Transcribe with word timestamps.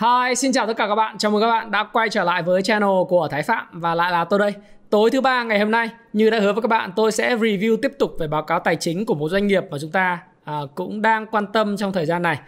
Hi, 0.00 0.34
xin 0.34 0.52
chào 0.52 0.66
tất 0.66 0.76
cả 0.76 0.88
các 0.88 0.94
bạn. 0.94 1.18
Chào 1.18 1.30
mừng 1.30 1.40
các 1.40 1.46
bạn 1.46 1.70
đã 1.70 1.84
quay 1.92 2.08
trở 2.08 2.24
lại 2.24 2.42
với 2.42 2.62
channel 2.62 2.90
của 3.08 3.28
Thái 3.30 3.42
Phạm 3.42 3.66
và 3.72 3.94
lại 3.94 4.12
là 4.12 4.24
tôi 4.24 4.38
đây. 4.38 4.52
Tối 4.90 5.10
thứ 5.10 5.20
ba 5.20 5.42
ngày 5.42 5.58
hôm 5.58 5.70
nay, 5.70 5.88
như 6.12 6.30
đã 6.30 6.40
hứa 6.40 6.52
với 6.52 6.62
các 6.62 6.68
bạn, 6.68 6.92
tôi 6.96 7.12
sẽ 7.12 7.36
review 7.36 7.76
tiếp 7.76 7.92
tục 7.98 8.16
về 8.18 8.26
báo 8.26 8.42
cáo 8.42 8.60
tài 8.60 8.76
chính 8.76 9.06
của 9.06 9.14
một 9.14 9.28
doanh 9.28 9.46
nghiệp 9.46 9.64
mà 9.70 9.78
chúng 9.80 9.90
ta 9.90 10.18
à, 10.44 10.60
cũng 10.74 11.02
đang 11.02 11.26
quan 11.26 11.46
tâm 11.52 11.76
trong 11.76 11.92
thời 11.92 12.06
gian 12.06 12.22
này. 12.22 12.38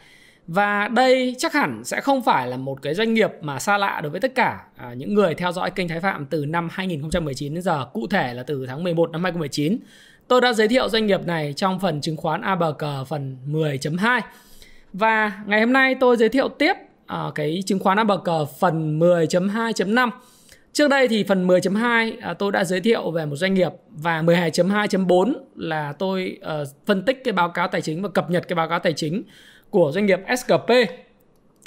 Và 0.46 0.88
đây 0.88 1.34
chắc 1.38 1.52
hẳn 1.52 1.84
sẽ 1.84 2.00
không 2.00 2.22
phải 2.22 2.48
là 2.48 2.56
một 2.56 2.82
cái 2.82 2.94
doanh 2.94 3.14
nghiệp 3.14 3.30
mà 3.40 3.58
xa 3.58 3.78
lạ 3.78 4.00
đối 4.02 4.10
với 4.10 4.20
tất 4.20 4.34
cả 4.34 4.60
à, 4.76 4.94
những 4.94 5.14
người 5.14 5.34
theo 5.34 5.52
dõi 5.52 5.70
kênh 5.70 5.88
Thái 5.88 6.00
Phạm 6.00 6.26
từ 6.26 6.46
năm 6.46 6.68
2019 6.72 7.54
đến 7.54 7.62
giờ, 7.62 7.86
cụ 7.92 8.06
thể 8.06 8.34
là 8.34 8.42
từ 8.42 8.66
tháng 8.66 8.84
11 8.84 9.10
năm 9.10 9.24
2019. 9.24 9.78
Tôi 10.28 10.40
đã 10.40 10.52
giới 10.52 10.68
thiệu 10.68 10.88
doanh 10.88 11.06
nghiệp 11.06 11.26
này 11.26 11.52
trong 11.56 11.80
phần 11.80 12.00
chứng 12.00 12.16
khoán 12.16 12.40
ABG 12.40 12.84
phần 13.08 13.36
10.2. 13.46 14.20
Và 14.92 15.32
ngày 15.46 15.60
hôm 15.60 15.72
nay 15.72 15.94
tôi 16.00 16.16
giới 16.16 16.28
thiệu 16.28 16.48
tiếp 16.48 16.76
à, 17.06 17.30
cái 17.34 17.62
chứng 17.66 17.78
khoán 17.78 17.98
cờ 18.24 18.44
phần 18.44 18.98
10.2.5 18.98 20.10
Trước 20.72 20.88
đây 20.88 21.08
thì 21.08 21.24
phần 21.24 21.46
10.2 21.46 22.12
à, 22.20 22.34
tôi 22.34 22.52
đã 22.52 22.64
giới 22.64 22.80
thiệu 22.80 23.10
về 23.10 23.26
một 23.26 23.36
doanh 23.36 23.54
nghiệp 23.54 23.72
và 23.90 24.22
12.2.4 24.22 25.32
là 25.56 25.92
tôi 25.92 26.38
à, 26.42 26.58
phân 26.86 27.02
tích 27.02 27.24
cái 27.24 27.32
báo 27.32 27.48
cáo 27.48 27.68
tài 27.68 27.80
chính 27.80 28.02
và 28.02 28.08
cập 28.08 28.30
nhật 28.30 28.48
cái 28.48 28.54
báo 28.54 28.68
cáo 28.68 28.78
tài 28.78 28.92
chính 28.92 29.22
của 29.70 29.92
doanh 29.94 30.06
nghiệp 30.06 30.20
SKP. 30.38 30.68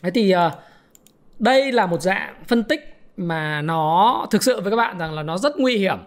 Thế 0.04 0.12
thì 0.14 0.32
à, 0.32 0.52
đây 1.40 1.72
là 1.72 1.86
một 1.86 2.02
dạng 2.02 2.44
phân 2.48 2.64
tích 2.64 2.96
mà 3.18 3.62
nó 3.62 4.28
thực 4.32 4.44
sự 4.44 4.62
với 4.62 4.72
các 4.72 4.78
bạn 4.78 4.98
rằng 4.98 5.14
là 5.14 5.24
nó 5.24 5.38
rất 5.38 5.60
nguy 5.60 5.78
hiểm. 5.78 5.98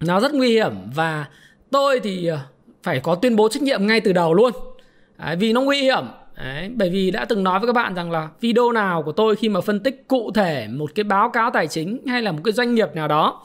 Nó 0.00 0.20
rất 0.20 0.34
nguy 0.34 0.52
hiểm 0.52 0.72
và 0.94 1.26
tôi 1.70 2.00
thì 2.00 2.26
ờ, 2.26 2.38
phải 2.82 3.00
có 3.00 3.14
tuyên 3.14 3.36
bố 3.36 3.48
trách 3.48 3.62
nhiệm 3.62 3.86
ngay 3.86 4.00
từ 4.00 4.12
đầu 4.12 4.34
luôn. 4.34 4.52
Đấy, 5.18 5.36
vì 5.36 5.52
nó 5.52 5.60
nguy 5.60 5.82
hiểm 5.82 6.04
Đấy, 6.38 6.70
bởi 6.74 6.90
vì 6.90 7.10
đã 7.10 7.24
từng 7.24 7.44
nói 7.44 7.60
với 7.60 7.66
các 7.66 7.72
bạn 7.72 7.94
rằng 7.94 8.10
là 8.10 8.28
video 8.40 8.72
nào 8.72 9.02
của 9.02 9.12
tôi 9.12 9.36
khi 9.36 9.48
mà 9.48 9.60
phân 9.60 9.80
tích 9.80 10.08
cụ 10.08 10.30
thể 10.34 10.68
một 10.68 10.90
cái 10.94 11.04
báo 11.04 11.30
cáo 11.30 11.50
tài 11.50 11.66
chính 11.66 12.06
hay 12.06 12.22
là 12.22 12.32
một 12.32 12.40
cái 12.44 12.52
doanh 12.52 12.74
nghiệp 12.74 12.88
nào 12.94 13.08
đó 13.08 13.42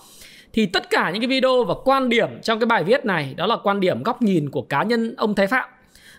thì 0.53 0.65
tất 0.65 0.89
cả 0.89 1.11
những 1.11 1.21
cái 1.21 1.27
video 1.27 1.63
và 1.63 1.73
quan 1.83 2.09
điểm 2.09 2.29
trong 2.41 2.59
cái 2.59 2.65
bài 2.65 2.83
viết 2.83 3.05
này 3.05 3.33
đó 3.37 3.45
là 3.47 3.57
quan 3.63 3.79
điểm 3.79 4.03
góc 4.03 4.21
nhìn 4.21 4.49
của 4.49 4.61
cá 4.61 4.83
nhân 4.83 5.13
ông 5.17 5.35
Thái 5.35 5.47
Phạm. 5.47 5.69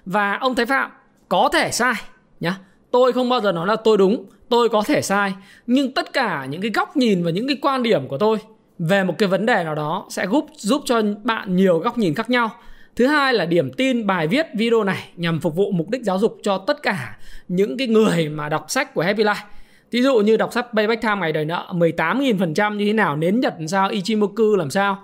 Và 0.07 0.39
ông 0.41 0.55
Thái 0.55 0.67
Phạm 0.67 0.91
có 1.29 1.49
thể 1.53 1.71
sai 1.71 1.95
nhá. 2.41 2.57
Tôi 2.91 3.13
không 3.13 3.29
bao 3.29 3.41
giờ 3.41 3.53
nói 3.53 3.67
là 3.67 3.77
tôi 3.77 3.99
đúng 3.99 4.27
tôi 4.49 4.69
có 4.69 4.83
thể 4.87 5.03
sai. 5.03 5.35
Nhưng 5.67 5.93
tất 5.93 6.13
cả 6.13 6.47
những 6.51 6.61
cái 6.61 6.71
góc 6.75 6.97
nhìn 6.97 7.25
và 7.25 7.31
những 7.31 7.47
cái 7.47 7.57
quan 7.63 7.83
điểm 7.83 8.09
của 8.09 8.19
tôi 8.19 8.39
về 8.79 9.05
một 9.05 9.15
cái 9.19 9.29
vấn 9.29 9.47
đề 9.47 9.65
nào 9.65 9.75
đó 9.75 10.07
sẽ 10.11 10.27
giúp 10.27 10.47
giúp 10.57 10.83
cho 10.85 11.03
bạn 11.23 11.57
nhiều 11.57 11.79
góc 11.79 11.99
nhìn 11.99 12.15
khác 12.15 12.31
nhau. 12.31 12.51
Thứ 12.97 13.07
hai 13.07 13.35
là 13.35 13.45
điểm 13.45 13.73
tin 13.73 14.07
bài 14.07 14.27
viết 14.27 14.47
video 14.55 14.85
này 14.85 15.09
nhằm 15.17 15.41
phục 15.41 15.57
vụ 15.57 15.73
mục 15.73 15.91
đích 15.91 16.03
giáo 16.03 16.19
dục 16.19 16.39
cho 16.43 16.59
tất 16.59 16.83
cả 16.83 17.19
những 17.49 17.77
cái 17.77 17.87
người 17.87 18.29
mà 18.29 18.49
đọc 18.49 18.65
sách 18.69 18.95
của 18.95 19.03
Happy 19.03 19.25
Life. 19.25 19.45
Ví 19.91 20.03
dụ 20.03 20.17
như 20.21 20.37
đọc 20.37 20.53
sách 20.53 20.67
Payback 20.75 21.03
Time 21.03 21.17
ngày 21.21 21.33
đời 21.33 21.45
nợ 21.45 21.67
18.000% 21.73 22.77
như 22.77 22.87
thế 22.87 22.93
nào, 22.93 23.17
nến 23.17 23.41
Nhật 23.41 23.55
làm 23.59 23.69
sao, 23.69 23.89
Ichimoku 23.89 24.57
làm 24.57 24.71
sao 24.71 24.99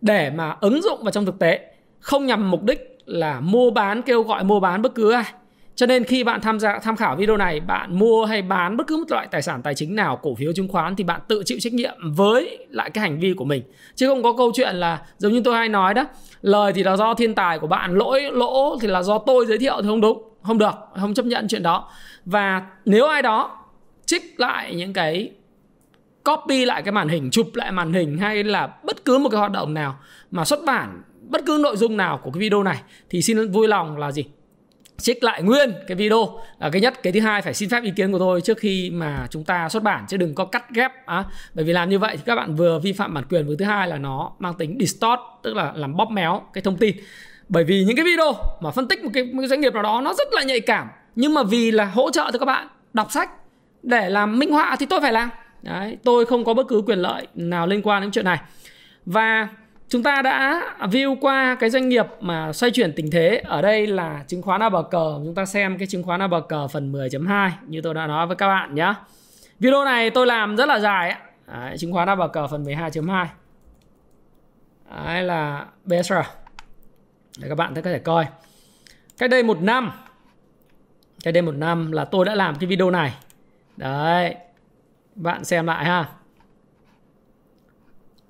để 0.00 0.30
mà 0.30 0.56
ứng 0.60 0.82
dụng 0.82 1.02
vào 1.02 1.12
trong 1.12 1.26
thực 1.26 1.38
tế 1.38 1.60
không 2.00 2.26
nhằm 2.26 2.50
mục 2.50 2.62
đích 2.62 2.98
là 3.06 3.40
mua 3.40 3.70
bán 3.70 4.02
kêu 4.02 4.22
gọi 4.22 4.44
mua 4.44 4.60
bán 4.60 4.82
bất 4.82 4.94
cứ 4.94 5.12
ai 5.12 5.24
cho 5.76 5.86
nên 5.86 6.04
khi 6.04 6.24
bạn 6.24 6.40
tham 6.40 6.60
gia 6.60 6.78
tham 6.78 6.96
khảo 6.96 7.16
video 7.16 7.36
này, 7.36 7.60
bạn 7.60 7.98
mua 7.98 8.24
hay 8.24 8.42
bán 8.42 8.76
bất 8.76 8.86
cứ 8.86 8.96
một 8.96 9.10
loại 9.10 9.28
tài 9.30 9.42
sản 9.42 9.62
tài 9.62 9.74
chính 9.74 9.96
nào, 9.96 10.16
cổ 10.22 10.34
phiếu 10.34 10.52
chứng 10.52 10.68
khoán 10.68 10.96
thì 10.96 11.04
bạn 11.04 11.20
tự 11.28 11.42
chịu 11.46 11.58
trách 11.60 11.72
nhiệm 11.72 11.94
với 12.14 12.66
lại 12.70 12.90
cái 12.90 13.02
hành 13.02 13.20
vi 13.20 13.34
của 13.34 13.44
mình. 13.44 13.62
Chứ 13.94 14.08
không 14.08 14.22
có 14.22 14.32
câu 14.32 14.52
chuyện 14.54 14.76
là 14.76 15.02
giống 15.18 15.32
như 15.32 15.42
tôi 15.44 15.56
hay 15.56 15.68
nói 15.68 15.94
đó, 15.94 16.04
lời 16.42 16.72
thì 16.72 16.82
là 16.82 16.96
do 16.96 17.14
thiên 17.14 17.34
tài 17.34 17.58
của 17.58 17.66
bạn, 17.66 17.94
lỗi 17.94 18.22
lỗ 18.32 18.78
thì 18.80 18.88
là 18.88 19.02
do 19.02 19.18
tôi 19.18 19.46
giới 19.46 19.58
thiệu 19.58 19.76
thì 19.82 19.88
không 19.88 20.00
đúng, 20.00 20.22
không 20.42 20.58
được, 20.58 20.74
không 21.00 21.14
chấp 21.14 21.26
nhận 21.26 21.48
chuyện 21.48 21.62
đó. 21.62 21.90
Và 22.24 22.62
nếu 22.84 23.06
ai 23.06 23.22
đó 23.22 23.58
trích 24.06 24.40
lại 24.40 24.74
những 24.74 24.92
cái 24.92 25.30
copy 26.24 26.64
lại 26.64 26.82
cái 26.82 26.92
màn 26.92 27.08
hình, 27.08 27.30
chụp 27.30 27.50
lại 27.54 27.72
màn 27.72 27.92
hình 27.92 28.18
hay 28.18 28.44
là 28.44 28.68
bất 28.82 29.04
cứ 29.04 29.18
một 29.18 29.28
cái 29.28 29.38
hoạt 29.38 29.52
động 29.52 29.74
nào 29.74 29.98
mà 30.30 30.44
xuất 30.44 30.60
bản 30.66 31.02
bất 31.28 31.42
cứ 31.46 31.60
nội 31.62 31.76
dung 31.76 31.96
nào 31.96 32.20
của 32.22 32.30
cái 32.30 32.40
video 32.40 32.62
này 32.62 32.82
thì 33.10 33.22
xin 33.22 33.50
vui 33.50 33.68
lòng 33.68 33.96
là 33.96 34.12
gì 34.12 34.24
trích 34.98 35.24
lại 35.24 35.42
nguyên 35.42 35.72
cái 35.86 35.96
video. 35.96 36.40
À, 36.58 36.70
cái 36.72 36.80
nhất 36.80 37.02
cái 37.02 37.12
thứ 37.12 37.20
hai 37.20 37.42
phải 37.42 37.54
xin 37.54 37.68
phép 37.68 37.82
ý 37.82 37.92
kiến 37.96 38.12
của 38.12 38.18
tôi 38.18 38.40
trước 38.40 38.58
khi 38.58 38.90
mà 38.90 39.26
chúng 39.30 39.44
ta 39.44 39.68
xuất 39.68 39.82
bản 39.82 40.04
chứ 40.08 40.16
đừng 40.16 40.34
có 40.34 40.44
cắt 40.44 40.70
ghép 40.70 41.06
à, 41.06 41.24
bởi 41.54 41.64
vì 41.64 41.72
làm 41.72 41.88
như 41.88 41.98
vậy 41.98 42.16
thì 42.16 42.22
các 42.26 42.36
bạn 42.36 42.54
vừa 42.54 42.78
vi 42.78 42.92
phạm 42.92 43.14
bản 43.14 43.24
quyền 43.30 43.46
vừa 43.46 43.56
thứ 43.56 43.64
hai 43.64 43.88
là 43.88 43.98
nó 43.98 44.32
mang 44.38 44.54
tính 44.54 44.76
distort 44.80 45.20
tức 45.42 45.56
là 45.56 45.72
làm 45.76 45.96
bóp 45.96 46.10
méo 46.10 46.42
cái 46.52 46.62
thông 46.62 46.76
tin. 46.76 46.96
Bởi 47.48 47.64
vì 47.64 47.84
những 47.84 47.96
cái 47.96 48.04
video 48.04 48.32
mà 48.60 48.70
phân 48.70 48.88
tích 48.88 49.04
một 49.04 49.10
cái, 49.14 49.24
một 49.24 49.40
cái 49.40 49.48
doanh 49.48 49.60
nghiệp 49.60 49.74
nào 49.74 49.82
đó 49.82 50.00
nó 50.04 50.14
rất 50.14 50.28
là 50.32 50.42
nhạy 50.42 50.60
cảm. 50.60 50.88
Nhưng 51.14 51.34
mà 51.34 51.42
vì 51.42 51.70
là 51.70 51.84
hỗ 51.84 52.10
trợ 52.10 52.30
cho 52.32 52.38
các 52.38 52.46
bạn 52.46 52.68
đọc 52.92 53.12
sách 53.12 53.30
để 53.82 54.10
làm 54.10 54.38
minh 54.38 54.50
họa 54.50 54.76
thì 54.78 54.86
tôi 54.86 55.00
phải 55.00 55.12
làm. 55.12 55.30
Đấy, 55.62 55.98
tôi 56.04 56.26
không 56.26 56.44
có 56.44 56.54
bất 56.54 56.68
cứ 56.68 56.82
quyền 56.86 56.98
lợi 56.98 57.26
nào 57.34 57.66
liên 57.66 57.82
quan 57.82 58.02
đến 58.02 58.10
chuyện 58.10 58.24
này. 58.24 58.38
Và 59.06 59.48
chúng 59.88 60.02
ta 60.02 60.22
đã 60.22 60.62
view 60.80 61.16
qua 61.20 61.56
cái 61.60 61.70
doanh 61.70 61.88
nghiệp 61.88 62.06
mà 62.20 62.52
xoay 62.52 62.70
chuyển 62.70 62.92
tình 62.92 63.10
thế. 63.10 63.42
Ở 63.44 63.62
đây 63.62 63.86
là 63.86 64.24
chứng 64.28 64.42
khoán 64.42 64.60
ABG 64.60 64.90
chúng 64.92 65.34
ta 65.34 65.44
xem 65.44 65.78
cái 65.78 65.86
chứng 65.86 66.02
khoán 66.02 66.20
ABG 66.20 66.54
phần 66.72 66.92
10.2 66.92 67.50
như 67.66 67.80
tôi 67.80 67.94
đã 67.94 68.06
nói 68.06 68.26
với 68.26 68.36
các 68.36 68.48
bạn 68.48 68.74
nhé 68.74 68.94
video 69.58 69.84
này 69.84 70.10
tôi 70.10 70.26
làm 70.26 70.56
rất 70.56 70.68
là 70.68 70.78
dài 70.78 71.16
Đấy, 71.46 71.78
chứng 71.78 71.92
khoán 71.92 72.08
ABG 72.08 72.38
phần 72.50 72.64
12.2 72.64 73.26
Đấy 74.96 75.22
là 75.22 75.66
BSR 75.84 76.14
để 77.38 77.48
các 77.48 77.54
bạn 77.54 77.74
có 77.74 77.82
thể 77.82 77.98
coi. 77.98 78.26
Cách 79.18 79.30
đây 79.30 79.42
một 79.42 79.62
năm 79.62 79.92
cách 81.24 81.34
đây 81.34 81.42
một 81.42 81.54
năm 81.54 81.92
là 81.92 82.04
tôi 82.04 82.24
đã 82.24 82.34
làm 82.34 82.54
cái 82.54 82.66
video 82.66 82.90
này. 82.90 83.14
Đấy 83.76 84.34
bạn 85.14 85.44
xem 85.44 85.66
lại 85.66 85.84
ha. 85.84 86.08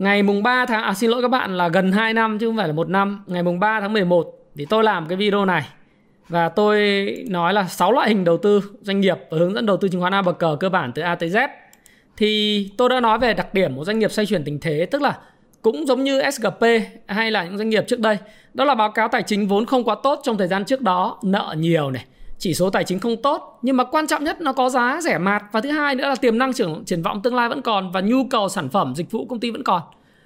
Ngày 0.05 0.23
mùng 0.23 0.43
3 0.43 0.67
tháng 0.67 0.83
à 0.83 0.95
xin 0.95 1.11
lỗi 1.11 1.23
các 1.23 1.29
bạn 1.29 1.57
là 1.57 1.69
gần 1.69 1.93
2 1.93 2.15
năm 2.15 2.39
chứ 2.39 2.47
không 2.47 2.57
phải 2.57 2.69
là 2.69 2.75
một 2.75 2.89
năm. 2.89 3.25
Ngày 3.27 3.43
mùng 3.43 3.61
3 3.61 3.81
tháng 3.81 3.93
11 3.93 4.27
thì 4.57 4.67
tôi 4.67 4.85
làm 4.85 5.07
cái 5.09 5.17
video 5.17 5.45
này 5.45 5.63
và 6.29 6.49
tôi 6.49 7.07
nói 7.29 7.55
là 7.55 7.65
6 7.65 7.93
loại 7.93 8.09
hình 8.09 8.25
đầu 8.25 8.37
tư 8.37 8.63
doanh 8.81 9.01
nghiệp 9.01 9.19
và 9.31 9.39
hướng 9.39 9.55
dẫn 9.55 9.67
đầu 9.67 9.77
tư 9.77 9.89
chứng 9.89 10.01
khoán 10.01 10.15
A 10.15 10.23
bậc 10.23 10.39
cờ 10.39 10.57
cơ 10.61 10.69
bản 10.69 10.93
từ 10.93 11.03
A 11.03 11.15
tới 11.15 11.29
Z. 11.29 11.49
Thì 12.17 12.71
tôi 12.77 12.89
đã 12.89 13.01
nói 13.01 13.19
về 13.19 13.35
đặc 13.35 13.55
điểm 13.55 13.77
của 13.77 13.85
doanh 13.85 13.99
nghiệp 13.99 14.13
xoay 14.13 14.27
chuyển 14.27 14.45
tình 14.45 14.61
thế 14.61 14.87
tức 14.91 15.03
là 15.03 15.19
cũng 15.63 15.87
giống 15.87 16.05
như 16.05 16.23
SGP 16.31 16.63
hay 17.07 17.31
là 17.31 17.45
những 17.45 17.59
doanh 17.59 17.69
nghiệp 17.69 17.85
trước 17.89 18.01
đây. 18.01 18.19
Đó 18.55 18.65
là 18.65 18.75
báo 18.75 18.91
cáo 18.91 19.09
tài 19.09 19.23
chính 19.23 19.49
vốn 19.49 19.67
không 19.67 19.85
quá 19.85 19.97
tốt 20.03 20.21
trong 20.25 20.39
thời 20.39 20.49
gian 20.49 20.65
trước 20.65 20.81
đó, 20.81 21.19
nợ 21.23 21.55
nhiều 21.59 21.91
này, 21.91 22.05
chỉ 22.45 22.55
số 22.55 22.71
tài 22.71 22.85
chính 22.85 22.99
không 22.99 23.17
tốt 23.23 23.59
nhưng 23.63 23.77
mà 23.77 23.85
quan 23.85 24.07
trọng 24.07 24.25
nhất 24.25 24.41
nó 24.41 24.53
có 24.53 24.69
giá 24.69 25.01
rẻ 25.01 25.19
mạt. 25.19 25.43
Và 25.53 25.61
thứ 25.61 25.71
hai 25.71 25.95
nữa 25.95 26.09
là 26.09 26.15
tiềm 26.15 26.39
năng 26.39 26.53
triển, 26.53 26.85
triển 26.87 27.03
vọng 27.03 27.23
tương 27.23 27.35
lai 27.35 27.49
vẫn 27.49 27.63
còn 27.63 27.93
và 27.93 28.01
nhu 28.01 28.25
cầu 28.31 28.49
sản 28.49 28.69
phẩm 28.69 28.95
dịch 28.97 29.11
vụ 29.11 29.27
công 29.27 29.41
ty 29.41 29.51
vẫn 29.51 29.63
còn. 29.63 29.83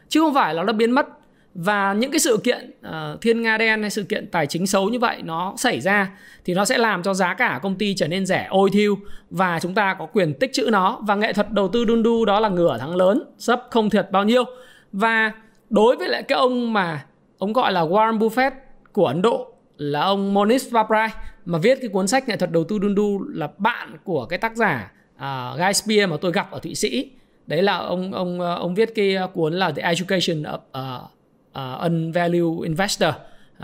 Chứ 0.08 0.20
không 0.20 0.34
phải 0.34 0.54
là 0.54 0.62
nó 0.62 0.72
biến 0.72 0.90
mất. 0.90 1.06
Và 1.54 1.92
những 1.92 2.10
cái 2.10 2.18
sự 2.18 2.36
kiện 2.44 2.70
uh, 2.88 3.20
thiên 3.20 3.42
nga 3.42 3.58
đen 3.58 3.80
hay 3.80 3.90
sự 3.90 4.02
kiện 4.02 4.30
tài 4.30 4.46
chính 4.46 4.66
xấu 4.66 4.88
như 4.88 4.98
vậy 4.98 5.22
nó 5.22 5.54
xảy 5.56 5.80
ra 5.80 6.10
thì 6.44 6.54
nó 6.54 6.64
sẽ 6.64 6.78
làm 6.78 7.02
cho 7.02 7.14
giá 7.14 7.34
cả 7.34 7.60
công 7.62 7.74
ty 7.74 7.94
trở 7.94 8.08
nên 8.08 8.26
rẻ 8.26 8.46
ôi 8.50 8.70
thiêu. 8.72 8.98
Và 9.30 9.58
chúng 9.62 9.74
ta 9.74 9.94
có 9.98 10.06
quyền 10.06 10.34
tích 10.34 10.52
trữ 10.52 10.68
nó. 10.72 10.98
Và 11.02 11.14
nghệ 11.14 11.32
thuật 11.32 11.52
đầu 11.52 11.68
tư 11.68 11.84
đun 11.84 12.02
đu 12.02 12.24
đó 12.24 12.40
là 12.40 12.48
ngửa 12.48 12.78
thắng 12.78 12.96
lớn 12.96 13.22
sấp 13.38 13.62
không 13.70 13.90
thiệt 13.90 14.06
bao 14.10 14.24
nhiêu. 14.24 14.44
Và 14.92 15.32
đối 15.70 15.96
với 15.96 16.08
lại 16.08 16.22
cái 16.22 16.38
ông 16.38 16.72
mà 16.72 17.04
ông 17.38 17.52
gọi 17.52 17.72
là 17.72 17.84
Warren 17.84 18.18
Buffett 18.18 18.50
của 18.92 19.06
Ấn 19.06 19.22
Độ 19.22 19.52
là 19.76 20.00
ông 20.00 20.34
Monish 20.34 20.70
Vaprai 20.70 21.08
mà 21.48 21.58
viết 21.58 21.78
cái 21.80 21.88
cuốn 21.88 22.08
sách 22.08 22.28
nghệ 22.28 22.36
thuật 22.36 22.52
đầu 22.52 22.64
tư 22.64 22.78
đun 22.78 22.94
đu 22.94 23.22
là 23.28 23.48
bạn 23.58 23.96
của 24.04 24.26
cái 24.26 24.38
tác 24.38 24.56
giả 24.56 24.92
uh, 25.16 25.58
Guy 25.58 25.72
Spear 25.72 26.10
mà 26.10 26.16
tôi 26.20 26.32
gặp 26.32 26.50
ở 26.50 26.58
Thụy 26.58 26.74
Sĩ. 26.74 27.10
Đấy 27.46 27.62
là 27.62 27.76
ông 27.76 28.12
ông 28.12 28.40
ờ, 28.40 28.54
ông 28.54 28.74
viết 28.74 28.94
cái 28.94 29.14
ờ, 29.14 29.26
cuốn 29.26 29.54
là 29.54 29.72
The 29.72 29.82
Education 29.82 30.42
of 30.42 30.58
ờ, 30.72 31.00
uh, 31.48 31.76
uh, 31.76 31.80
Unvalue 31.80 32.66
Investor. 32.66 33.14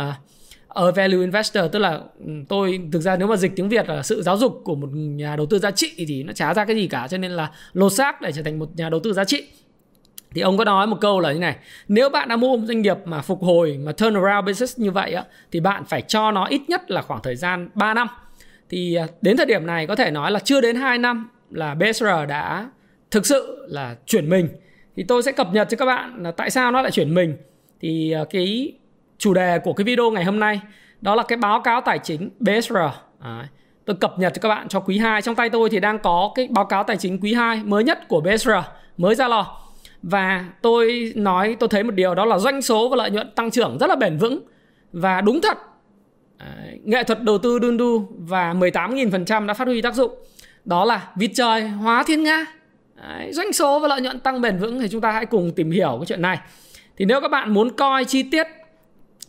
Uh, 0.02 0.94
value 0.94 1.20
investor 1.20 1.64
tức 1.72 1.78
là 1.78 2.00
ừ, 2.26 2.32
tôi 2.48 2.80
thực 2.92 3.00
ra 3.00 3.16
nếu 3.16 3.28
mà 3.28 3.36
dịch 3.36 3.52
tiếng 3.56 3.68
Việt 3.68 3.88
là 3.88 4.02
sự 4.02 4.22
giáo 4.22 4.36
dục 4.36 4.60
của 4.64 4.74
một 4.74 4.88
nhà 4.92 5.36
đầu 5.36 5.46
tư 5.46 5.58
giá 5.58 5.70
trị 5.70 5.92
thì 5.96 6.22
nó 6.22 6.32
chả 6.32 6.54
ra 6.54 6.64
cái 6.64 6.76
gì 6.76 6.86
cả 6.86 7.08
cho 7.10 7.18
nên 7.18 7.30
là 7.30 7.50
lột 7.72 7.92
xác 7.92 8.20
để 8.20 8.32
trở 8.32 8.42
thành 8.42 8.58
một 8.58 8.68
nhà 8.76 8.88
đầu 8.90 9.00
tư 9.00 9.12
giá 9.12 9.24
trị 9.24 9.44
thì 10.34 10.40
ông 10.40 10.58
có 10.58 10.64
nói 10.64 10.86
một 10.86 10.96
câu 11.00 11.20
là 11.20 11.32
như 11.32 11.38
này 11.38 11.56
nếu 11.88 12.08
bạn 12.08 12.28
đã 12.28 12.36
mua 12.36 12.56
một 12.56 12.66
doanh 12.66 12.82
nghiệp 12.82 12.96
mà 13.04 13.22
phục 13.22 13.42
hồi 13.42 13.78
mà 13.84 13.92
turnaround 13.92 14.46
business 14.46 14.78
như 14.78 14.90
vậy 14.90 15.12
á 15.12 15.24
thì 15.52 15.60
bạn 15.60 15.84
phải 15.84 16.02
cho 16.02 16.30
nó 16.30 16.46
ít 16.46 16.60
nhất 16.68 16.90
là 16.90 17.02
khoảng 17.02 17.22
thời 17.22 17.36
gian 17.36 17.68
3 17.74 17.94
năm. 17.94 18.08
Thì 18.70 18.94
à, 18.94 19.06
đến 19.20 19.36
thời 19.36 19.46
điểm 19.46 19.66
này 19.66 19.86
có 19.86 19.96
thể 19.96 20.10
nói 20.10 20.30
là 20.30 20.38
chưa 20.38 20.60
đến 20.60 20.76
2 20.76 20.98
năm 20.98 21.28
là 21.50 21.74
BSR 21.74 22.06
đã 22.28 22.68
thực 23.10 23.26
sự 23.26 23.66
là 23.68 23.96
chuyển 24.06 24.30
mình. 24.30 24.48
Thì 24.96 25.02
tôi 25.02 25.22
sẽ 25.22 25.32
cập 25.32 25.52
nhật 25.52 25.68
cho 25.70 25.76
các 25.76 25.86
bạn 25.86 26.22
là 26.22 26.30
tại 26.30 26.50
sao 26.50 26.70
nó 26.70 26.82
lại 26.82 26.90
chuyển 26.90 27.14
mình. 27.14 27.36
Thì 27.80 28.12
à, 28.12 28.24
cái 28.30 28.72
chủ 29.18 29.34
đề 29.34 29.58
của 29.58 29.72
cái 29.72 29.84
video 29.84 30.10
ngày 30.10 30.24
hôm 30.24 30.40
nay 30.40 30.60
đó 31.00 31.14
là 31.14 31.22
cái 31.22 31.38
báo 31.38 31.60
cáo 31.60 31.80
tài 31.80 31.98
chính 31.98 32.30
BSR 32.40 32.76
à, 33.20 33.48
tôi 33.84 33.96
cập 33.96 34.18
nhật 34.18 34.32
cho 34.34 34.40
các 34.42 34.48
bạn 34.48 34.68
cho 34.68 34.80
quý 34.80 34.98
2 34.98 35.22
trong 35.22 35.34
tay 35.34 35.50
tôi 35.50 35.70
thì 35.70 35.80
đang 35.80 35.98
có 35.98 36.32
cái 36.34 36.48
báo 36.50 36.64
cáo 36.64 36.84
tài 36.84 36.96
chính 36.96 37.20
quý 37.20 37.34
2 37.34 37.62
mới 37.64 37.84
nhất 37.84 38.08
của 38.08 38.20
BSR 38.20 38.50
mới 38.96 39.14
ra 39.14 39.28
lò 39.28 39.63
và 40.10 40.44
tôi 40.62 41.12
nói 41.16 41.56
tôi 41.60 41.68
thấy 41.68 41.82
một 41.82 41.94
điều 41.94 42.14
đó 42.14 42.24
là 42.24 42.38
doanh 42.38 42.62
số 42.62 42.88
và 42.88 42.96
lợi 42.96 43.10
nhuận 43.10 43.30
tăng 43.34 43.50
trưởng 43.50 43.78
rất 43.80 43.86
là 43.86 43.96
bền 43.96 44.18
vững. 44.18 44.40
Và 44.92 45.20
đúng 45.20 45.40
thật 45.40 45.58
nghệ 46.84 47.04
thuật 47.04 47.22
đầu 47.22 47.38
tư 47.38 47.58
đun 47.58 47.76
đu 47.76 48.08
và 48.18 48.54
18.000% 48.54 49.46
đã 49.46 49.54
phát 49.54 49.68
huy 49.68 49.82
tác 49.82 49.94
dụng. 49.94 50.14
Đó 50.64 50.84
là 50.84 51.08
vịt 51.16 51.30
trời 51.34 51.68
hóa 51.68 52.04
thiên 52.06 52.22
nga. 52.22 52.46
Đấy, 52.94 53.32
doanh 53.32 53.52
số 53.52 53.78
và 53.78 53.88
lợi 53.88 54.00
nhuận 54.00 54.20
tăng 54.20 54.40
bền 54.40 54.58
vững 54.58 54.80
thì 54.80 54.88
chúng 54.88 55.00
ta 55.00 55.10
hãy 55.10 55.26
cùng 55.26 55.52
tìm 55.56 55.70
hiểu 55.70 55.96
cái 56.00 56.06
chuyện 56.06 56.22
này. 56.22 56.38
Thì 56.96 57.04
nếu 57.04 57.20
các 57.20 57.30
bạn 57.30 57.54
muốn 57.54 57.76
coi 57.76 58.04
chi 58.04 58.22
tiết 58.22 58.46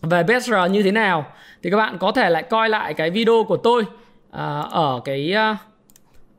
về 0.01 0.23
BSR 0.23 0.53
như 0.71 0.83
thế 0.83 0.91
nào 0.91 1.25
thì 1.63 1.69
các 1.69 1.77
bạn 1.77 1.97
có 1.99 2.11
thể 2.11 2.29
lại 2.29 2.43
coi 2.43 2.69
lại 2.69 2.93
cái 2.93 3.09
video 3.09 3.43
của 3.47 3.57
tôi 3.57 3.83
à, 4.31 4.59
ở 4.71 5.01
cái 5.05 5.33
uh, 5.51 5.57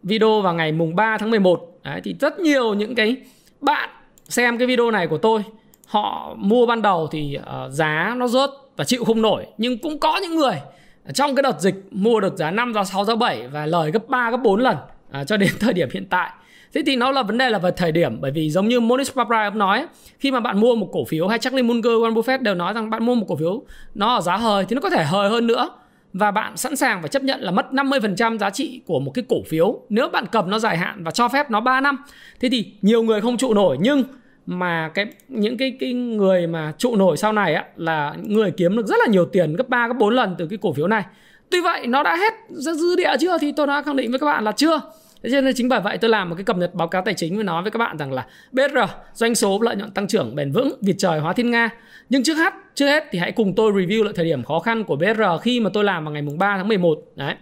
video 0.02 0.40
vào 0.40 0.54
ngày 0.54 0.72
mùng 0.72 0.96
3 0.96 1.18
tháng 1.18 1.30
11 1.30 1.78
Đấy, 1.84 2.00
thì 2.04 2.14
rất 2.20 2.38
nhiều 2.38 2.74
những 2.74 2.94
cái 2.94 3.16
bạn 3.60 3.90
xem 4.28 4.58
cái 4.58 4.66
video 4.66 4.90
này 4.90 5.06
của 5.06 5.18
tôi. 5.18 5.42
Họ 5.86 6.34
mua 6.36 6.66
ban 6.66 6.82
đầu 6.82 7.08
thì 7.10 7.38
uh, 7.38 7.72
giá 7.72 8.14
nó 8.16 8.28
rớt 8.28 8.50
và 8.76 8.84
chịu 8.84 9.04
không 9.04 9.22
nổi. 9.22 9.46
Nhưng 9.58 9.78
cũng 9.78 9.98
có 9.98 10.18
những 10.22 10.36
người 10.36 10.60
ờ, 11.06 11.12
trong 11.12 11.34
cái 11.34 11.42
đợt 11.42 11.60
dịch 11.60 11.74
mua 11.90 12.20
được 12.20 12.36
giá 12.36 12.50
5 12.50 12.74
giá 12.74 12.84
6 12.84 13.04
giá 13.04 13.14
7 13.14 13.48
và 13.48 13.66
lời 13.66 13.90
gấp 13.90 14.08
3 14.08 14.30
gấp 14.30 14.36
4 14.36 14.60
lần 14.60 14.76
à, 15.10 15.24
cho 15.24 15.36
đến 15.36 15.50
thời 15.60 15.72
điểm 15.72 15.88
hiện 15.92 16.06
tại. 16.10 16.30
Thế 16.74 16.82
thì 16.86 16.96
nó 16.96 17.10
là 17.10 17.22
vấn 17.22 17.38
đề 17.38 17.50
là 17.50 17.58
về 17.58 17.70
thời 17.76 17.92
điểm. 17.92 18.20
Bởi 18.20 18.30
vì 18.30 18.50
giống 18.50 18.68
như 18.68 18.80
Monish 18.80 19.14
Paprai 19.14 19.44
ông 19.44 19.58
nói 19.58 19.86
khi 20.18 20.30
mà 20.30 20.40
bạn 20.40 20.60
mua 20.60 20.74
một 20.74 20.88
cổ 20.92 21.04
phiếu 21.04 21.28
hay 21.28 21.38
Charlie 21.38 21.62
Munger, 21.62 21.92
Warren 21.92 22.14
Buffett 22.14 22.42
đều 22.42 22.54
nói 22.54 22.72
rằng 22.72 22.90
bạn 22.90 23.06
mua 23.06 23.14
một 23.14 23.26
cổ 23.28 23.36
phiếu 23.36 23.62
nó 23.94 24.14
ở 24.14 24.20
giá 24.20 24.36
hời 24.36 24.64
thì 24.68 24.74
nó 24.74 24.80
có 24.80 24.90
thể 24.90 25.04
hời 25.04 25.30
hơn 25.30 25.46
nữa 25.46 25.70
và 26.18 26.30
bạn 26.30 26.56
sẵn 26.56 26.76
sàng 26.76 27.02
phải 27.02 27.08
chấp 27.08 27.22
nhận 27.22 27.40
là 27.40 27.50
mất 27.50 27.66
50% 27.72 28.38
giá 28.38 28.50
trị 28.50 28.80
của 28.86 29.00
một 29.00 29.10
cái 29.14 29.24
cổ 29.28 29.36
phiếu 29.48 29.80
nếu 29.88 30.08
bạn 30.08 30.24
cầm 30.32 30.50
nó 30.50 30.58
dài 30.58 30.76
hạn 30.76 31.04
và 31.04 31.10
cho 31.10 31.28
phép 31.28 31.50
nó 31.50 31.60
3 31.60 31.80
năm. 31.80 31.96
Thế 32.40 32.48
thì 32.48 32.72
nhiều 32.82 33.02
người 33.02 33.20
không 33.20 33.36
trụ 33.36 33.54
nổi, 33.54 33.76
nhưng 33.80 34.04
mà 34.46 34.90
cái, 34.94 35.06
những 35.28 35.56
cái 35.56 35.76
cái 35.80 35.92
người 35.92 36.46
mà 36.46 36.72
trụ 36.78 36.96
nổi 36.96 37.16
sau 37.16 37.32
này 37.32 37.54
á, 37.54 37.64
là 37.76 38.14
người 38.22 38.50
kiếm 38.50 38.76
được 38.76 38.86
rất 38.86 38.96
là 38.98 39.06
nhiều 39.06 39.24
tiền 39.24 39.56
gấp 39.56 39.68
3 39.68 39.88
gấp 39.88 39.94
4 39.98 40.14
lần 40.14 40.34
từ 40.38 40.46
cái 40.46 40.58
cổ 40.62 40.72
phiếu 40.72 40.88
này. 40.88 41.04
Tuy 41.50 41.60
vậy, 41.60 41.86
nó 41.86 42.02
đã 42.02 42.16
hết 42.16 42.34
dư 42.48 42.96
địa 42.96 43.12
chưa 43.20 43.38
thì 43.38 43.52
tôi 43.52 43.66
đã 43.66 43.82
khẳng 43.82 43.96
định 43.96 44.10
với 44.10 44.18
các 44.18 44.26
bạn 44.26 44.44
là 44.44 44.52
chưa. 44.52 44.80
Thế 45.22 45.30
cho 45.32 45.40
nên 45.40 45.54
chính 45.54 45.68
bởi 45.68 45.80
vậy 45.80 45.98
tôi 45.98 46.10
làm 46.10 46.28
một 46.28 46.34
cái 46.36 46.44
cập 46.44 46.56
nhật 46.56 46.74
báo 46.74 46.88
cáo 46.88 47.02
tài 47.02 47.14
chính 47.14 47.36
và 47.36 47.42
nói 47.42 47.62
với 47.62 47.70
các 47.70 47.78
bạn 47.78 47.96
rằng 47.96 48.12
là 48.12 48.26
BR 48.52 48.78
doanh 49.14 49.34
số 49.34 49.58
lợi 49.62 49.76
nhuận 49.76 49.90
tăng 49.90 50.06
trưởng 50.06 50.34
bền 50.34 50.52
vững, 50.52 50.78
vịt 50.82 50.96
trời 50.98 51.20
hóa 51.20 51.32
thiên 51.32 51.50
nga. 51.50 51.70
Nhưng 52.08 52.22
trước 52.22 52.34
hết, 52.34 52.52
trước 52.74 52.86
hết 52.86 53.04
thì 53.10 53.18
hãy 53.18 53.32
cùng 53.32 53.54
tôi 53.54 53.72
review 53.72 54.04
lại 54.04 54.12
thời 54.16 54.24
điểm 54.24 54.42
khó 54.42 54.58
khăn 54.58 54.84
của 54.84 54.96
BR 54.96 55.22
khi 55.42 55.60
mà 55.60 55.70
tôi 55.72 55.84
làm 55.84 56.04
vào 56.04 56.12
ngày 56.12 56.22
mùng 56.22 56.38
3 56.38 56.56
tháng 56.56 56.68
11. 56.68 56.98
Đấy. 57.16 57.34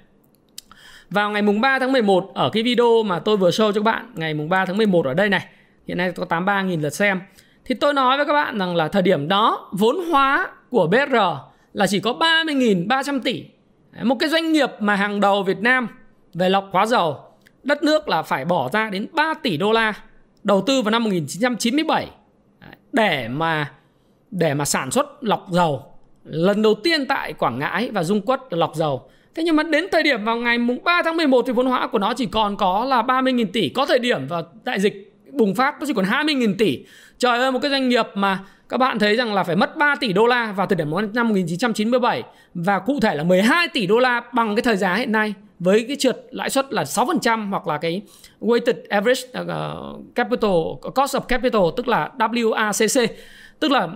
Vào 1.11 1.31
ngày 1.31 1.43
mùng 1.43 1.61
3 1.61 1.79
tháng 1.79 1.93
11 1.93 2.31
ở 2.35 2.51
cái 2.53 2.63
video 2.63 3.03
mà 3.03 3.19
tôi 3.19 3.37
vừa 3.37 3.51
show 3.51 3.73
cho 3.73 3.81
các 3.81 3.85
bạn 3.85 4.11
ngày 4.15 4.35
mùng 4.35 4.49
3 4.49 4.65
tháng 4.67 4.77
11 4.77 5.07
ở 5.07 5.15
đây 5.15 5.29
này 5.29 5.47
hiện 5.87 5.99
nay 5.99 6.13
có 6.13 6.27
83.000 6.29 6.81
lượt 6.81 6.95
xem 6.95 7.21
thì 7.65 7.75
tôi 7.75 7.95
nói 7.95 8.17
với 8.17 8.27
các 8.27 8.33
bạn 8.33 8.59
rằng 8.59 8.77
là 8.77 8.89
thời 8.89 9.03
điểm 9.03 9.29
đó 9.29 9.71
vốn 9.73 9.97
hóa 10.11 10.49
của 10.71 10.87
BR 10.87 11.15
là 11.73 11.87
chỉ 11.87 12.01
có 12.01 12.13
30.300 12.13 13.21
tỷ 13.21 13.45
một 14.03 14.17
cái 14.21 14.29
doanh 14.29 14.53
nghiệp 14.53 14.71
mà 14.79 14.95
hàng 14.95 15.21
đầu 15.21 15.43
Việt 15.43 15.59
Nam 15.59 15.89
về 16.35 16.49
lọc 16.49 16.69
hóa 16.73 16.87
dầu 16.87 17.24
đất 17.65 17.83
nước 17.83 18.09
là 18.09 18.23
phải 18.23 18.45
bỏ 18.45 18.71
ra 18.73 18.91
đến 18.91 19.07
3 19.13 19.35
tỷ 19.43 19.57
đô 19.57 19.73
la 19.73 19.95
đầu 20.43 20.63
tư 20.67 20.83
vào 20.83 20.91
năm 20.91 21.05
1997 21.05 22.11
để 22.93 23.29
mà 23.29 23.71
để 24.31 24.55
mà 24.55 24.65
sản 24.65 24.91
xuất 24.91 25.25
lọc 25.25 25.47
dầu. 25.51 25.83
Lần 26.25 26.63
đầu 26.63 26.75
tiên 26.75 27.07
tại 27.07 27.33
Quảng 27.33 27.59
Ngãi 27.59 27.91
và 27.91 28.05
Dung 28.05 28.21
Quất 28.21 28.41
lọc 28.51 28.75
dầu. 28.75 29.11
Thế 29.35 29.43
nhưng 29.43 29.57
mà 29.57 29.63
đến 29.63 29.87
thời 29.93 30.03
điểm 30.03 30.25
vào 30.25 30.37
ngày 30.37 30.59
mùng 30.59 30.85
3 30.85 31.03
tháng 31.05 31.17
11 31.17 31.45
thì 31.47 31.53
vốn 31.53 31.67
hóa 31.67 31.87
của 31.87 31.99
nó 31.99 32.15
chỉ 32.15 32.27
còn 32.27 32.57
có 32.57 32.85
là 32.85 33.03
30.000 33.03 33.47
tỷ. 33.53 33.69
Có 33.69 33.87
thời 33.87 33.99
điểm 33.99 34.27
vào 34.27 34.43
đại 34.65 34.81
dịch 34.81 35.13
bùng 35.33 35.55
phát 35.55 35.81
nó 35.81 35.87
chỉ 35.87 35.93
còn 35.93 36.05
20.000 36.05 36.55
tỷ. 36.59 36.85
Trời 37.19 37.39
ơi, 37.39 37.53
một 37.53 37.59
cái 37.63 37.71
doanh 37.71 37.89
nghiệp 37.89 38.07
mà 38.15 38.39
các 38.69 38.77
bạn 38.77 38.99
thấy 38.99 39.17
rằng 39.17 39.35
là 39.35 39.45
phải 39.45 39.57
mất 39.57 39.77
3 39.77 39.95
tỷ 40.01 40.13
đô 40.13 40.27
la 40.27 40.53
vào 40.53 40.67
thời 40.67 40.77
điểm 40.77 40.91
năm 41.15 41.29
1997 41.29 42.23
và 42.55 42.79
cụ 42.79 43.01
thể 43.01 43.15
là 43.15 43.25
12 43.25 43.69
tỷ 43.69 43.87
đô 43.87 43.99
la 43.99 44.23
bằng 44.33 44.57
cái 44.57 44.63
thời 44.63 44.77
giá 44.77 44.95
hiện 44.95 45.13
nay 45.13 45.35
với 45.65 45.85
cái 45.89 45.97
trượt 45.97 46.27
lãi 46.31 46.51
suất 46.51 46.73
là 46.73 46.83
6% 46.83 47.51
hoặc 47.51 47.67
là 47.67 47.79
cái 47.79 48.03
weighted 48.41 48.75
average 48.89 49.23
uh, 49.41 50.15
capital 50.15 50.51
cost 50.95 51.17
of 51.17 51.21
capital 51.21 51.63
tức 51.77 51.89
là 51.89 52.11
WACC 52.19 53.07
tức 53.61 53.71
là 53.71 53.89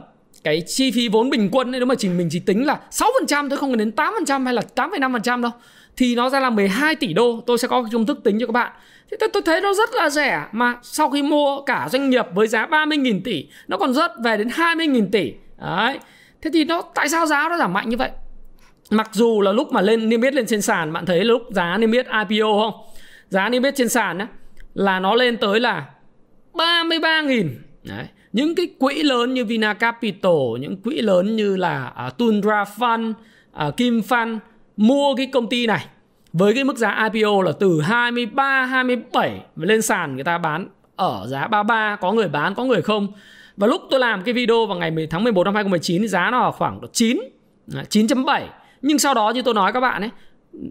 cái 0.45 0.63
chi 0.67 0.91
phí 0.91 1.09
vốn 1.09 1.31
bình 1.31 1.49
quân 1.53 1.71
nếu 1.71 1.87
mà 1.87 1.95
chỉ 1.95 2.09
mình 2.09 2.29
chỉ 2.31 2.39
tính 2.39 2.67
là 2.67 2.81
6% 2.91 3.49
thôi 3.49 3.59
không 3.59 3.71
cần 3.71 3.79
đến 3.79 3.93
8% 3.97 4.45
hay 4.45 4.55
là 4.55 4.63
8,5% 4.75 5.43
đâu. 5.43 5.51
Thì 5.97 6.15
nó 6.15 6.31
ra 6.31 6.41
là 6.41 6.51
12 6.51 6.97
tỷ 6.97 7.13
đô 7.13 7.43
tôi 7.47 7.59
sẽ 7.59 7.69
có 7.69 7.83
cái 7.83 7.91
công 7.93 8.07
thức 8.07 8.21
tính 8.25 8.41
cho 8.41 8.47
các 8.47 8.53
bạn. 8.53 8.73
Thì 9.11 9.17
tôi, 9.21 9.29
tôi 9.33 9.43
thấy 9.43 9.61
nó 9.61 9.75
rất 9.75 9.91
là 9.95 10.11
rẻ 10.11 10.45
mà 10.53 10.75
sau 10.83 11.11
khi 11.11 11.23
mua 11.23 11.61
cả 11.61 11.89
doanh 11.93 12.11
nghiệp 12.11 12.27
với 12.35 12.47
giá 12.47 12.67
30.000 12.67 13.21
tỷ 13.25 13.49
nó 13.69 13.77
còn 13.77 13.95
rớt 13.95 14.13
về 14.25 14.37
đến 14.37 14.49
20.000 14.49 15.09
tỷ. 15.13 15.33
Đấy. 15.61 15.99
Thế 16.43 16.51
thì 16.55 16.65
nó 16.65 16.83
tại 16.95 17.09
sao 17.09 17.27
giá 17.27 17.49
nó 17.49 17.59
giảm 17.59 17.73
mạnh 17.73 17.89
như 17.89 17.97
vậy? 17.97 18.11
Mặc 18.91 19.11
dù 19.13 19.41
là 19.41 19.53
lúc 19.53 19.73
mà 19.73 19.81
lên 19.81 20.09
niêm 20.09 20.21
yết 20.21 20.35
lên 20.35 20.47
trên 20.47 20.63
sàn 20.63 20.93
bạn 20.93 21.07
thấy 21.07 21.25
lúc 21.25 21.43
giá 21.51 21.79
niêm 21.79 21.93
yết 21.93 22.07
IPO 22.29 22.59
không? 22.59 22.75
Giá 23.29 23.49
niêm 23.49 23.63
yết 23.63 23.75
trên 23.77 23.89
sàn 23.89 24.19
á 24.19 24.27
là 24.75 25.01
nó 25.01 25.15
lên 25.15 25.37
tới 25.37 25.61
là 25.61 25.87
33.000 26.53 27.49
đấy 27.83 28.07
những 28.33 28.55
cái 28.55 28.69
quỹ 28.79 29.03
lớn 29.03 29.35
như 29.35 29.45
Vina 29.45 29.75
Capital 29.75 30.33
những 30.61 30.77
quỹ 30.83 31.01
lớn 31.01 31.37
như 31.37 31.57
là 31.57 31.93
uh, 32.07 32.19
Tundra 32.19 32.65
Fund 32.65 33.13
uh, 33.69 33.77
Kim 33.77 34.01
Fund 34.01 34.39
mua 34.77 35.15
cái 35.15 35.27
công 35.27 35.49
ty 35.49 35.67
này 35.67 35.87
với 36.33 36.55
cái 36.55 36.65
mức 36.65 36.77
giá 36.77 37.09
IPO 37.13 37.43
là 37.43 37.53
từ 37.61 37.81
23, 37.81 38.65
27 38.65 39.41
lên 39.57 39.83
sàn 39.83 40.15
người 40.15 40.25
ta 40.25 40.39
bán 40.39 40.69
ở 40.97 41.27
giá 41.27 41.47
33 41.47 41.97
có 41.97 42.13
người 42.13 42.29
bán 42.29 42.55
có 42.55 42.65
người 42.65 42.83
không? 42.83 43.09
Và 43.57 43.67
lúc 43.67 43.83
tôi 43.91 44.01
làm 44.01 44.23
cái 44.23 44.35
video 44.35 44.67
vào 44.67 44.79
ngày 44.79 44.91
10 44.91 45.07
tháng 45.07 45.25
11 45.25 45.45
năm 45.45 45.55
2019 45.55 46.03
thì 46.03 46.09
giá 46.09 46.31
nó 46.31 46.51
khoảng 46.51 46.81
9 46.93 47.19
9.7 47.69 48.43
nhưng 48.83 48.99
sau 48.99 49.15
đó 49.15 49.31
như 49.31 49.43
tôi 49.43 49.55
nói 49.55 49.73
các 49.73 49.81
bạn 49.81 50.03
ấy 50.03 50.11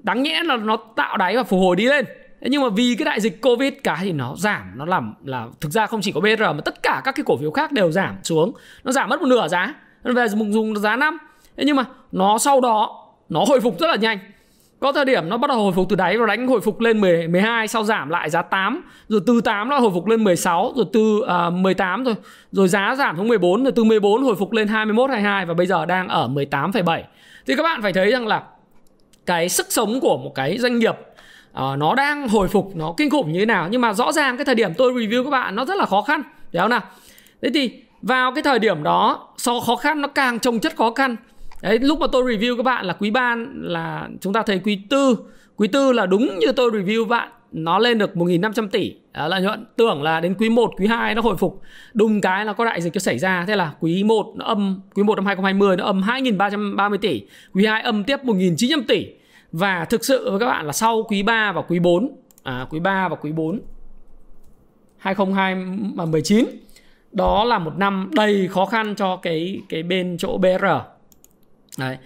đáng 0.04 0.24
nhẽ 0.24 0.44
là 0.44 0.58
nó 0.58 0.78
tạo 0.96 1.18
đáy 1.18 1.36
và 1.36 1.44
phục 1.44 1.60
hồi 1.60 1.76
đi 1.76 1.86
lên. 1.86 2.06
Thế 2.42 2.48
nhưng 2.52 2.62
mà 2.62 2.70
vì 2.70 2.96
cái 3.00 3.06
đại 3.06 3.22
dịch 3.22 3.42
Covid 3.42 3.74
cả 3.84 3.98
thì 4.02 4.12
nó 4.12 4.36
giảm 4.38 4.72
nó 4.76 4.86
làm 4.86 5.14
là 5.26 5.48
thực 5.62 5.72
ra 5.72 5.88
không 5.88 6.02
chỉ 6.02 6.12
có 6.12 6.22
BR 6.22 6.42
mà 6.42 6.62
tất 6.66 6.84
cả 6.84 7.02
các 7.04 7.16
cái 7.16 7.24
cổ 7.24 7.38
phiếu 7.38 7.52
khác 7.52 7.72
đều 7.72 7.92
giảm 7.92 8.16
xuống. 8.24 8.54
Nó 8.84 8.92
giảm 8.92 9.10
mất 9.10 9.22
một 9.22 9.28
nửa 9.28 9.48
giá 9.48 9.74
nó 10.04 10.14
về 10.14 10.28
dùng, 10.28 10.54
dùng 10.54 10.76
giá 10.76 10.96
năm. 10.96 11.18
Thế 11.58 11.64
nhưng 11.66 11.76
mà 11.76 11.84
nó 12.12 12.38
sau 12.38 12.62
đó 12.62 13.04
nó 13.30 13.46
hồi 13.48 13.60
phục 13.60 13.80
rất 13.80 13.88
là 13.88 13.96
nhanh. 13.96 14.20
Có 14.80 14.92
thời 14.92 15.06
điểm 15.06 15.30
nó 15.30 15.38
bắt 15.38 15.48
đầu 15.48 15.58
hồi 15.58 15.74
phục 15.74 15.90
từ 15.90 15.96
đáy 15.96 16.18
và 16.18 16.26
đánh 16.26 16.48
hồi 16.48 16.62
phục 16.62 16.80
lên 16.80 17.02
10, 17.02 17.28
12 17.28 17.68
sau 17.68 17.84
giảm 17.84 18.10
lại 18.10 18.30
giá 18.30 18.42
8 18.42 18.82
rồi 19.08 19.22
từ 19.28 19.42
8 19.42 19.70
nó 19.70 19.80
hồi 19.80 19.92
phục 19.94 20.08
lên 20.08 20.24
16 20.24 20.74
rồi 20.76 20.86
từ 20.94 21.22
uh, 21.48 21.54
18 21.54 22.04
rồi 22.04 22.16
rồi 22.52 22.68
giá 22.68 22.96
giảm 22.98 23.18
xuống 23.18 23.28
14 23.28 23.64
rồi 23.64 23.72
từ 23.76 23.84
14 23.84 24.24
hồi 24.24 24.36
phục 24.36 24.52
lên 24.52 24.68
21 24.68 25.10
22 25.10 25.46
và 25.46 25.54
bây 25.54 25.68
giờ 25.68 25.86
đang 25.86 26.08
ở 26.08 26.28
18,7 26.28 27.02
thì 27.48 27.56
các 27.56 27.64
bạn 27.64 27.82
phải 27.82 27.94
thấy 27.94 28.12
rằng 28.12 28.28
là 28.28 28.44
cái 29.26 29.50
sức 29.50 29.68
sống 29.70 30.00
của 30.00 30.18
một 30.18 30.32
cái 30.36 30.58
doanh 30.58 30.80
nghiệp 30.80 30.96
uh, 31.52 31.78
nó 31.78 31.96
đang 31.96 32.28
hồi 32.28 32.48
phục 32.48 32.76
nó 32.76 32.94
kinh 32.98 33.10
khủng 33.10 33.32
như 33.32 33.40
thế 33.40 33.46
nào. 33.46 33.68
Nhưng 33.72 33.82
mà 33.82 33.94
rõ 33.94 34.12
ràng 34.12 34.38
cái 34.38 34.46
thời 34.46 34.56
điểm 34.56 34.74
tôi 34.78 34.94
review 34.94 35.24
các 35.24 35.30
bạn 35.30 35.56
nó 35.56 35.66
rất 35.66 35.78
là 35.78 35.86
khó 35.86 36.02
khăn 36.02 36.22
hiểu 36.54 36.62
không 36.62 36.70
nào? 36.70 36.82
Thế 37.42 37.50
thì 37.54 37.72
vào 38.02 38.32
cái 38.32 38.44
thời 38.44 38.60
điểm 38.60 38.84
đó 38.84 39.28
so 39.38 39.60
khó 39.60 39.76
khăn 39.76 40.02
nó 40.02 40.08
càng 40.08 40.40
trồng 40.40 40.60
chất 40.60 40.76
khó 40.76 40.92
khăn. 40.92 41.16
Đấy, 41.62 41.80
lúc 41.80 42.00
mà 42.00 42.08
tôi 42.12 42.24
review 42.24 42.58
các 42.58 42.64
bạn 42.64 42.86
là 42.86 42.94
quý 42.94 43.12
ba 43.12 43.36
là 43.54 44.08
chúng 44.22 44.34
ta 44.34 44.42
thấy 44.42 44.62
quý 44.64 44.80
tư. 44.90 45.18
Quý 45.56 45.68
tư 45.68 45.92
là 45.92 46.06
đúng 46.06 46.40
như 46.40 46.52
tôi 46.52 46.72
review 46.72 47.06
bạn. 47.06 47.30
Nó 47.58 47.80
lên 47.80 47.98
được 47.98 48.12
1.500 48.16 48.68
tỷ. 48.68 48.96
Đó 49.14 49.28
lợi 49.28 49.42
nhuận 49.42 49.66
Tưởng 49.76 50.04
là 50.04 50.20
đến 50.20 50.36
quý 50.40 50.50
1, 50.50 50.72
quý 50.78 50.88
2 50.88 51.16
nó 51.16 51.22
hồi 51.22 51.38
phục. 51.38 51.62
Đùng 51.94 52.22
cái 52.22 52.46
là 52.46 52.54
có 52.54 52.66
đại 52.66 52.82
dịch 52.82 52.94
nó 52.94 53.00
xảy 53.00 53.20
ra. 53.20 53.46
Thế 53.48 53.56
là 53.56 53.74
quý 53.80 54.04
1 54.04 54.34
nó 54.36 54.46
âm 54.46 54.82
Quý 54.94 55.04
1 55.04 55.16
năm 55.16 55.26
2020 55.26 55.78
nó 55.78 55.86
âm 55.86 56.02
2.330 56.02 56.98
tỷ. 56.98 57.22
Quý 57.54 57.66
2 57.66 57.82
âm 57.82 58.04
tiếp 58.04 58.20
1.900 58.24 58.82
tỷ. 58.88 59.08
Và 59.52 59.86
thực 59.86 60.06
sự 60.06 60.32
với 60.32 60.40
các 60.40 60.46
bạn 60.46 60.66
là 60.66 60.72
sau 60.72 61.04
quý 61.04 61.24
3 61.24 61.52
và 61.52 61.62
quý 61.62 61.80
4 61.80 62.16
à, 62.44 62.66
Quý 62.70 62.80
3 62.80 63.08
và 63.08 63.16
quý 63.16 63.32
4 63.32 63.60
2019 64.98 66.46
Đó 67.12 67.44
là 67.44 67.60
một 67.60 67.78
năm 67.78 68.10
đầy 68.14 68.48
khó 68.48 68.66
khăn 68.66 68.96
cho 68.96 69.16
cái 69.16 69.62
cái 69.70 69.84
bên 69.84 70.18
chỗ 70.20 70.38
BR 70.38 70.66
Đấy. 71.78 71.98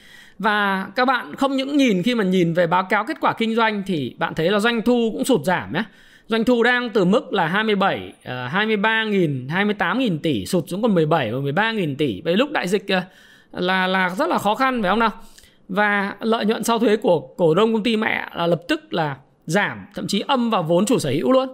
Và 0.41 0.87
các 0.95 1.05
bạn 1.05 1.35
không 1.35 1.55
những 1.55 1.77
nhìn 1.77 2.03
khi 2.03 2.15
mà 2.15 2.23
nhìn 2.23 2.53
về 2.53 2.67
báo 2.67 2.83
cáo 2.83 3.05
kết 3.05 3.17
quả 3.21 3.33
kinh 3.33 3.55
doanh 3.55 3.83
thì 3.85 4.15
bạn 4.17 4.33
thấy 4.35 4.49
là 4.49 4.59
doanh 4.59 4.81
thu 4.81 5.09
cũng 5.13 5.25
sụt 5.25 5.45
giảm 5.45 5.73
nhé. 5.73 5.83
Doanh 6.27 6.43
thu 6.43 6.63
đang 6.63 6.89
từ 6.89 7.05
mức 7.05 7.33
là 7.33 7.47
27, 7.47 8.13
uh, 8.19 8.25
23.000, 8.25 9.47
28.000 9.47 10.19
tỷ 10.19 10.45
sụt 10.45 10.63
xuống 10.67 10.81
còn 10.81 10.95
17 10.95 11.31
và 11.31 11.37
13.000 11.37 11.95
tỷ. 11.95 12.21
Vậy 12.21 12.35
lúc 12.35 12.51
đại 12.51 12.67
dịch 12.67 12.87
ờ, 12.87 13.01
là 13.51 13.87
là 13.87 14.09
rất 14.09 14.29
là 14.29 14.37
khó 14.37 14.55
khăn 14.55 14.81
phải 14.81 14.89
không 14.89 14.99
nào? 14.99 15.11
và 15.71 16.15
lợi 16.19 16.45
nhuận 16.45 16.63
sau 16.63 16.79
thuế 16.79 16.97
của 16.97 17.19
cổ 17.19 17.53
đông 17.53 17.73
công 17.73 17.83
ty 17.83 17.97
mẹ 17.97 18.29
là 18.35 18.47
lập 18.47 18.61
tức 18.67 18.93
là 18.93 19.17
giảm 19.45 19.85
thậm 19.95 20.07
chí 20.07 20.23
âm 20.27 20.49
vào 20.49 20.63
vốn 20.63 20.85
chủ 20.85 20.99
sở 20.99 21.09
hữu 21.09 21.31
luôn 21.31 21.49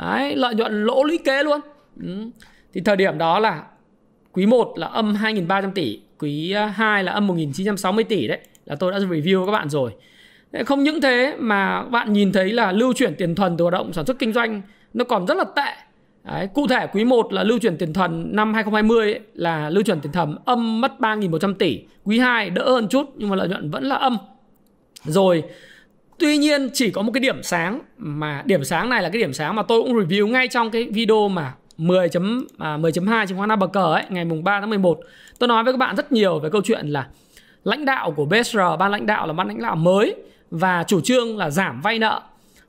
đấy 0.00 0.36
lợi 0.36 0.54
nhuận 0.54 0.84
lỗ 0.84 1.04
lũy 1.04 1.18
kế 1.24 1.42
luôn 1.42 1.60
ừ. 2.02 2.30
thì 2.74 2.80
thời 2.80 2.96
điểm 2.96 3.18
đó 3.18 3.38
là 3.38 3.62
quý 4.32 4.46
1 4.46 4.72
là 4.76 4.86
âm 4.86 5.14
2.300 5.14 5.72
tỷ 5.72 6.00
quý 6.22 6.52
à, 6.52 6.66
2 6.66 7.04
là 7.04 7.12
âm 7.12 7.28
1.960 7.28 8.04
tỷ 8.04 8.28
đấy 8.28 8.38
là 8.66 8.76
tôi 8.76 8.92
đã 8.92 8.98
review 8.98 9.46
các 9.46 9.52
bạn 9.52 9.70
rồi 9.70 9.92
không 10.66 10.82
những 10.82 11.00
thế 11.00 11.36
mà 11.38 11.82
bạn 11.82 12.12
nhìn 12.12 12.32
thấy 12.32 12.52
là 12.52 12.72
lưu 12.72 12.92
chuyển 12.92 13.14
tiền 13.14 13.34
thuần 13.34 13.56
từ 13.56 13.62
hoạt 13.64 13.72
động 13.72 13.92
sản 13.92 14.06
xuất 14.06 14.18
kinh 14.18 14.32
doanh 14.32 14.62
nó 14.94 15.04
còn 15.04 15.26
rất 15.26 15.36
là 15.36 15.44
tệ 15.44 15.72
Đấy, 16.24 16.48
cụ 16.54 16.66
thể 16.66 16.86
quý 16.92 17.04
1 17.04 17.32
là 17.32 17.44
lưu 17.44 17.58
chuyển 17.58 17.76
tiền 17.76 17.92
thuần 17.92 18.36
năm 18.36 18.54
2020 18.54 19.12
ấy, 19.12 19.20
là 19.34 19.70
lưu 19.70 19.82
chuyển 19.82 20.00
tiền 20.00 20.12
thầm 20.12 20.36
âm 20.44 20.80
mất 20.80 20.92
3.100 20.98 21.54
tỷ. 21.54 21.80
Quý 22.04 22.18
2 22.18 22.50
đỡ 22.50 22.70
hơn 22.70 22.88
chút 22.88 23.10
nhưng 23.16 23.28
mà 23.28 23.36
lợi 23.36 23.48
nhuận 23.48 23.70
vẫn 23.70 23.84
là 23.84 23.96
âm. 23.96 24.18
Rồi 25.04 25.44
Tuy 26.18 26.36
nhiên 26.36 26.70
chỉ 26.72 26.90
có 26.90 27.02
một 27.02 27.12
cái 27.14 27.20
điểm 27.20 27.42
sáng 27.42 27.80
mà 27.96 28.42
điểm 28.46 28.64
sáng 28.64 28.90
này 28.90 29.02
là 29.02 29.08
cái 29.08 29.22
điểm 29.22 29.32
sáng 29.32 29.56
mà 29.56 29.62
tôi 29.62 29.82
cũng 29.82 29.98
review 29.98 30.26
ngay 30.28 30.48
trong 30.48 30.70
cái 30.70 30.84
video 30.84 31.28
mà 31.28 31.52
10 31.86 32.08
chấm 32.08 32.46
à, 32.58 32.76
10.2 32.76 33.26
chứng 33.26 33.38
khoán 33.38 33.48
ABG 33.48 33.78
ấy 33.78 34.04
ngày 34.08 34.24
mùng 34.24 34.44
3 34.44 34.60
tháng 34.60 34.70
11. 34.70 35.00
Tôi 35.38 35.48
nói 35.48 35.64
với 35.64 35.72
các 35.72 35.76
bạn 35.76 35.96
rất 35.96 36.12
nhiều 36.12 36.38
về 36.38 36.50
câu 36.50 36.62
chuyện 36.64 36.86
là 36.86 37.06
lãnh 37.64 37.84
đạo 37.84 38.12
của 38.12 38.24
BSR, 38.24 38.58
ban 38.78 38.90
lãnh 38.90 39.06
đạo 39.06 39.26
là 39.26 39.32
ban 39.32 39.48
lãnh 39.48 39.62
đạo 39.62 39.76
mới 39.76 40.14
và 40.50 40.84
chủ 40.86 41.00
trương 41.00 41.36
là 41.36 41.50
giảm 41.50 41.80
vay 41.80 41.98
nợ. 41.98 42.22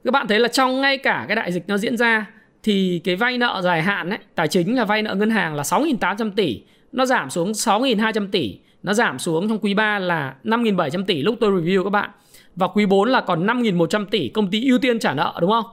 Các 0.03 0.11
bạn 0.11 0.27
thấy 0.27 0.39
là 0.39 0.47
trong 0.47 0.81
ngay 0.81 0.97
cả 0.97 1.25
cái 1.27 1.35
đại 1.35 1.51
dịch 1.51 1.63
nó 1.67 1.77
diễn 1.77 1.97
ra 1.97 2.25
thì 2.63 3.01
cái 3.03 3.15
vay 3.15 3.37
nợ 3.37 3.61
dài 3.63 3.81
hạn 3.81 4.09
ấy, 4.09 4.19
tài 4.35 4.47
chính 4.47 4.75
là 4.75 4.85
vay 4.85 5.01
nợ 5.01 5.15
ngân 5.15 5.29
hàng 5.29 5.55
là 5.55 5.63
6.800 5.63 6.31
tỷ, 6.35 6.61
nó 6.91 7.05
giảm 7.05 7.29
xuống 7.29 7.51
6.200 7.51 8.27
tỷ, 8.31 8.59
nó 8.83 8.93
giảm 8.93 9.19
xuống 9.19 9.49
trong 9.49 9.59
quý 9.59 9.73
3 9.73 9.99
là 9.99 10.35
5.700 10.43 11.05
tỷ 11.05 11.21
lúc 11.21 11.35
tôi 11.39 11.51
review 11.51 11.83
các 11.83 11.89
bạn. 11.89 12.09
Và 12.55 12.67
quý 12.67 12.85
4 12.85 13.09
là 13.09 13.21
còn 13.21 13.45
5.100 13.45 14.05
tỷ 14.05 14.29
công 14.29 14.51
ty 14.51 14.69
ưu 14.69 14.77
tiên 14.77 14.99
trả 14.99 15.13
nợ 15.13 15.33
đúng 15.41 15.51
không? 15.51 15.65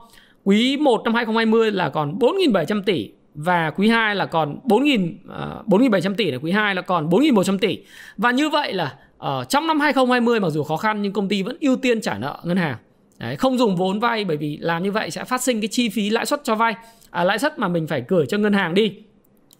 Quý 0.43 0.77
1 0.77 1.01
năm 1.03 1.13
2020 1.13 1.71
là 1.71 1.89
còn 1.89 2.19
4.700 2.19 2.83
tỷ 2.83 3.11
và 3.35 3.69
quý 3.69 3.89
2 3.89 4.15
là 4.15 4.25
còn 4.25 4.59
4.000 4.63 5.13
uh, 5.61 5.67
4.700 5.67 6.15
tỷ 6.15 6.31
là 6.31 6.37
quý 6.37 6.51
2 6.51 6.75
là 6.75 6.81
còn 6.81 7.09
4.100 7.09 7.57
tỷ. 7.57 7.79
Và 8.17 8.31
như 8.31 8.49
vậy 8.49 8.73
là 8.73 8.95
ở 9.17 9.43
trong 9.49 9.67
năm 9.67 9.79
2020 9.79 10.39
mặc 10.39 10.49
dù 10.49 10.63
khó 10.63 10.77
khăn 10.77 11.01
nhưng 11.01 11.13
công 11.13 11.27
ty 11.27 11.43
vẫn 11.43 11.57
ưu 11.61 11.75
tiên 11.75 12.01
trả 12.01 12.17
nợ 12.17 12.39
ngân 12.43 12.57
hàng. 12.57 12.77
Đấy, 13.19 13.35
không 13.35 13.57
dùng 13.57 13.75
vốn 13.75 13.99
vay 13.99 14.25
bởi 14.25 14.37
vì 14.37 14.57
làm 14.57 14.83
như 14.83 14.91
vậy 14.91 15.11
sẽ 15.11 15.23
phát 15.23 15.41
sinh 15.41 15.61
cái 15.61 15.67
chi 15.67 15.89
phí 15.89 16.09
lãi 16.09 16.25
suất 16.25 16.43
cho 16.43 16.55
vay, 16.55 16.75
à, 17.09 17.23
lãi 17.23 17.39
suất 17.39 17.59
mà 17.59 17.67
mình 17.67 17.87
phải 17.87 18.03
gửi 18.07 18.25
cho 18.25 18.37
ngân 18.37 18.53
hàng 18.53 18.73
đi. 18.73 18.93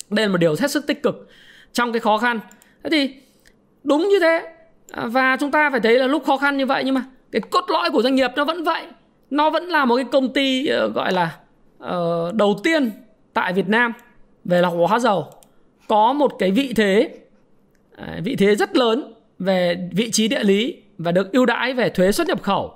Đây 0.10 0.26
là 0.26 0.32
một 0.32 0.38
điều 0.38 0.56
hết 0.60 0.72
sức 0.72 0.88
tích 0.88 1.04
cực 1.04 1.30
trong 1.74 1.92
cái 1.92 2.00
khó 2.00 2.18
khăn. 2.18 2.40
Thế 2.84 2.90
thì 2.90 3.16
đúng 3.84 4.10
như 4.10 4.20
thế 4.20 4.42
à, 4.92 5.06
và 5.06 5.38
chúng 5.40 5.52
ta 5.52 5.70
phải 5.70 5.80
thấy 5.80 6.00
là 6.00 6.08
lúc 6.08 6.24
khó 6.26 6.38
khăn 6.38 6.58
như 6.58 6.66
vậy 6.66 6.84
nhưng 6.86 6.96
mà 6.96 7.04
cái 7.32 7.42
cốt 7.50 7.64
lõi 7.68 7.90
của 7.90 8.02
doanh 8.02 8.16
nghiệp 8.16 8.32
nó 8.36 8.46
vẫn 8.46 8.64
vậy. 8.64 8.86
Nó 9.30 9.50
vẫn 9.50 9.64
là 9.64 9.86
một 9.86 9.96
cái 9.96 10.06
công 10.12 10.34
ty 10.34 10.70
uh, 10.86 10.96
gọi 10.96 11.14
là 11.14 11.36
uh, 11.84 12.34
đầu 12.34 12.60
tiên 12.64 12.92
tại 13.34 13.54
Việt 13.54 13.68
Nam 13.68 13.94
về 14.46 14.62
lọc 14.62 14.74
hóa 14.74 15.00
dầu 15.00 15.26
có 15.88 16.14
một 16.14 16.36
cái 16.40 16.52
vị 16.52 16.74
thế 16.76 17.10
à, 17.96 18.20
vị 18.24 18.36
thế 18.36 18.56
rất 18.56 18.78
lớn 18.78 19.14
về 19.40 19.90
vị 19.92 20.12
trí 20.12 20.28
địa 20.28 20.44
lý 20.44 20.78
và 20.98 21.12
được 21.12 21.32
ưu 21.32 21.46
đãi 21.46 21.74
về 21.74 21.90
thuế 21.90 22.12
xuất 22.12 22.28
nhập 22.28 22.42
khẩu 22.42 22.74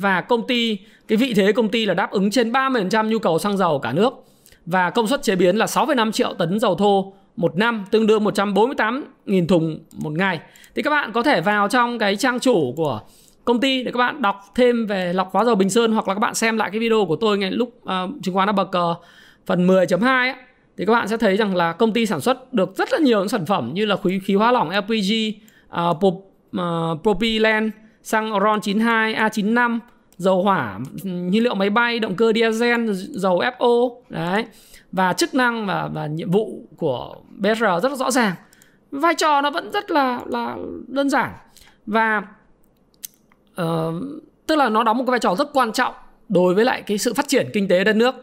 và 0.00 0.20
công 0.20 0.46
ty 0.46 0.78
cái 1.08 1.16
vị 1.16 1.34
thế 1.34 1.52
công 1.52 1.68
ty 1.68 1.86
là 1.86 1.94
đáp 1.94 2.10
ứng 2.10 2.30
trên 2.30 2.52
30% 2.52 3.08
nhu 3.08 3.18
cầu 3.18 3.38
xăng 3.38 3.56
dầu 3.56 3.78
cả 3.78 3.92
nước 3.92 4.24
và 4.66 4.90
công 4.90 5.06
suất 5.06 5.22
chế 5.22 5.36
biến 5.36 5.56
là 5.56 5.66
6,5 5.66 6.12
triệu 6.12 6.34
tấn 6.38 6.60
dầu 6.60 6.74
thô 6.74 7.12
một 7.36 7.56
năm 7.56 7.84
tương 7.90 8.06
đương 8.06 8.24
148.000 8.24 9.46
thùng 9.46 9.78
một 9.92 10.12
ngày. 10.12 10.40
Thì 10.74 10.82
các 10.82 10.90
bạn 10.90 11.12
có 11.12 11.22
thể 11.22 11.40
vào 11.40 11.68
trong 11.68 11.98
cái 11.98 12.16
trang 12.16 12.40
chủ 12.40 12.74
của 12.76 13.00
công 13.44 13.60
ty 13.60 13.82
để 13.82 13.92
các 13.92 13.98
bạn 13.98 14.22
đọc 14.22 14.40
thêm 14.54 14.86
về 14.86 15.12
lọc 15.12 15.32
hóa 15.32 15.44
dầu 15.44 15.54
Bình 15.54 15.70
Sơn 15.70 15.92
hoặc 15.92 16.08
là 16.08 16.14
các 16.14 16.20
bạn 16.20 16.34
xem 16.34 16.56
lại 16.56 16.70
cái 16.70 16.80
video 16.80 17.04
của 17.08 17.16
tôi 17.16 17.38
ngay 17.38 17.50
lúc 17.50 17.68
uh, 17.82 18.22
chứng 18.22 18.34
khoán 18.34 18.54
bờ 18.54 18.64
cờ 18.64 18.94
phần 19.46 19.66
10.2 19.66 20.32
ấy, 20.32 20.34
thì 20.76 20.84
các 20.86 20.92
bạn 20.92 21.08
sẽ 21.08 21.16
thấy 21.16 21.36
rằng 21.36 21.56
là 21.56 21.72
công 21.72 21.92
ty 21.92 22.06
sản 22.06 22.20
xuất 22.20 22.52
được 22.52 22.76
rất 22.76 22.92
là 22.92 22.98
nhiều 22.98 23.18
những 23.18 23.28
sản 23.28 23.46
phẩm 23.46 23.70
như 23.74 23.84
là 23.84 23.96
khí 24.04 24.20
khí 24.24 24.34
hóa 24.34 24.52
lỏng 24.52 24.70
LPG, 24.70 25.12
uh, 25.28 25.70
à, 25.70 25.84
pop, 26.00 26.32
à, 26.52 26.90
uh, 26.92 27.02
propylene 27.02 27.70
xăng 28.02 28.40
RON 28.40 28.60
92, 28.60 29.14
A95, 29.14 29.78
dầu 30.16 30.42
hỏa, 30.42 30.78
nhiên 31.02 31.42
liệu 31.42 31.54
máy 31.54 31.70
bay, 31.70 31.98
động 31.98 32.14
cơ 32.16 32.32
diesel, 32.34 32.90
dầu 32.92 33.42
FO 33.58 33.90
đấy. 34.08 34.44
Và 34.92 35.12
chức 35.12 35.34
năng 35.34 35.66
và, 35.66 35.88
và 35.92 36.06
nhiệm 36.06 36.30
vụ 36.30 36.68
của 36.76 37.14
BR 37.30 37.60
rất 37.82 37.88
là 37.88 37.96
rõ 37.96 38.10
ràng. 38.10 38.34
Vai 38.90 39.14
trò 39.14 39.40
nó 39.40 39.50
vẫn 39.50 39.70
rất 39.72 39.90
là 39.90 40.20
là 40.26 40.56
đơn 40.86 41.10
giản. 41.10 41.30
Và 41.86 42.22
uh, 43.62 43.94
tức 44.46 44.56
là 44.56 44.68
nó 44.68 44.82
đóng 44.84 44.98
một 44.98 45.04
cái 45.06 45.10
vai 45.10 45.20
trò 45.20 45.34
rất 45.34 45.50
quan 45.52 45.72
trọng 45.72 45.94
đối 46.28 46.54
với 46.54 46.64
lại 46.64 46.82
cái 46.82 46.98
sự 46.98 47.14
phát 47.14 47.28
triển 47.28 47.50
kinh 47.52 47.68
tế 47.68 47.84
đất 47.84 47.96
nước 47.96 48.14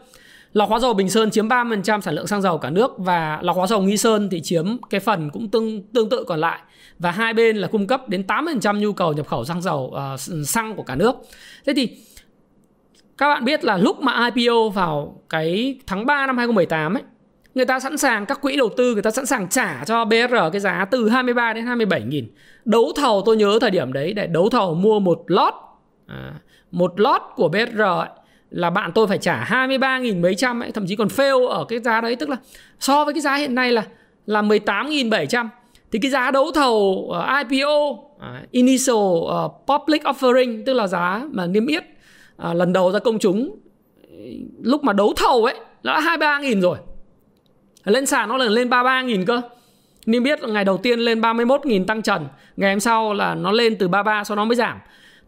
lọc 0.52 0.68
hóa 0.68 0.78
dầu 0.78 0.94
Bình 0.94 1.10
Sơn 1.10 1.30
chiếm 1.30 1.48
30% 1.48 2.00
sản 2.00 2.14
lượng 2.14 2.26
xăng 2.26 2.42
dầu 2.42 2.58
cả 2.58 2.70
nước 2.70 2.92
và 2.98 3.38
lọc 3.42 3.56
hóa 3.56 3.66
dầu 3.66 3.82
Nghi 3.82 3.96
Sơn 3.96 4.28
thì 4.30 4.40
chiếm 4.40 4.76
cái 4.90 5.00
phần 5.00 5.30
cũng 5.30 5.48
tương 5.48 5.82
tương 5.82 6.08
tự 6.08 6.24
còn 6.24 6.40
lại 6.40 6.60
và 6.98 7.10
hai 7.10 7.34
bên 7.34 7.56
là 7.56 7.68
cung 7.68 7.86
cấp 7.86 8.08
đến 8.08 8.24
80% 8.28 8.78
nhu 8.78 8.92
cầu 8.92 9.12
nhập 9.12 9.26
khẩu 9.26 9.44
xăng 9.44 9.62
dầu 9.62 9.94
uh, 10.14 10.20
xăng 10.46 10.76
của 10.76 10.82
cả 10.82 10.94
nước. 10.94 11.16
Thế 11.66 11.72
thì 11.76 11.96
các 13.18 13.34
bạn 13.34 13.44
biết 13.44 13.64
là 13.64 13.76
lúc 13.76 14.00
mà 14.00 14.30
IPO 14.34 14.68
vào 14.68 15.22
cái 15.28 15.78
tháng 15.86 16.06
3 16.06 16.26
năm 16.26 16.38
2018 16.38 16.94
ấy 16.94 17.02
người 17.54 17.64
ta 17.64 17.80
sẵn 17.80 17.96
sàng 17.96 18.26
các 18.26 18.40
quỹ 18.40 18.56
đầu 18.56 18.68
tư 18.76 18.92
người 18.92 19.02
ta 19.02 19.10
sẵn 19.10 19.26
sàng 19.26 19.48
trả 19.48 19.84
cho 19.84 20.04
BR 20.04 20.34
cái 20.52 20.60
giá 20.60 20.84
từ 20.90 21.08
23 21.08 21.52
đến 21.52 21.66
27 21.66 22.02
nghìn 22.02 22.34
đấu 22.64 22.92
thầu 22.96 23.22
tôi 23.26 23.36
nhớ 23.36 23.58
thời 23.60 23.70
điểm 23.70 23.92
đấy 23.92 24.12
để 24.12 24.26
đấu 24.26 24.48
thầu 24.48 24.74
mua 24.74 25.00
một 25.00 25.24
lót 25.26 25.54
à, 26.06 26.32
một 26.70 27.00
lót 27.00 27.22
của 27.34 27.48
BR 27.48 27.80
ấy, 27.80 28.08
là 28.52 28.70
bạn 28.70 28.92
tôi 28.94 29.06
phải 29.06 29.18
trả 29.18 29.44
23.000 29.44 30.20
mấy 30.20 30.34
trăm 30.34 30.60
ấy, 30.60 30.72
thậm 30.72 30.86
chí 30.86 30.96
còn 30.96 31.08
fail 31.08 31.46
ở 31.46 31.64
cái 31.64 31.78
giá 31.78 32.00
đấy. 32.00 32.16
Tức 32.16 32.28
là 32.28 32.36
so 32.80 33.04
với 33.04 33.14
cái 33.14 33.20
giá 33.20 33.34
hiện 33.34 33.54
nay 33.54 33.72
là 33.72 33.84
là 34.26 34.42
18.700 34.42 35.48
thì 35.92 35.98
cái 35.98 36.10
giá 36.10 36.30
đấu 36.30 36.50
thầu 36.52 37.08
ờ, 37.12 37.40
uh, 37.40 37.50
IPO 37.50 37.90
uh, 37.90 37.98
ờ, 38.18 38.36
initial 38.50 38.96
uh, 38.96 39.52
public 39.66 40.02
offering 40.02 40.62
tức 40.66 40.72
là 40.72 40.86
giá 40.86 41.22
mà 41.32 41.46
niêm 41.46 41.66
yết 41.66 41.84
uh, 42.48 42.56
lần 42.56 42.72
đầu 42.72 42.92
ra 42.92 42.98
công 42.98 43.18
chúng 43.18 43.56
lúc 44.62 44.84
mà 44.84 44.92
đấu 44.92 45.12
thầu 45.16 45.44
ấy 45.44 45.54
nó 45.82 45.92
đã 45.92 46.16
23.000 46.16 46.60
rồi. 46.60 46.78
Lên 47.84 48.06
sàn 48.06 48.28
nó 48.28 48.36
là 48.36 48.44
lên 48.44 48.68
33.000 48.68 49.24
cơ. 49.26 49.42
Niêm 50.06 50.24
yết 50.24 50.42
ngày 50.42 50.64
đầu 50.64 50.78
tiên 50.78 51.00
lên 51.00 51.20
31.000 51.20 51.84
tăng 51.84 52.02
trần 52.02 52.26
ngày 52.56 52.72
hôm 52.72 52.80
sau 52.80 53.14
là 53.14 53.34
nó 53.34 53.52
lên 53.52 53.76
từ 53.78 53.88
33 53.88 54.24
sau 54.24 54.36
nó 54.36 54.44
mới 54.44 54.56
giảm 54.56 54.78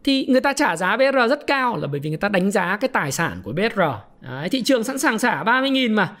thì 0.05 0.25
người 0.25 0.41
ta 0.41 0.53
trả 0.53 0.75
giá 0.75 0.97
BR 0.97 1.29
rất 1.29 1.47
cao 1.47 1.77
là 1.77 1.87
bởi 1.87 1.99
vì 1.99 2.09
người 2.09 2.17
ta 2.17 2.29
đánh 2.29 2.51
giá 2.51 2.77
cái 2.81 2.87
tài 2.87 3.11
sản 3.11 3.41
của 3.43 3.51
BR. 3.51 3.79
Đấy, 4.21 4.49
thị 4.49 4.61
trường 4.61 4.83
sẵn 4.83 4.97
sàng 4.97 5.17
trả 5.17 5.43
30.000 5.43 5.95
mà. 5.95 6.15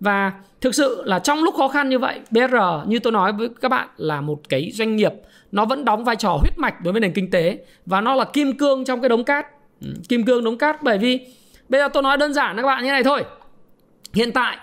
Và 0.00 0.32
thực 0.60 0.74
sự 0.74 1.02
là 1.04 1.18
trong 1.18 1.44
lúc 1.44 1.54
khó 1.54 1.68
khăn 1.68 1.88
như 1.88 1.98
vậy, 1.98 2.20
BR 2.30 2.54
như 2.86 2.98
tôi 2.98 3.12
nói 3.12 3.32
với 3.32 3.48
các 3.60 3.68
bạn 3.68 3.88
là 3.96 4.20
một 4.20 4.48
cái 4.48 4.70
doanh 4.74 4.96
nghiệp 4.96 5.12
nó 5.52 5.64
vẫn 5.64 5.84
đóng 5.84 6.04
vai 6.04 6.16
trò 6.16 6.36
huyết 6.40 6.58
mạch 6.58 6.84
đối 6.84 6.92
với 6.92 7.00
nền 7.00 7.12
kinh 7.12 7.30
tế 7.30 7.58
và 7.86 8.00
nó 8.00 8.14
là 8.14 8.24
kim 8.24 8.58
cương 8.58 8.84
trong 8.84 9.00
cái 9.00 9.08
đống 9.08 9.24
cát. 9.24 9.46
Ừ, 9.80 9.88
kim 10.08 10.24
cương 10.24 10.44
đống 10.44 10.58
cát 10.58 10.82
bởi 10.82 10.98
vì 10.98 11.20
bây 11.68 11.80
giờ 11.80 11.88
tôi 11.88 12.02
nói 12.02 12.16
đơn 12.16 12.32
giản 12.32 12.56
các 12.56 12.62
bạn 12.62 12.84
như 12.84 12.90
này 12.90 13.04
thôi. 13.04 13.24
Hiện 14.14 14.32
tại 14.32 14.56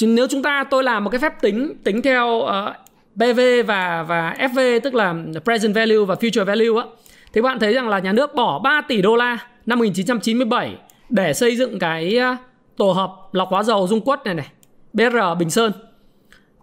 nếu 0.00 0.26
chúng 0.26 0.42
ta 0.42 0.64
tôi 0.70 0.84
làm 0.84 1.04
một 1.04 1.10
cái 1.10 1.20
phép 1.20 1.32
tính 1.40 1.74
tính 1.84 2.02
theo 2.02 2.40
ờ, 2.40 2.66
uh, 2.66 2.88
BV 3.14 3.24
PV 3.24 3.40
và 3.66 4.02
và 4.02 4.34
FV 4.38 4.80
tức 4.80 4.94
là 4.94 5.14
present 5.44 5.74
value 5.74 6.04
và 6.06 6.14
future 6.14 6.44
value 6.44 6.82
á 6.82 6.86
thì 7.32 7.40
bạn 7.40 7.58
thấy 7.58 7.72
rằng 7.72 7.88
là 7.88 7.98
nhà 7.98 8.12
nước 8.12 8.34
bỏ 8.34 8.58
3 8.58 8.80
tỷ 8.88 9.02
đô 9.02 9.16
la 9.16 9.38
năm 9.66 9.78
1997 9.78 10.76
để 11.08 11.34
xây 11.34 11.56
dựng 11.56 11.78
cái 11.78 12.18
à, 12.18 12.36
tổ 12.76 12.92
hợp 12.92 13.12
lọc 13.32 13.48
hóa 13.48 13.62
dầu 13.62 13.86
Dung 13.86 14.00
Quất 14.00 14.24
này 14.24 14.34
này, 14.34 14.46
BR 14.92 15.16
Bình 15.38 15.50
Sơn. 15.50 15.72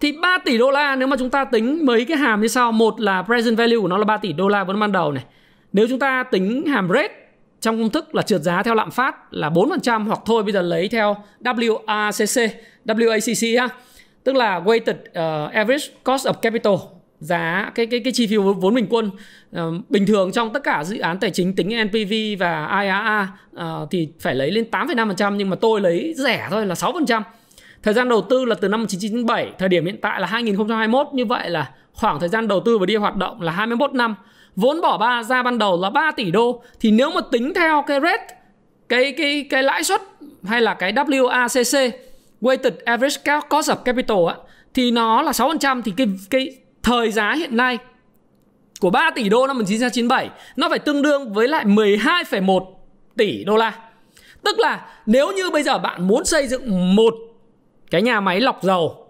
Thì 0.02 0.12
3 0.22 0.38
tỷ 0.46 0.58
đô 0.58 0.72
la 0.72 0.96
nếu 0.96 1.08
mà 1.08 1.18
chúng 1.20 1.30
ta 1.30 1.46
tính 1.46 1.86
mấy 1.86 2.06
cái 2.06 2.18
hàm 2.18 2.42
như 2.42 2.48
sau, 2.48 2.72
một 2.72 3.02
là 3.02 3.22
present 3.22 3.58
value 3.58 3.78
của 3.78 3.88
nó 3.88 3.98
là 3.98 4.06
3 4.06 4.18
tỷ 4.18 4.34
đô 4.34 4.48
la 4.48 4.64
vốn 4.64 4.80
ban 4.80 4.92
đầu 4.92 5.12
này. 5.12 5.24
Nếu 5.74 5.88
chúng 5.90 6.00
ta 6.00 6.24
tính 6.24 6.66
hàm 6.66 6.90
rate 6.90 7.14
trong 7.62 7.78
công 7.78 7.90
thức 7.90 8.16
là 8.16 8.22
trượt 8.22 8.42
giá 8.42 8.64
theo 8.64 8.76
lạm 8.76 8.92
phát 8.92 9.34
là 9.34 9.50
4% 9.50 10.06
hoặc 10.08 10.20
thôi 10.26 10.44
bây 10.44 10.54
giờ 10.54 10.62
lấy 10.62 10.88
theo 10.88 11.18
WACC, 11.44 12.50
WACC 12.86 13.62
ha. 13.62 13.70
Tức 14.24 14.36
là 14.36 14.60
weighted 14.60 14.94
uh, 14.94 15.54
average 15.54 15.86
cost 16.04 16.28
of 16.28 16.34
capital 16.34 16.74
giá 17.26 17.72
cái 17.76 17.86
cái 17.86 18.00
cái 18.00 18.14
chi 18.14 18.28
phí 18.28 18.38
vốn 18.38 18.76
bình 18.76 18.88
quân 18.90 19.12
uh, 19.56 19.90
bình 19.90 20.06
thường 20.06 20.32
trong 20.32 20.54
tất 20.54 20.64
cả 20.64 20.84
dự 20.84 21.00
án 21.00 21.20
tài 21.20 21.32
chính 21.32 21.56
tính 21.56 21.70
NPV 21.84 22.40
và 22.40 22.82
IRR 22.82 23.30
uh, 23.30 23.60
ờ, 23.60 23.88
thì 23.92 24.10
phải 24.20 24.36
lấy 24.36 24.52
lên 24.52 24.66
8,5% 24.72 25.36
nhưng 25.36 25.50
mà 25.50 25.56
tôi 25.56 25.82
lấy 25.82 26.14
rẻ 26.18 26.48
thôi 26.50 26.66
là 26.66 26.76
6%. 26.76 27.22
Thời 27.84 27.94
gian 27.94 28.10
đầu 28.10 28.22
tư 28.22 28.46
là 28.46 28.56
từ 28.56 28.68
năm 28.68 28.80
1997, 28.80 29.52
thời 29.60 29.70
điểm 29.70 29.86
hiện 29.86 30.02
tại 30.02 30.22
là 30.22 30.28
2021 30.28 31.08
như 31.14 31.26
vậy 31.26 31.50
là 31.50 31.72
khoảng 31.94 32.20
thời 32.20 32.30
gian 32.30 32.48
đầu 32.48 32.60
tư 32.60 32.78
và 32.78 32.86
đi 32.86 32.96
hoạt 32.96 33.16
động 33.16 33.42
là 33.42 33.52
21 33.52 33.94
năm. 33.94 34.16
Vốn 34.56 34.82
bỏ 34.82 34.98
ba 34.98 35.24
ra 35.24 35.44
ban 35.44 35.58
đầu 35.58 35.82
là 35.82 35.90
3 35.90 36.12
tỷ 36.12 36.32
đô 36.32 36.64
thì 36.80 36.92
nếu 36.92 37.12
mà 37.12 37.22
tính 37.32 37.54
theo 37.54 37.84
cái 37.88 38.00
rate 38.02 38.28
cái 38.90 39.12
cái 39.18 39.48
cái 39.50 39.64
lãi 39.64 39.84
suất 39.84 40.02
hay 40.44 40.62
là 40.62 40.74
cái 40.74 40.94
WACC 40.94 41.92
weighted 42.42 42.72
average 42.86 43.40
cost 43.50 43.70
of 43.70 43.76
capital 43.76 44.18
á 44.28 44.36
thì 44.74 44.92
nó 44.92 45.22
là 45.22 45.32
6% 45.32 45.82
thì 45.82 45.94
cái 45.98 46.08
cái 46.30 46.58
thời 46.86 47.12
giá 47.12 47.36
hiện 47.36 47.58
nay 47.58 47.78
của 48.80 48.90
3 48.90 49.12
tỷ 49.16 49.30
đô 49.30 49.48
năm 49.48 49.58
1997 49.58 50.30
nó 50.56 50.70
phải 50.70 50.80
tương 50.80 51.02
đương 51.02 51.34
với 51.34 51.48
lại 51.48 51.66
12,1 51.66 52.66
tỷ 53.18 53.44
đô 53.44 53.56
la. 53.56 53.80
Tức 54.44 54.60
là 54.60 54.88
nếu 55.06 55.32
như 55.32 55.52
bây 55.52 55.64
giờ 55.64 55.78
bạn 55.78 56.08
muốn 56.08 56.26
xây 56.26 56.48
dựng 56.48 56.96
một 56.96 57.14
cái 57.92 58.02
nhà 58.02 58.22
máy 58.22 58.42
lọc 58.42 58.64
dầu 58.64 59.08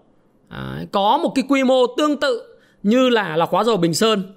à, 0.48 0.80
có 0.92 1.18
một 1.22 1.32
cái 1.34 1.44
quy 1.48 1.64
mô 1.64 1.86
tương 1.86 2.20
tự 2.20 2.42
như 2.82 3.08
là 3.08 3.36
lọc 3.36 3.50
hóa 3.50 3.64
dầu 3.64 3.76
Bình 3.76 3.94
Sơn 3.94 4.34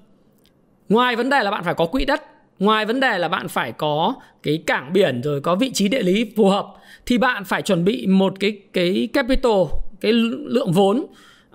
ngoài 0.89 1.15
vấn 1.15 1.29
đề 1.29 1.43
là 1.43 1.51
bạn 1.51 1.63
phải 1.63 1.73
có 1.73 1.85
quỹ 1.85 2.05
đất 2.05 2.23
ngoài 2.59 2.85
vấn 2.85 2.99
đề 2.99 3.17
là 3.17 3.27
bạn 3.27 3.47
phải 3.47 3.71
có 3.71 4.13
cái 4.43 4.63
cảng 4.67 4.93
biển 4.93 5.21
rồi 5.21 5.41
có 5.41 5.55
vị 5.55 5.71
trí 5.73 5.87
địa 5.87 6.01
lý 6.01 6.31
phù 6.37 6.49
hợp 6.49 6.67
thì 7.05 7.17
bạn 7.17 7.45
phải 7.45 7.61
chuẩn 7.61 7.85
bị 7.85 8.07
một 8.07 8.33
cái 8.39 8.61
cái 8.73 9.09
capital 9.13 9.61
cái 10.01 10.13
lượng 10.45 10.71
vốn 10.71 11.05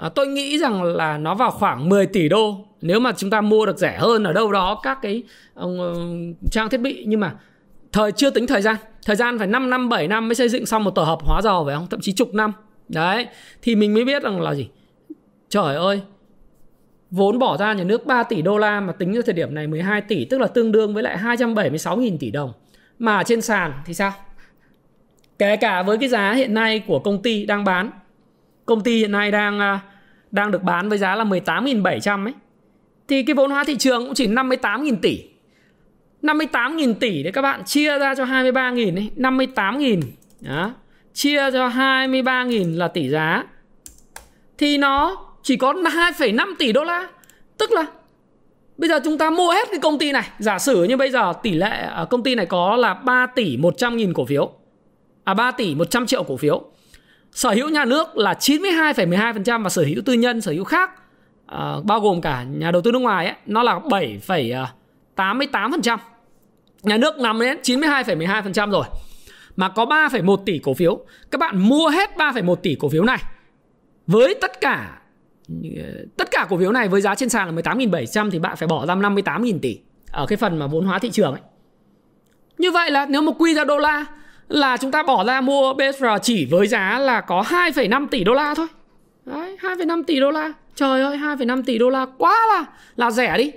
à, 0.04 0.08
tôi 0.08 0.26
nghĩ 0.26 0.58
rằng 0.58 0.82
là 0.82 1.18
nó 1.18 1.34
vào 1.34 1.50
khoảng 1.50 1.88
10 1.88 2.06
tỷ 2.06 2.28
đô. 2.28 2.66
Nếu 2.80 3.00
mà 3.00 3.12
chúng 3.16 3.30
ta 3.30 3.40
mua 3.40 3.66
được 3.66 3.78
rẻ 3.78 3.96
hơn 3.99 4.25
ở 4.25 4.32
đâu 4.32 4.52
đó 4.52 4.80
các 4.82 4.99
cái 5.02 5.23
uh, 5.61 5.68
trang 6.50 6.68
thiết 6.68 6.80
bị. 6.80 7.04
Nhưng 7.06 7.20
mà 7.20 7.34
thời 7.92 8.12
chưa 8.12 8.30
tính 8.30 8.46
thời 8.46 8.62
gian. 8.62 8.76
Thời 9.06 9.16
gian 9.16 9.38
phải 9.38 9.46
5 9.46 9.70
năm 9.70 9.88
7 9.88 10.08
năm 10.08 10.28
mới 10.28 10.34
xây 10.34 10.49
dựng 10.49 10.66
xong 10.66 10.84
một 10.84 10.90
tổ 10.90 11.02
hợp 11.02 11.18
hóa 11.23 11.42
dầu 11.42 11.64
phải 11.64 11.75
không? 11.75 11.87
Thậm 11.90 12.00
chí 12.00 12.12
chục 12.12 12.34
năm. 12.34 12.52
Đấy. 12.88 13.26
Thì 13.62 13.75
mình 13.75 13.94
mới 13.94 14.04
biết 14.04 14.23
rằng 14.23 14.40
là 14.40 14.54
gì? 14.54 14.68
Trời 15.49 15.76
ơi. 15.76 16.00
Vốn 17.11 17.38
bỏ 17.38 17.56
ra 17.56 17.73
nhà 17.73 17.84
nước 17.84 18.06
3 18.06 18.23
tỷ 18.23 18.42
đô 18.42 18.58
la 18.58 18.80
mà 18.80 18.92
tính 18.92 19.12
ra 19.12 19.20
thời 19.26 19.34
điểm 19.34 19.54
này 19.54 19.66
12 19.66 20.00
tỷ 20.00 20.25
tức 20.25 20.40
là 20.40 20.46
tương 20.46 20.73
đương 20.73 20.94
với 20.94 21.02
lại 21.02 21.18
276.000 21.18 22.16
tỷ 22.20 22.30
đồng. 22.30 22.52
Mà 22.99 23.23
trên 23.23 23.40
sàn 23.40 23.73
thì 23.87 23.94
sao? 23.94 24.12
Kể 25.38 25.56
cả 25.56 25.82
với 25.82 25.99
cái 25.99 26.08
giá 26.08 26.32
hiện 26.32 26.54
nay 26.54 26.82
của 26.87 26.99
công 26.99 27.23
ty 27.23 27.46
đang 27.46 27.64
bán. 27.64 27.90
Công 28.66 28.80
ty 28.80 28.99
hiện 28.99 29.12
nay 29.12 29.30
đang 29.30 29.61
à, 29.61 29.80
đang 30.35 30.50
được 30.50 30.62
bán 30.62 30.88
với 30.88 30.99
giá 30.99 31.17
là 31.17 31.25
18.700 31.25 32.26
ấy 32.26 32.35
thì 33.09 33.23
cái 33.23 33.35
vốn 33.35 33.50
hóa 33.50 33.64
thị 33.64 33.76
trường 33.76 34.05
cũng 34.05 34.14
chỉ 34.14 34.26
58.000 34.26 34.97
tỷ. 35.03 35.25
58.000 36.23 36.95
tỷ 36.95 37.23
đấy 37.23 37.33
các 37.33 37.43
bạn 37.43 37.64
chia 37.64 37.99
ra 37.99 38.14
cho 38.14 38.25
23.000 38.25 38.97
ấy 38.97 39.11
58.000 39.17 40.00
đó 40.41 40.75
chia 41.14 41.50
cho 41.50 41.69
23.000 41.69 42.79
là 42.79 42.88
tỷ 42.88 43.09
giá. 43.09 43.45
Thì 44.59 44.79
nó 44.79 45.17
chỉ 45.43 45.57
có 45.57 45.73
2,5 45.73 46.55
tỷ 46.59 46.73
đô 46.73 46.85
la. 46.85 47.09
Tức 47.59 47.73
là 47.73 47.87
bây 48.76 48.88
giờ 48.88 49.00
chúng 49.05 49.19
ta 49.19 49.31
mua 49.31 49.50
hết 49.50 49.69
cái 49.71 49.81
công 49.81 49.99
ty 49.99 50.12
này 50.12 50.29
giả 50.38 50.59
sử 50.59 50.85
như 50.85 50.97
bây 50.97 51.11
giờ 51.11 51.33
tỷ 51.43 51.50
lệ 51.50 51.88
ở 51.91 52.05
công 52.05 52.23
ty 52.23 52.35
này 52.35 52.47
có 52.47 52.76
là 52.76 52.95
3 52.95 53.26
tỷ 53.26 53.57
100 53.57 53.97
nghìn 53.97 54.12
cổ 54.12 54.25
phiếu 54.25 54.53
à 55.25 55.35
3 55.35 55.50
tỷ 55.50 55.75
100 55.75 56.07
triệu 56.07 56.23
cổ 56.23 56.37
phiếu 56.37 56.62
sở 57.35 57.50
hữu 57.50 57.69
nhà 57.69 57.85
nước 57.85 58.17
là 58.17 58.33
92,12% 58.33 59.62
và 59.62 59.71
sở 59.71 59.83
hữu 59.83 60.03
tư 60.05 60.12
nhân 60.12 60.41
sở 60.41 60.53
hữu 60.53 60.64
khác 60.64 60.91
à, 61.47 61.75
bao 61.85 62.00
gồm 62.00 62.21
cả 62.21 62.43
nhà 62.43 62.71
đầu 62.71 62.83
tư 62.83 62.93
nước 62.93 62.99
ngoài 62.99 63.26
ấy, 63.26 63.35
nó 63.47 63.62
là 63.62 63.79
7,88% 63.79 65.97
à, 65.97 65.99
nhà 66.83 66.97
nước 66.97 67.19
nằm 67.19 67.41
đến 67.41 67.59
92,12% 67.62 68.71
rồi 68.71 68.85
mà 69.57 69.69
có 69.69 69.85
3,1 69.85 70.37
tỷ 70.37 70.59
cổ 70.59 70.75
phiếu 70.75 71.00
các 71.31 71.38
bạn 71.38 71.69
mua 71.69 71.88
hết 71.88 72.11
3,1 72.17 72.55
tỷ 72.55 72.75
cổ 72.75 72.88
phiếu 72.88 73.05
này 73.05 73.19
với 74.07 74.35
tất 74.41 74.61
cả 74.61 75.00
tất 76.17 76.31
cả 76.31 76.47
cổ 76.50 76.59
phiếu 76.59 76.73
này 76.73 76.88
với 76.88 77.00
giá 77.00 77.14
trên 77.14 77.29
sàn 77.29 77.57
là 77.57 77.62
18.700 77.62 78.31
thì 78.31 78.38
bạn 78.38 78.57
phải 78.57 78.69
bỏ 78.69 78.87
ra 78.87 78.95
58.000 78.95 79.59
tỷ 79.62 79.79
ở 80.12 80.26
cái 80.26 80.37
phần 80.37 80.59
mà 80.59 80.67
vốn 80.67 80.85
hóa 80.85 80.99
thị 80.99 81.11
trường 81.11 81.33
ấy. 81.33 81.41
Như 82.59 82.71
vậy 82.71 82.91
là 82.91 83.07
nếu 83.07 83.23
mà 83.23 83.33
quy 83.38 83.55
ra 83.55 83.64
đô 83.64 83.79
la 83.79 84.05
là 84.49 84.77
chúng 84.77 84.91
ta 84.91 85.03
bỏ 85.03 85.25
ra 85.25 85.41
mua 85.41 85.75
BSR 85.75 86.05
chỉ 86.23 86.47
với 86.51 86.67
giá 86.67 86.99
là 86.99 87.21
có 87.21 87.43
2,5 87.49 88.09
tỷ 88.09 88.25
đô 88.25 88.35
la 88.35 88.55
thôi. 88.55 88.67
Đấy, 89.25 89.57
2,5 89.61 90.03
tỷ 90.03 90.21
đô 90.21 90.31
la. 90.31 90.53
Trời 90.75 91.03
ơi, 91.03 91.19
2,5 91.19 91.63
tỷ 91.63 91.79
đô 91.79 91.91
la 91.91 92.07
quá 92.19 92.37
là 92.49 92.65
là 92.97 93.11
rẻ 93.11 93.39
đi. 93.39 93.53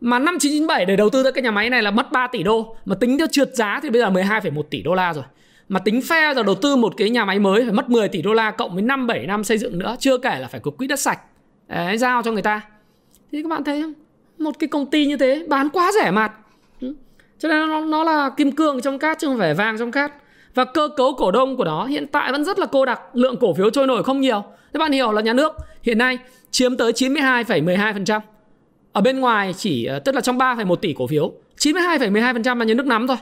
Mà 0.00 0.18
năm 0.18 0.38
997 0.38 0.84
để 0.84 0.96
đầu 0.96 1.10
tư 1.10 1.22
tới 1.22 1.32
cái 1.32 1.42
nhà 1.42 1.50
máy 1.50 1.70
này 1.70 1.82
là 1.82 1.90
mất 1.90 2.12
3 2.12 2.26
tỷ 2.26 2.42
đô 2.42 2.76
Mà 2.84 2.94
tính 2.94 3.18
theo 3.18 3.26
trượt 3.26 3.54
giá 3.54 3.80
thì 3.82 3.90
bây 3.90 4.00
giờ 4.00 4.10
12,1 4.10 4.62
tỷ 4.62 4.82
đô 4.82 4.94
la 4.94 5.14
rồi 5.14 5.24
Mà 5.68 5.80
tính 5.80 6.00
phe 6.02 6.34
rồi 6.34 6.44
đầu 6.44 6.54
tư 6.54 6.76
một 6.76 6.94
cái 6.96 7.10
nhà 7.10 7.24
máy 7.24 7.38
mới 7.38 7.62
phải 7.62 7.72
mất 7.72 7.90
10 7.90 8.08
tỷ 8.08 8.22
đô 8.22 8.32
la 8.32 8.50
Cộng 8.50 8.74
với 8.74 8.82
5-7 8.82 9.26
năm 9.26 9.44
xây 9.44 9.58
dựng 9.58 9.78
nữa 9.78 9.96
Chưa 9.98 10.18
kể 10.18 10.38
là 10.40 10.48
phải 10.48 10.60
có 10.60 10.70
quỹ 10.70 10.86
đất 10.86 11.00
sạch 11.00 11.20
Đấy, 11.68 11.98
giao 11.98 12.22
cho 12.22 12.32
người 12.32 12.42
ta 12.42 12.60
Thì 13.32 13.42
các 13.42 13.48
bạn 13.48 13.64
thấy 13.64 13.82
không 13.82 13.92
Một 14.38 14.58
cái 14.58 14.68
công 14.68 14.86
ty 14.86 15.06
như 15.06 15.16
thế 15.16 15.46
bán 15.48 15.68
quá 15.68 15.92
rẻ 16.02 16.10
mạt. 16.10 16.32
Cho 17.38 17.48
nên 17.48 17.68
nó, 17.68 17.80
nó 17.80 18.04
là 18.04 18.30
kim 18.36 18.52
cương 18.52 18.80
trong 18.80 18.98
cát 18.98 19.18
chứ 19.18 19.26
không 19.26 19.38
phải 19.38 19.54
vàng 19.54 19.78
trong 19.78 19.92
cát. 19.92 20.12
Và 20.54 20.64
cơ 20.64 20.88
cấu 20.96 21.14
cổ 21.14 21.30
đông 21.30 21.56
của 21.56 21.64
nó 21.64 21.84
hiện 21.84 22.06
tại 22.06 22.32
vẫn 22.32 22.44
rất 22.44 22.58
là 22.58 22.66
cô 22.66 22.84
đặc 22.84 23.00
Lượng 23.12 23.36
cổ 23.40 23.54
phiếu 23.54 23.70
trôi 23.70 23.86
nổi 23.86 24.02
không 24.02 24.20
nhiều. 24.20 24.44
Các 24.72 24.78
bạn 24.78 24.92
hiểu 24.92 25.12
là 25.12 25.22
nhà 25.22 25.32
nước 25.32 25.52
hiện 25.82 25.98
nay 25.98 26.18
chiếm 26.50 26.76
tới 26.76 26.92
92,12% 26.92 28.20
ở 28.92 29.00
bên 29.00 29.20
ngoài 29.20 29.54
chỉ 29.56 29.84
ờ, 29.84 29.98
tức 29.98 30.14
là 30.14 30.20
trong 30.20 30.38
3,1 30.38 30.76
tỷ 30.76 30.94
cổ 30.98 31.06
phiếu 31.06 31.32
92,12% 31.58 32.58
là 32.58 32.64
nhà 32.64 32.74
nước 32.74 32.86
nắm 32.86 33.06
thôi. 33.06 33.16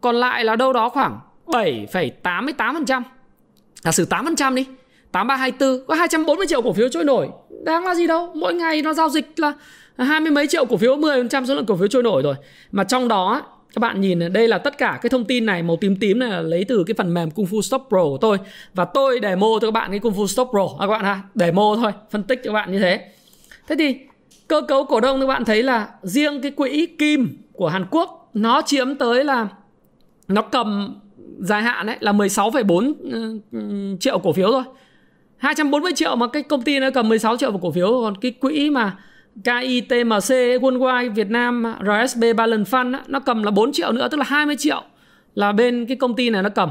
Còn 0.00 0.16
lại 0.16 0.44
là 0.44 0.56
đâu 0.56 0.72
đó 0.72 0.88
khoảng 0.88 1.20
7,88% 1.46 3.02
Giả 3.82 3.92
sử 3.92 4.06
8% 4.10 4.54
đi 4.54 4.66
8324 5.12 5.86
có 5.86 5.94
240 5.94 6.46
triệu 6.46 6.62
cổ 6.62 6.72
phiếu 6.72 6.88
trôi 6.88 7.04
nổi. 7.04 7.28
Đáng 7.64 7.84
là 7.84 7.94
gì 7.94 8.06
đâu? 8.06 8.32
Mỗi 8.34 8.54
ngày 8.54 8.82
nó 8.82 8.92
giao 8.92 9.08
dịch 9.08 9.26
là 9.36 9.52
hai 9.98 10.20
mươi 10.20 10.30
mấy 10.30 10.46
triệu 10.46 10.64
cổ 10.64 10.76
phiếu 10.76 10.96
10% 10.96 11.46
số 11.46 11.54
lượng 11.54 11.66
cổ 11.66 11.76
phiếu 11.76 11.88
trôi 11.88 12.02
nổi 12.02 12.22
rồi. 12.22 12.34
Mà 12.72 12.84
trong 12.84 13.08
đó 13.08 13.42
các 13.74 13.80
bạn 13.80 14.00
nhìn 14.00 14.32
đây 14.32 14.48
là 14.48 14.58
tất 14.58 14.78
cả 14.78 14.98
cái 15.02 15.10
thông 15.10 15.24
tin 15.24 15.46
này 15.46 15.62
màu 15.62 15.76
tím 15.76 15.96
tím 15.96 16.18
này 16.18 16.30
là 16.30 16.40
lấy 16.40 16.64
từ 16.64 16.84
cái 16.86 16.94
phần 16.98 17.14
mềm 17.14 17.30
Kung 17.30 17.46
Fu 17.46 17.60
Stop 17.60 17.82
Pro 17.88 18.02
của 18.02 18.18
tôi. 18.20 18.38
Và 18.74 18.84
tôi 18.84 19.18
demo 19.22 19.46
cho 19.60 19.66
các 19.66 19.70
bạn 19.70 19.90
cái 19.90 19.98
Kung 19.98 20.14
Fu 20.14 20.26
Stop 20.26 20.48
Pro. 20.50 20.68
À, 20.78 20.86
các 20.86 20.86
bạn 20.86 21.04
ha 21.04 21.22
demo 21.34 21.76
thôi 21.76 21.92
phân 22.10 22.22
tích 22.22 22.40
cho 22.44 22.50
các 22.50 22.54
bạn 22.54 22.72
như 22.72 22.78
thế. 22.78 23.10
Thế 23.68 23.76
thì 23.78 23.96
cơ 24.48 24.60
cấu 24.68 24.84
cổ 24.84 25.00
đông 25.00 25.20
các 25.20 25.26
bạn 25.26 25.44
thấy 25.44 25.62
là 25.62 25.88
riêng 26.02 26.40
cái 26.40 26.50
quỹ 26.50 26.86
kim 26.86 27.38
của 27.52 27.68
Hàn 27.68 27.86
Quốc 27.90 28.30
nó 28.34 28.62
chiếm 28.66 28.94
tới 28.94 29.24
là 29.24 29.48
nó 30.28 30.42
cầm 30.42 31.00
dài 31.38 31.62
hạn 31.62 31.86
ấy 31.86 31.96
là 32.00 32.12
16,4 32.12 32.92
ừ, 33.10 33.38
ừ, 33.52 33.96
triệu 34.00 34.18
cổ 34.18 34.32
phiếu 34.32 34.52
thôi. 34.52 34.64
240 35.36 35.92
triệu 35.96 36.16
mà 36.16 36.26
cái 36.26 36.42
công 36.42 36.62
ty 36.62 36.78
nó 36.78 36.90
cầm 36.90 37.08
16 37.08 37.36
triệu 37.36 37.58
cổ 37.58 37.72
phiếu 37.72 38.00
còn 38.02 38.16
cái 38.16 38.30
quỹ 38.30 38.70
mà 38.70 38.96
KITMC 39.44 40.30
Worldwide 40.60 41.12
Việt 41.12 41.30
Nam 41.30 41.64
RSB 41.80 42.24
Balance 42.36 42.70
Fund 42.70 42.96
nó 43.06 43.20
cầm 43.20 43.42
là 43.42 43.50
4 43.50 43.72
triệu 43.72 43.92
nữa 43.92 44.08
tức 44.10 44.16
là 44.16 44.24
20 44.24 44.56
triệu 44.58 44.82
là 45.34 45.52
bên 45.52 45.86
cái 45.86 45.96
công 45.96 46.16
ty 46.16 46.30
này 46.30 46.42
nó 46.42 46.48
cầm. 46.48 46.70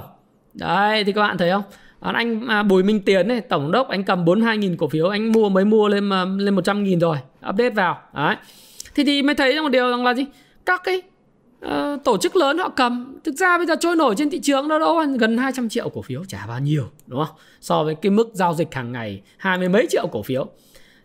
Đấy 0.54 1.04
thì 1.04 1.12
các 1.12 1.22
bạn 1.22 1.38
thấy 1.38 1.52
không? 1.52 1.64
Anh 2.00 2.48
à, 2.48 2.64
Bùi 2.64 2.84
Minh 2.84 3.02
Tiến 3.06 3.28
này 3.28 3.42
tổng 3.42 3.72
đốc 3.72 3.90
anh 3.90 4.04
cầm 4.04 4.26
42.000 4.26 4.76
cổ 4.78 4.88
phiếu 4.88 5.08
anh 5.08 5.32
mua 5.32 5.50
mới 5.50 5.66
mua 5.66 5.88
lên 5.88 6.10
à, 6.10 6.26
lên 6.38 6.56
100.000 6.56 7.00
rồi 7.00 7.18
update 7.50 7.70
vào. 7.70 8.00
Đấy. 8.14 8.36
Thì 8.96 9.04
thì 9.04 9.22
mới 9.22 9.36
thấy 9.36 9.62
một 9.62 9.70
điều 9.70 9.90
rằng 9.90 10.04
là 10.04 10.14
gì? 10.14 10.26
Các 10.66 10.82
cái 10.84 11.02
uh, 11.66 12.04
tổ 12.04 12.18
chức 12.18 12.36
lớn 12.36 12.58
họ 12.58 12.70
cầm 12.70 13.20
thực 13.24 13.36
ra 13.36 13.58
bây 13.58 13.68
giờ 13.68 13.76
trôi 13.80 13.96
nổi 13.96 14.16
trên 14.18 14.30
thị 14.30 14.40
trường 14.40 14.68
nó 14.68 14.80
đâu 14.80 15.04
gần 15.20 15.38
200 15.38 15.70
triệu 15.70 15.90
cổ 15.90 16.02
phiếu 16.02 16.26
chả 16.26 16.46
bao 16.48 16.60
nhiêu 16.60 16.84
đúng 17.08 17.26
không? 17.26 17.36
So 17.62 17.84
với 17.84 17.96
cái 17.96 18.10
mức 18.10 18.30
giao 18.34 18.54
dịch 18.54 18.74
hàng 18.74 18.92
ngày 18.92 19.22
hai 19.38 19.58
mươi 19.58 19.70
mấy 19.70 19.88
triệu 19.90 20.08
cổ 20.12 20.24
phiếu. 20.24 20.48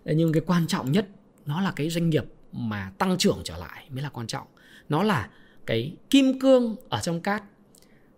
Nhưng 0.04 0.32
cái 0.32 0.42
quan 0.46 0.66
trọng 0.66 0.92
nhất 0.92 1.06
nó 1.46 1.60
là 1.60 1.72
cái 1.76 1.90
doanh 1.90 2.10
nghiệp 2.10 2.24
mà 2.52 2.92
tăng 2.98 3.18
trưởng 3.18 3.40
trở 3.44 3.56
lại 3.56 3.86
mới 3.90 4.02
là 4.02 4.08
quan 4.08 4.26
trọng. 4.26 4.46
Nó 4.88 5.02
là 5.02 5.28
cái 5.66 5.96
kim 6.10 6.40
cương 6.40 6.76
ở 6.88 7.00
trong 7.00 7.20
cát. 7.20 7.42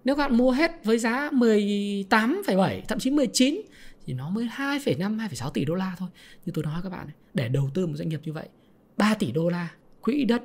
Nếu 0.04 0.16
các 0.16 0.22
bạn 0.22 0.36
mua 0.36 0.50
hết 0.50 0.84
với 0.84 0.98
giá 0.98 1.30
18,7 1.30 2.80
thậm 2.88 2.98
chí 2.98 3.10
19 3.10 3.60
thì 4.06 4.14
nó 4.14 4.30
mới 4.30 4.48
2,5 4.56 5.18
2,6 5.18 5.50
tỷ 5.50 5.64
đô 5.64 5.74
la 5.74 5.96
thôi. 5.98 6.08
Như 6.44 6.52
tôi 6.54 6.64
nói 6.64 6.80
các 6.82 6.88
bạn 6.88 7.06
để 7.34 7.48
đầu 7.48 7.70
tư 7.74 7.86
một 7.86 7.94
doanh 7.96 8.08
nghiệp 8.08 8.20
như 8.24 8.32
vậy 8.32 8.48
3 8.96 9.14
tỷ 9.14 9.32
đô 9.32 9.48
la 9.48 9.70
quỹ 10.00 10.24
đất 10.24 10.42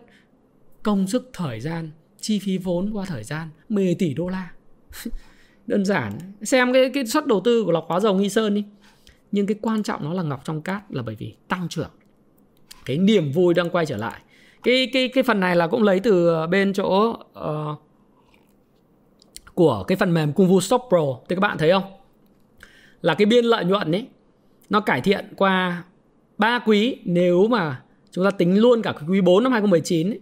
công 0.84 1.08
sức 1.08 1.30
thời 1.34 1.60
gian 1.60 1.92
chi 2.20 2.40
phí 2.40 2.58
vốn 2.58 2.92
qua 2.94 3.06
thời 3.06 3.24
gian 3.24 3.50
10 3.70 3.96
tỷ 3.96 4.14
đô 4.14 4.28
la. 4.28 4.52
Đơn 5.68 5.86
giản. 5.86 6.18
Xem 6.42 6.74
cái 6.74 6.92
cái 6.94 7.06
suất 7.06 7.28
đầu 7.28 7.42
tư 7.46 7.64
của 7.64 7.72
lọc 7.72 7.86
hóa 7.88 8.00
dầu 8.00 8.16
nghi 8.16 8.30
sơn 8.30 8.54
đi. 8.54 8.66
Nhưng 9.32 9.48
cái 9.48 9.58
quan 9.62 9.84
trọng 9.84 10.04
nó 10.04 10.14
là 10.14 10.24
ngọc 10.24 10.42
trong 10.44 10.62
cát 10.62 10.84
là 10.90 11.04
bởi 11.04 11.16
vì 11.16 11.36
tăng 11.48 11.70
trưởng 11.70 11.92
cái 12.86 12.98
niềm 12.98 13.32
vui 13.32 13.54
đang 13.54 13.70
quay 13.70 13.86
trở 13.86 13.98
lại. 13.98 14.22
Cái 14.64 14.90
cái 14.94 15.08
cái 15.08 15.24
phần 15.24 15.40
này 15.40 15.56
là 15.56 15.68
cũng 15.68 15.84
lấy 15.84 16.00
từ 16.00 16.48
bên 16.48 16.74
chỗ 16.74 17.18
uh, 17.40 17.82
của 19.54 19.84
cái 19.88 19.96
phần 19.96 20.14
mềm 20.14 20.34
Kung 20.34 20.50
Fu 20.50 20.60
Stop 20.60 20.82
Pro. 20.90 21.18
Thì 21.30 21.36
các 21.36 21.40
bạn 21.40 21.58
thấy 21.58 21.72
không? 21.72 21.84
Là 23.02 23.16
cái 23.16 23.26
biên 23.26 23.46
lợi 23.46 23.66
nhuận 23.66 23.92
ấy 23.92 24.08
nó 24.70 24.80
cải 24.80 25.02
thiện 25.02 25.26
qua 25.38 25.84
3 26.38 26.60
quý. 26.60 26.98
Nếu 27.06 27.48
mà 27.48 27.82
chúng 28.12 28.26
ta 28.26 28.32
tính 28.32 28.60
luôn 28.60 28.82
cả 28.82 28.94
quý 29.10 29.22
4 29.22 29.44
năm 29.44 29.52
2019 29.52 30.10
ấy, 30.10 30.20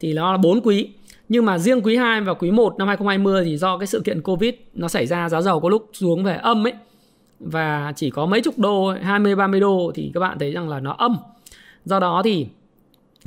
thì 0.00 0.12
nó 0.12 0.32
là 0.32 0.38
4 0.38 0.60
quý. 0.60 0.88
Nhưng 1.28 1.44
mà 1.44 1.58
riêng 1.58 1.80
quý 1.82 1.96
2 1.96 2.20
và 2.20 2.34
quý 2.34 2.50
1 2.50 2.74
năm 2.78 2.88
2020 2.88 3.44
thì 3.44 3.56
do 3.56 3.78
cái 3.78 3.86
sự 3.86 4.00
kiện 4.00 4.22
Covid 4.22 4.54
nó 4.74 4.88
xảy 4.88 5.06
ra 5.06 5.28
giá 5.28 5.40
dầu 5.40 5.60
có 5.60 5.68
lúc 5.68 5.90
xuống 5.92 6.24
về 6.24 6.36
âm 6.36 6.66
ấy 6.66 6.72
và 7.40 7.92
chỉ 7.96 8.10
có 8.10 8.26
mấy 8.26 8.40
chục 8.40 8.58
đô 8.58 8.94
20 9.02 9.36
30 9.36 9.60
đô 9.60 9.92
thì 9.94 10.10
các 10.14 10.20
bạn 10.20 10.38
thấy 10.38 10.52
rằng 10.52 10.68
là 10.68 10.80
nó 10.80 10.92
âm. 10.98 11.16
Do 11.84 11.98
đó 11.98 12.22
thì 12.24 12.46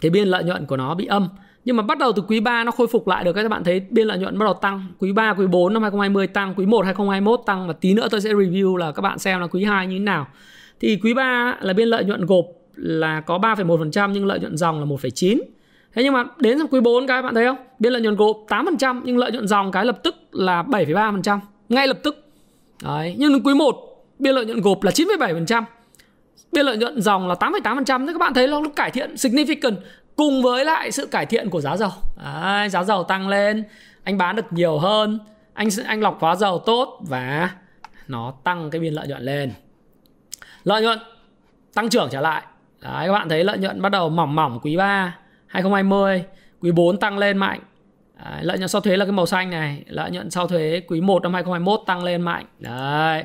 cái 0.01 0.09
biên 0.09 0.27
lợi 0.27 0.43
nhuận 0.43 0.65
của 0.65 0.77
nó 0.77 0.95
bị 0.95 1.05
âm 1.05 1.27
nhưng 1.65 1.75
mà 1.75 1.83
bắt 1.83 1.97
đầu 1.97 2.11
từ 2.11 2.21
quý 2.27 2.39
3 2.39 2.63
nó 2.63 2.71
khôi 2.71 2.87
phục 2.87 3.07
lại 3.07 3.23
được 3.23 3.33
các 3.33 3.49
bạn 3.49 3.63
thấy 3.63 3.79
biên 3.89 4.07
lợi 4.07 4.17
nhuận 4.17 4.39
bắt 4.39 4.45
đầu 4.45 4.53
tăng 4.53 4.85
quý 4.99 5.11
3 5.11 5.33
quý 5.33 5.47
4 5.47 5.73
năm 5.73 5.81
2020 5.81 6.27
tăng 6.27 6.53
quý 6.57 6.65
1 6.65 6.85
2021 6.85 7.41
tăng 7.45 7.67
và 7.67 7.73
tí 7.73 7.93
nữa 7.93 8.07
tôi 8.11 8.21
sẽ 8.21 8.29
review 8.29 8.75
là 8.75 8.91
các 8.91 9.01
bạn 9.01 9.19
xem 9.19 9.39
là 9.39 9.47
quý 9.47 9.63
2 9.63 9.87
như 9.87 9.95
thế 9.95 10.03
nào 10.03 10.27
thì 10.79 10.95
quý 11.03 11.13
3 11.13 11.57
là 11.61 11.73
biên 11.73 11.87
lợi 11.87 12.03
nhuận 12.03 12.25
gộp 12.25 12.45
là 12.75 13.21
có 13.21 13.37
3,1% 13.37 14.11
nhưng 14.11 14.25
lợi 14.25 14.39
nhuận 14.39 14.57
dòng 14.57 14.79
là 14.79 14.85
1,9 14.85 15.39
Thế 15.95 16.03
nhưng 16.03 16.13
mà 16.13 16.25
đến 16.37 16.57
trong 16.59 16.67
quý 16.67 16.79
4 16.79 17.07
cái 17.07 17.21
bạn 17.21 17.35
thấy 17.35 17.45
không? 17.45 17.57
Biên 17.79 17.93
lợi 17.93 18.01
nhuận 18.01 18.15
gộp 18.15 18.37
8% 18.47 19.01
nhưng 19.05 19.17
lợi 19.17 19.31
nhuận 19.31 19.47
dòng 19.47 19.71
cái 19.71 19.85
lập 19.85 19.99
tức 20.03 20.15
là 20.31 20.63
7,3%, 20.63 21.39
ngay 21.69 21.87
lập 21.87 21.97
tức. 22.03 22.25
Đấy, 22.83 23.15
nhưng 23.17 23.33
đến 23.33 23.43
quý 23.43 23.53
1 23.53 23.75
biên 24.19 24.35
lợi 24.35 24.45
nhuận 24.45 24.61
gộp 24.61 24.83
là 24.83 24.91
9,7%. 24.91 25.63
Biên 26.51 26.65
lợi 26.65 26.77
nhuận 26.77 27.01
dòng 27.01 27.27
là 27.27 27.35
8,8%. 27.35 28.07
Thế 28.07 28.13
các 28.13 28.19
bạn 28.19 28.33
thấy 28.33 28.47
nó 28.47 28.61
cải 28.75 28.91
thiện 28.91 29.13
significant 29.13 29.75
cùng 30.15 30.43
với 30.43 30.65
lại 30.65 30.91
sự 30.91 31.05
cải 31.05 31.25
thiện 31.25 31.49
của 31.49 31.61
giá 31.61 31.77
dầu. 31.77 31.91
Đấy, 32.23 32.69
giá 32.69 32.83
dầu 32.83 33.03
tăng 33.03 33.27
lên, 33.27 33.63
anh 34.03 34.17
bán 34.17 34.35
được 34.35 34.53
nhiều 34.53 34.77
hơn, 34.77 35.19
anh 35.53 35.67
anh 35.85 36.01
lọc 36.01 36.17
hóa 36.21 36.35
dầu 36.35 36.59
tốt 36.59 36.99
và 37.01 37.49
nó 38.07 38.33
tăng 38.43 38.69
cái 38.69 38.81
biên 38.81 38.93
lợi 38.93 39.07
nhuận 39.07 39.21
lên. 39.21 39.51
Lợi 40.63 40.81
nhuận 40.81 40.99
tăng 41.73 41.89
trưởng 41.89 42.09
trở 42.11 42.21
lại. 42.21 42.43
Đấy, 42.81 43.07
các 43.07 43.11
bạn 43.11 43.29
thấy 43.29 43.43
lợi 43.43 43.57
nhuận 43.57 43.81
bắt 43.81 43.89
đầu 43.89 44.09
mỏng 44.09 44.35
mỏng 44.35 44.59
quý 44.63 44.77
3 44.77 45.17
2020, 45.47 46.23
quý 46.61 46.71
4 46.71 46.97
tăng 46.97 47.17
lên 47.17 47.37
mạnh. 47.37 47.59
Đấy, 48.23 48.43
lợi 48.43 48.57
nhuận 48.57 48.69
sau 48.69 48.81
thuế 48.81 48.97
là 48.97 49.05
cái 49.05 49.11
màu 49.11 49.25
xanh 49.25 49.49
này, 49.49 49.83
lợi 49.87 50.11
nhuận 50.11 50.31
sau 50.31 50.47
thuế 50.47 50.81
quý 50.87 51.01
1 51.01 51.23
năm 51.23 51.33
2021 51.33 51.81
tăng 51.85 52.03
lên 52.03 52.21
mạnh. 52.21 52.45
Đấy. 52.59 53.23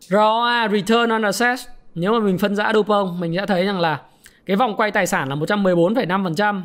ROA 0.00 0.68
return 0.68 1.10
on 1.10 1.22
assets 1.22 1.66
nếu 1.94 2.12
mà 2.12 2.18
mình 2.18 2.38
phân 2.38 2.54
giã 2.54 2.72
Dupont 2.74 3.20
mình 3.20 3.34
sẽ 3.36 3.46
thấy 3.46 3.64
rằng 3.66 3.80
là 3.80 4.00
cái 4.46 4.56
vòng 4.56 4.76
quay 4.76 4.90
tài 4.90 5.06
sản 5.06 5.28
là 5.28 5.34
114,5%, 5.34 6.62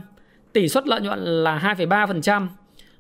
tỷ 0.53 0.69
suất 0.69 0.87
lợi 0.87 1.01
nhuận 1.01 1.19
là 1.19 1.75
2,3% 1.77 2.47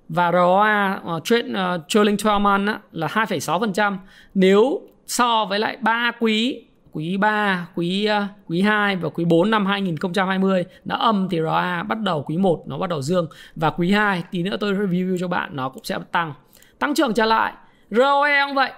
và 0.09 0.31
ROA 0.31 0.95
uh, 0.97 1.05
ờ, 1.05 1.19
trade, 1.23 1.47
uh, 1.49 1.81
trailing 1.87 2.17
12 2.23 2.39
month 2.39 2.67
á, 2.67 2.79
là 2.91 3.07
2,6%. 3.07 3.97
Nếu 4.33 4.81
so 5.07 5.45
với 5.45 5.59
lại 5.59 5.77
3 5.81 6.11
quý 6.19 6.63
quý 6.91 7.17
3, 7.17 7.67
quý 7.75 8.09
uh, 8.17 8.23
quý 8.47 8.61
2 8.61 8.95
và 8.95 9.09
quý 9.09 9.25
4 9.25 9.51
năm 9.51 9.65
2020 9.65 10.65
nó 10.85 10.95
âm 10.95 11.27
thì 11.31 11.39
ROA 11.41 11.83
bắt 11.83 12.01
đầu 12.01 12.23
quý 12.23 12.37
1 12.37 12.63
nó 12.67 12.77
bắt 12.77 12.89
đầu 12.89 13.01
dương 13.01 13.27
và 13.55 13.69
quý 13.69 13.91
2 13.91 14.23
tí 14.31 14.43
nữa 14.43 14.57
tôi 14.59 14.73
review 14.73 15.17
cho 15.19 15.27
bạn 15.27 15.49
nó 15.53 15.69
cũng 15.69 15.83
sẽ 15.83 15.97
tăng. 16.11 16.33
Tăng 16.79 16.95
trưởng 16.95 17.13
trở 17.13 17.25
lại. 17.25 17.53
ROE 17.91 18.45
cũng 18.47 18.55
vậy. 18.55 18.71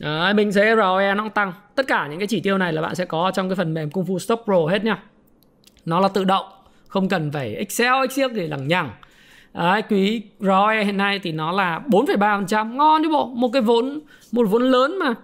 Đấy, 0.00 0.34
mình 0.34 0.50
thấy 0.54 0.76
ROE 0.76 1.14
nó 1.14 1.22
cũng 1.22 1.32
tăng. 1.32 1.52
Tất 1.80 1.86
cả 1.86 2.06
những 2.06 2.18
cái 2.18 2.28
chỉ 2.28 2.40
tiêu 2.40 2.58
này 2.58 2.72
là 2.72 2.82
bạn 2.82 2.94
sẽ 2.94 3.04
có 3.04 3.30
trong 3.34 3.48
cái 3.48 3.56
phần 3.56 3.74
mềm 3.74 3.90
Kung 3.90 4.04
Fu 4.04 4.18
Stock 4.18 4.44
Pro 4.44 4.66
hết 4.70 4.84
nha. 4.84 5.02
Nó 5.84 6.00
là 6.00 6.08
tự 6.08 6.24
động, 6.24 6.44
không 6.88 7.08
cần 7.08 7.30
phải 7.32 7.54
Excel, 7.54 7.92
Excel 8.02 8.32
để 8.32 8.48
lằng 8.48 8.68
nhằng. 8.68 8.90
Đấy, 9.54 9.82
quý 9.82 10.22
ROE 10.40 10.84
hiện 10.84 10.96
nay 10.96 11.18
thì 11.22 11.32
nó 11.32 11.52
là 11.52 11.80
4,3%, 11.88 12.76
ngon 12.76 13.02
chứ 13.02 13.08
bộ. 13.12 13.26
Một 13.26 13.48
cái 13.52 13.62
vốn 13.62 14.00
một 14.32 14.46
vốn 14.50 14.62
lớn 14.62 14.98
mà 14.98 15.14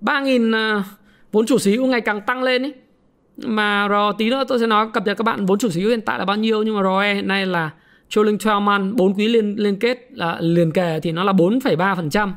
3.000 0.00 0.48
uh, 0.48 0.54
à, 0.54 0.84
vốn 1.32 1.46
chủ 1.46 1.58
sở 1.58 1.70
hữu 1.70 1.86
ngày 1.86 2.00
càng 2.00 2.20
tăng 2.20 2.42
lên 2.42 2.62
ấy. 2.62 2.74
Mà 3.36 3.88
rồi 3.88 4.12
tí 4.18 4.30
nữa 4.30 4.44
tôi 4.48 4.60
sẽ 4.60 4.66
nói 4.66 4.86
cập 4.92 5.06
nhật 5.06 5.16
các 5.16 5.24
bạn 5.24 5.46
vốn 5.46 5.58
chủ 5.58 5.68
sở 5.68 5.80
hữu 5.80 5.90
hiện 5.90 6.00
tại 6.00 6.18
là 6.18 6.24
bao 6.24 6.36
nhiêu 6.36 6.62
nhưng 6.62 6.76
mà 6.76 6.82
ROE 6.82 7.14
hiện 7.14 7.28
nay 7.28 7.46
là 7.46 7.70
trailing 8.08 8.38
12 8.44 8.60
month 8.60 8.96
4 8.96 9.14
quý 9.14 9.28
liên 9.28 9.54
liên 9.58 9.78
kết 9.78 10.08
là 10.10 10.36
liền 10.40 10.72
kề 10.72 11.00
thì 11.00 11.12
nó 11.12 11.24
là 11.24 11.32
4,3%. 11.32 12.32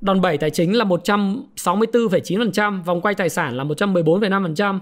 Đòn 0.00 0.20
bẩy 0.20 0.38
tài 0.38 0.50
chính 0.50 0.76
là 0.76 0.84
164,9%, 0.84 2.82
vòng 2.82 3.00
quay 3.00 3.14
tài 3.14 3.28
sản 3.28 3.56
là 3.56 3.64
114,5%, 3.64 4.78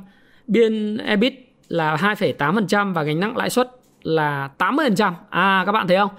biên 0.47 0.97
EBIT 0.97 1.35
là 1.69 1.97
2,8% 1.97 2.93
và 2.93 3.03
gánh 3.03 3.21
nặng 3.21 3.37
lãi 3.37 3.51
suất 3.51 3.71
là 4.03 4.51
80%. 4.59 5.13
À 5.31 5.63
các 5.67 5.73
bạn 5.73 5.89
thấy 5.89 5.97
không? 5.97 6.11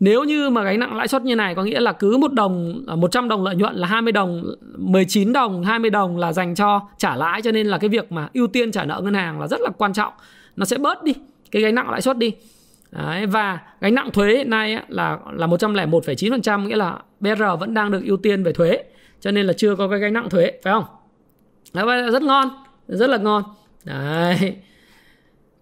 Nếu 0.00 0.24
như 0.24 0.50
mà 0.50 0.62
gánh 0.62 0.80
nặng 0.80 0.96
lãi 0.96 1.08
suất 1.08 1.22
như 1.22 1.36
này 1.36 1.54
có 1.54 1.64
nghĩa 1.64 1.80
là 1.80 1.92
cứ 1.92 2.16
một 2.16 2.32
đồng 2.32 2.84
à, 2.86 2.94
100 2.94 3.28
đồng 3.28 3.44
lợi 3.44 3.56
nhuận 3.56 3.74
là 3.74 3.86
20 3.86 4.12
đồng 4.12 4.44
19 4.76 5.32
đồng 5.32 5.64
20 5.64 5.90
đồng 5.90 6.18
là 6.18 6.32
dành 6.32 6.54
cho 6.54 6.80
trả 6.98 7.16
lãi 7.16 7.42
cho 7.42 7.52
nên 7.52 7.66
là 7.66 7.78
cái 7.78 7.88
việc 7.88 8.12
mà 8.12 8.28
ưu 8.34 8.46
tiên 8.46 8.72
trả 8.72 8.84
nợ 8.84 9.00
ngân 9.04 9.14
hàng 9.14 9.40
là 9.40 9.48
rất 9.48 9.60
là 9.60 9.70
quan 9.78 9.92
trọng. 9.92 10.12
Nó 10.56 10.64
sẽ 10.64 10.78
bớt 10.78 11.02
đi 11.02 11.14
cái 11.50 11.62
gánh 11.62 11.74
nặng 11.74 11.90
lãi 11.90 12.00
suất 12.02 12.18
đi. 12.18 12.32
Đấy, 12.92 13.26
và 13.26 13.58
gánh 13.80 13.94
nặng 13.94 14.10
thuế 14.10 14.36
hiện 14.36 14.50
nay 14.50 14.78
là 14.88 15.18
là 15.32 15.46
101,9% 15.46 16.66
nghĩa 16.66 16.76
là 16.76 16.98
BR 17.20 17.42
vẫn 17.60 17.74
đang 17.74 17.90
được 17.90 18.02
ưu 18.04 18.16
tiên 18.16 18.42
về 18.42 18.52
thuế 18.52 18.82
cho 19.20 19.30
nên 19.30 19.46
là 19.46 19.52
chưa 19.52 19.76
có 19.76 19.88
cái 19.88 19.98
gánh 19.98 20.12
nặng 20.12 20.30
thuế 20.30 20.52
phải 20.62 20.72
không? 20.72 20.84
Đấy, 21.74 22.10
rất 22.10 22.22
ngon, 22.22 22.48
rất 22.88 23.10
là 23.10 23.16
ngon. 23.16 23.42
Đấy. 23.84 24.56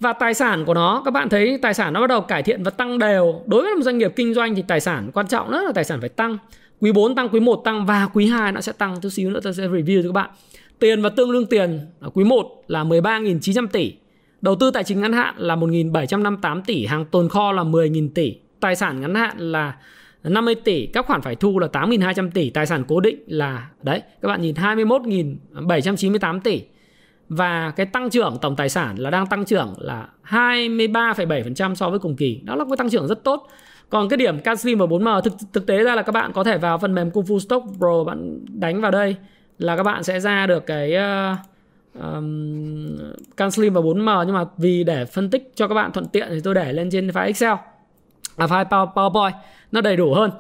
Và 0.01 0.13
tài 0.13 0.35
sản 0.35 0.65
của 0.65 0.75
nó 0.75 1.03
các 1.05 1.11
bạn 1.11 1.29
thấy 1.29 1.59
tài 1.63 1.75
sản 1.75 1.93
nó 1.93 2.01
bắt 2.01 2.07
đầu 2.07 2.21
cải 2.21 2.43
thiện 2.43 2.63
và 2.63 2.71
tăng 2.71 2.99
đều. 2.99 3.43
Đối 3.47 3.63
với 3.63 3.75
một 3.75 3.83
doanh 3.83 3.99
nghiệp 3.99 4.13
kinh 4.17 4.35
doanh 4.35 4.55
thì 4.55 4.63
tài 4.63 4.81
sản 4.81 5.11
quan 5.15 5.29
trọng 5.29 5.51
nhất 5.51 5.63
là 5.67 5.73
tài 5.73 5.85
sản 5.85 6.01
phải 6.01 6.09
tăng. 6.09 6.39
Quý 6.81 6.93
4 6.93 7.15
tăng, 7.15 7.29
quý 7.29 7.41
1 7.41 7.63
tăng 7.65 7.87
và 7.87 8.09
quý 8.15 8.27
2 8.27 8.53
nó 8.53 8.61
sẽ 8.61 8.73
tăng. 8.73 9.01
Chút 9.01 9.09
xíu 9.09 9.31
nữa 9.31 9.41
tôi 9.43 9.55
sẽ 9.55 9.69
review 9.69 10.03
cho 10.03 10.09
các 10.09 10.13
bạn. 10.13 10.31
Tiền 10.79 11.03
và 11.03 11.09
tương 11.09 11.33
đương 11.33 11.47
tiền 11.47 11.81
ở 12.01 12.11
quý 12.11 12.25
1 12.25 12.65
là 12.67 12.85
13.900 12.85 13.67
tỷ. 13.67 13.95
Đầu 14.41 14.55
tư 14.55 14.71
tài 14.71 14.85
chính 14.85 15.01
ngắn 15.01 15.13
hạn 15.13 15.35
là 15.39 15.57
1.758 15.57 16.63
tỷ, 16.67 16.87
hàng 16.87 17.05
tồn 17.05 17.29
kho 17.29 17.53
là 17.53 17.63
10.000 17.63 18.09
tỷ, 18.15 18.35
tài 18.61 18.77
sản 18.77 19.01
ngắn 19.01 19.15
hạn 19.15 19.39
là 19.39 19.77
50 20.23 20.55
tỷ, 20.55 20.87
các 20.87 21.07
khoản 21.07 21.23
phải 21.23 21.37
thu 21.37 21.59
là 21.59 21.67
8.200 21.73 22.31
tỷ, 22.31 22.51
tài 22.51 22.67
sản 22.67 22.85
cố 22.89 23.01
định 23.01 23.19
là 23.27 23.71
đấy, 23.83 24.03
các 24.23 24.29
bạn 24.29 24.43
nhìn 24.43 24.55
21.798 24.55 26.41
tỷ. 26.41 26.63
Và 27.29 27.73
cái 27.77 27.87
tăng 27.87 28.11
trưởng 28.11 28.39
tổng 28.41 28.57
tài 28.57 28.69
sản 28.69 28.97
là 28.99 29.11
đang 29.11 29.27
tăng 29.27 29.45
trưởng 29.45 29.75
là 29.79 30.09
23,7% 30.29 31.75
so 31.75 31.91
với 31.91 31.99
cùng 31.99 32.17
kỳ. 32.17 32.41
Đó 32.45 32.57
là 32.57 32.65
một 32.65 32.77
tăng 32.77 32.91
trưởng 32.91 33.07
rất 33.07 33.25
tốt. 33.25 33.49
Còn 33.91 34.09
cái 34.09 34.17
điểm 34.17 34.41
Caslim 34.41 34.79
và 34.79 34.87
4M 34.87 35.21
thực 35.21 35.33
thực 35.53 35.67
tế 35.67 35.85
ra 35.85 35.95
là 35.95 36.03
các 36.03 36.13
bạn 36.13 36.33
có 36.33 36.45
thể 36.45 36.59
vào 36.59 36.79
phần 36.79 36.95
mềm 36.95 37.11
Kung 37.11 37.25
Fu 37.25 37.39
Stock 37.39 37.67
Pro 37.79 38.05
bạn 38.05 38.41
đánh 38.61 38.81
vào 38.81 38.91
đây 38.91 39.17
là 39.59 39.77
các 39.77 39.83
bạn 39.83 40.03
sẽ 40.03 40.21
ra 40.21 40.47
được 40.47 40.67
cái 40.67 40.95
uh, 40.97 41.39
um, 42.03 42.99
CanSlim 43.37 43.75
và 43.75 43.81
4M 43.81 44.25
nhưng 44.25 44.35
mà 44.35 44.45
vì 44.57 44.85
để 44.85 45.05
phân 45.05 45.31
tích 45.31 45.53
cho 45.55 45.69
các 45.69 45.75
bạn 45.75 45.93
thuận 45.93 46.07
tiện 46.07 46.29
thì 46.31 46.41
tôi 46.45 46.55
để 46.55 46.73
lên 46.73 46.91
trên 46.91 47.09
file 47.09 47.27
Excel. 47.27 47.55
À 48.37 48.47
file 48.47 48.65
PowerPoint 48.65 49.33
nó 49.73 49.81
đầy 49.81 49.97
đủ 49.97 50.15
hơn. 50.15 50.31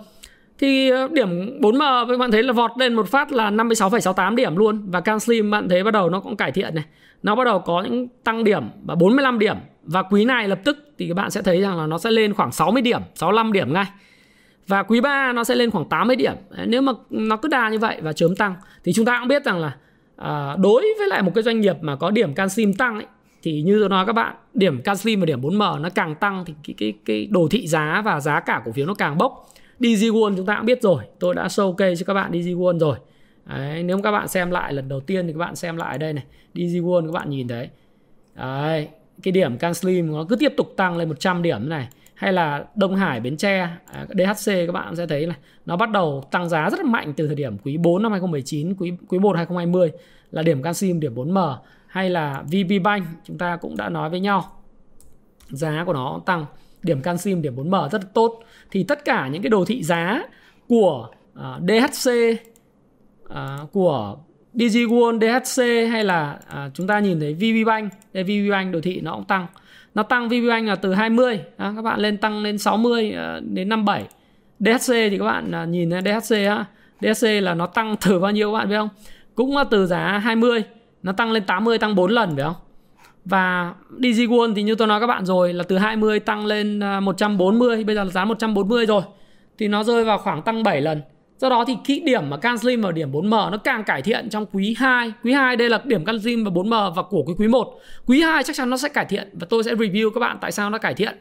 Thì 0.58 0.90
ờ, 0.90 1.08
điểm 1.12 1.60
4M 1.60 2.08
các 2.08 2.18
bạn 2.18 2.30
thấy 2.30 2.42
là 2.42 2.52
vọt 2.52 2.70
lên 2.78 2.94
một 2.94 3.08
phát 3.08 3.32
là 3.32 3.50
56,68 3.50 4.34
điểm 4.34 4.56
luôn. 4.56 4.90
Và 4.90 5.00
CanSlim 5.00 5.50
bạn 5.50 5.68
thấy 5.68 5.84
bắt 5.84 5.90
đầu 5.90 6.10
nó 6.10 6.20
cũng 6.20 6.36
cải 6.36 6.52
thiện 6.52 6.74
này. 6.74 6.84
Nó 7.22 7.34
bắt 7.34 7.44
đầu 7.44 7.58
có 7.58 7.82
những 7.82 8.08
tăng 8.24 8.44
điểm 8.44 8.64
và 8.84 8.94
45 8.94 9.38
điểm. 9.38 9.56
Và 9.82 10.02
quý 10.02 10.24
này 10.24 10.48
lập 10.48 10.58
tức 10.64 10.78
thì 10.98 11.08
các 11.08 11.14
bạn 11.14 11.30
sẽ 11.30 11.42
thấy 11.42 11.60
rằng 11.60 11.78
là 11.78 11.86
nó 11.86 11.98
sẽ 11.98 12.10
lên 12.10 12.34
khoảng 12.34 12.52
60 12.52 12.82
điểm 12.82 13.00
65 13.14 13.52
điểm 13.52 13.72
ngay. 13.72 13.86
Và 14.66 14.82
quý 14.82 15.00
3 15.00 15.32
nó 15.32 15.44
sẽ 15.44 15.54
lên 15.54 15.70
khoảng 15.70 15.88
80 15.88 16.16
điểm. 16.16 16.34
Nếu 16.66 16.82
mà 16.82 16.92
nó 17.10 17.36
cứ 17.36 17.48
đà 17.48 17.68
như 17.68 17.78
vậy 17.78 17.98
và 18.02 18.12
chớm 18.12 18.36
tăng 18.36 18.54
thì 18.84 18.92
chúng 18.92 19.04
ta 19.04 19.18
cũng 19.18 19.28
biết 19.28 19.44
rằng 19.44 19.58
là 19.58 19.72
à, 20.20 20.56
đối 20.56 20.94
với 20.98 21.08
lại 21.08 21.22
một 21.22 21.32
cái 21.34 21.44
doanh 21.44 21.60
nghiệp 21.60 21.76
mà 21.80 21.96
có 21.96 22.10
điểm 22.10 22.34
canxim 22.34 22.74
tăng 22.74 22.94
ấy, 22.94 23.06
thì 23.42 23.62
như 23.62 23.80
tôi 23.80 23.88
nói 23.88 24.06
các 24.06 24.12
bạn 24.12 24.36
điểm 24.54 24.82
canxim 24.82 25.20
và 25.20 25.26
điểm 25.26 25.40
4M 25.40 25.80
nó 25.80 25.88
càng 25.94 26.14
tăng 26.14 26.44
thì 26.44 26.54
cái, 26.64 26.74
cái, 26.78 26.94
cái 27.04 27.28
đồ 27.30 27.48
thị 27.50 27.66
giá 27.66 28.02
và 28.04 28.20
giá 28.20 28.40
cả 28.40 28.62
cổ 28.64 28.72
phiếu 28.72 28.86
nó 28.86 28.94
càng 28.94 29.18
bốc. 29.18 29.48
DG 29.78 30.04
World 30.04 30.36
chúng 30.36 30.46
ta 30.46 30.56
cũng 30.56 30.66
biết 30.66 30.82
rồi 30.82 31.04
tôi 31.18 31.34
đã 31.34 31.46
showcase 31.46 31.94
cho 31.94 32.04
các 32.06 32.14
bạn 32.14 32.32
DG 32.32 32.48
World 32.48 32.78
rồi. 32.78 32.96
Đấy, 33.46 33.82
nếu 33.82 34.02
các 34.02 34.10
bạn 34.10 34.28
xem 34.28 34.50
lại 34.50 34.72
lần 34.72 34.88
đầu 34.88 35.00
tiên 35.00 35.26
thì 35.26 35.32
các 35.32 35.38
bạn 35.38 35.56
xem 35.56 35.76
lại 35.76 35.98
đây 35.98 36.12
này 36.12 36.24
DG 36.54 36.76
World 36.76 37.06
các 37.06 37.12
bạn 37.12 37.30
nhìn 37.30 37.48
thấy. 37.48 37.68
Đấy, 38.34 38.88
cái 39.22 39.32
điểm 39.32 39.58
CanSlim 39.58 40.12
nó 40.12 40.26
cứ 40.28 40.36
tiếp 40.36 40.52
tục 40.56 40.74
tăng 40.76 40.96
lên 40.96 41.08
100 41.08 41.42
điểm 41.42 41.68
này 41.68 41.88
hay 42.20 42.32
là 42.32 42.64
Đông 42.74 42.96
Hải 42.96 43.20
Bến 43.20 43.36
Tre 43.36 43.68
à, 43.92 44.06
DHC 44.08 44.46
các 44.46 44.72
bạn 44.72 44.96
sẽ 44.96 45.06
thấy 45.06 45.26
là 45.26 45.34
nó 45.66 45.76
bắt 45.76 45.90
đầu 45.90 46.24
tăng 46.30 46.48
giá 46.48 46.70
rất 46.70 46.80
là 46.80 46.86
mạnh 46.86 47.12
từ 47.16 47.26
thời 47.26 47.36
điểm 47.36 47.58
quý 47.58 47.76
4 47.76 48.02
năm 48.02 48.12
2019 48.12 48.74
quý 48.74 48.92
quý 49.08 49.18
1 49.18 49.36
2020 49.36 49.92
là 50.30 50.42
điểm 50.42 50.62
Canxim 50.62 51.00
điểm 51.00 51.14
4M 51.14 51.56
hay 51.86 52.10
là 52.10 52.42
VB 52.42 52.72
Bank 52.82 53.06
chúng 53.24 53.38
ta 53.38 53.56
cũng 53.56 53.76
đã 53.76 53.88
nói 53.88 54.10
với 54.10 54.20
nhau. 54.20 54.52
Giá 55.48 55.84
của 55.86 55.92
nó 55.92 56.20
tăng 56.26 56.46
điểm 56.82 57.02
Canxim 57.02 57.42
điểm 57.42 57.56
4M 57.56 57.88
rất 57.88 58.02
là 58.02 58.08
tốt. 58.14 58.42
Thì 58.70 58.82
tất 58.82 59.04
cả 59.04 59.28
những 59.28 59.42
cái 59.42 59.50
đồ 59.50 59.64
thị 59.64 59.82
giá 59.82 60.22
của 60.68 61.08
à, 61.34 61.54
uh, 61.56 61.62
DHC 61.62 62.10
uh, 62.10 63.30
à, 63.30 63.58
của 63.72 64.16
DG 64.54 64.76
World, 64.76 65.20
DHC 65.20 65.90
hay 65.90 66.04
là 66.04 66.38
uh, 66.48 66.74
chúng 66.74 66.86
ta 66.86 66.98
nhìn 66.98 67.20
thấy 67.20 67.34
VB 67.34 67.66
Bank 67.66 67.92
đây 68.12 68.24
VB 68.24 68.50
Bank 68.50 68.72
đồ 68.72 68.80
thị 68.80 69.00
nó 69.00 69.14
cũng 69.14 69.24
tăng 69.24 69.46
nó 69.94 70.02
tăng 70.02 70.28
VPBank 70.28 70.68
là 70.68 70.76
từ 70.76 70.94
20 70.94 71.40
à, 71.56 71.72
các 71.76 71.82
bạn 71.82 72.00
lên 72.00 72.16
tăng 72.16 72.42
lên 72.42 72.58
60 72.58 73.12
à, 73.12 73.22
ờ, 73.22 73.40
đến 73.40 73.68
57 73.68 74.04
DHC 74.60 74.92
thì 75.10 75.18
các 75.18 75.24
bạn 75.24 75.52
à, 75.52 75.64
nhìn 75.64 75.90
DHC 75.90 76.46
á 76.46 76.64
DHC 77.00 77.42
là 77.42 77.54
nó 77.54 77.66
tăng 77.66 77.96
từ 78.06 78.20
bao 78.20 78.30
nhiêu 78.30 78.52
các 78.52 78.58
bạn 78.58 78.68
biết 78.68 78.76
không? 78.76 78.88
Cũng 79.34 79.56
là 79.56 79.64
từ 79.64 79.86
giá 79.86 80.18
20 80.18 80.62
nó 81.02 81.12
tăng 81.12 81.32
lên 81.32 81.44
80 81.44 81.78
tăng 81.78 81.94
4 81.94 82.10
lần 82.10 82.36
phải 82.36 82.44
không? 82.44 82.54
Và 83.24 83.74
DG 83.98 84.20
World 84.20 84.54
thì 84.54 84.62
như 84.62 84.74
tôi 84.74 84.88
nói 84.88 85.00
các 85.00 85.06
bạn 85.06 85.26
rồi 85.26 85.52
là 85.52 85.64
từ 85.64 85.78
20 85.78 86.20
tăng 86.20 86.46
lên 86.46 86.80
140 87.02 87.84
bây 87.84 87.94
giờ 87.94 88.04
là 88.04 88.10
giá 88.10 88.24
140 88.24 88.86
rồi. 88.86 89.02
Thì 89.58 89.68
nó 89.68 89.84
rơi 89.84 90.04
vào 90.04 90.18
khoảng 90.18 90.42
tăng 90.42 90.62
7 90.62 90.80
lần. 90.80 91.00
Do 91.40 91.48
đó 91.48 91.64
thì 91.66 91.76
kỹ 91.84 92.02
điểm 92.06 92.30
mà 92.30 92.36
CanSlim 92.36 92.80
và 92.80 92.92
điểm 92.92 93.12
4M 93.12 93.50
nó 93.50 93.56
càng 93.56 93.84
cải 93.84 94.02
thiện 94.02 94.30
trong 94.30 94.46
quý 94.52 94.74
2. 94.78 95.12
Quý 95.24 95.32
2 95.32 95.56
đây 95.56 95.68
là 95.68 95.82
điểm 95.84 96.04
CanSlim 96.04 96.44
và 96.44 96.50
4M 96.50 96.94
và 96.94 97.02
của 97.02 97.22
quý 97.22 97.34
quý 97.38 97.48
1. 97.48 97.80
Quý 98.06 98.20
2 98.20 98.42
chắc 98.44 98.56
chắn 98.56 98.70
nó 98.70 98.76
sẽ 98.76 98.88
cải 98.88 99.04
thiện 99.04 99.30
và 99.32 99.46
tôi 99.50 99.64
sẽ 99.64 99.74
review 99.74 100.10
các 100.10 100.20
bạn 100.20 100.38
tại 100.40 100.52
sao 100.52 100.70
nó 100.70 100.78
cải 100.78 100.94
thiện. 100.94 101.16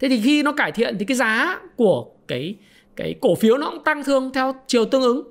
Thế 0.00 0.08
thì 0.08 0.20
khi 0.20 0.42
nó 0.42 0.52
cải 0.52 0.72
thiện 0.72 0.98
thì 0.98 1.04
cái 1.04 1.16
giá 1.16 1.60
của 1.76 2.06
cái 2.28 2.54
cái 2.96 3.14
cổ 3.20 3.34
phiếu 3.34 3.58
nó 3.58 3.70
cũng 3.70 3.84
tăng 3.84 4.04
thương 4.04 4.32
theo 4.32 4.54
chiều 4.66 4.84
tương 4.84 5.02
ứng. 5.02 5.22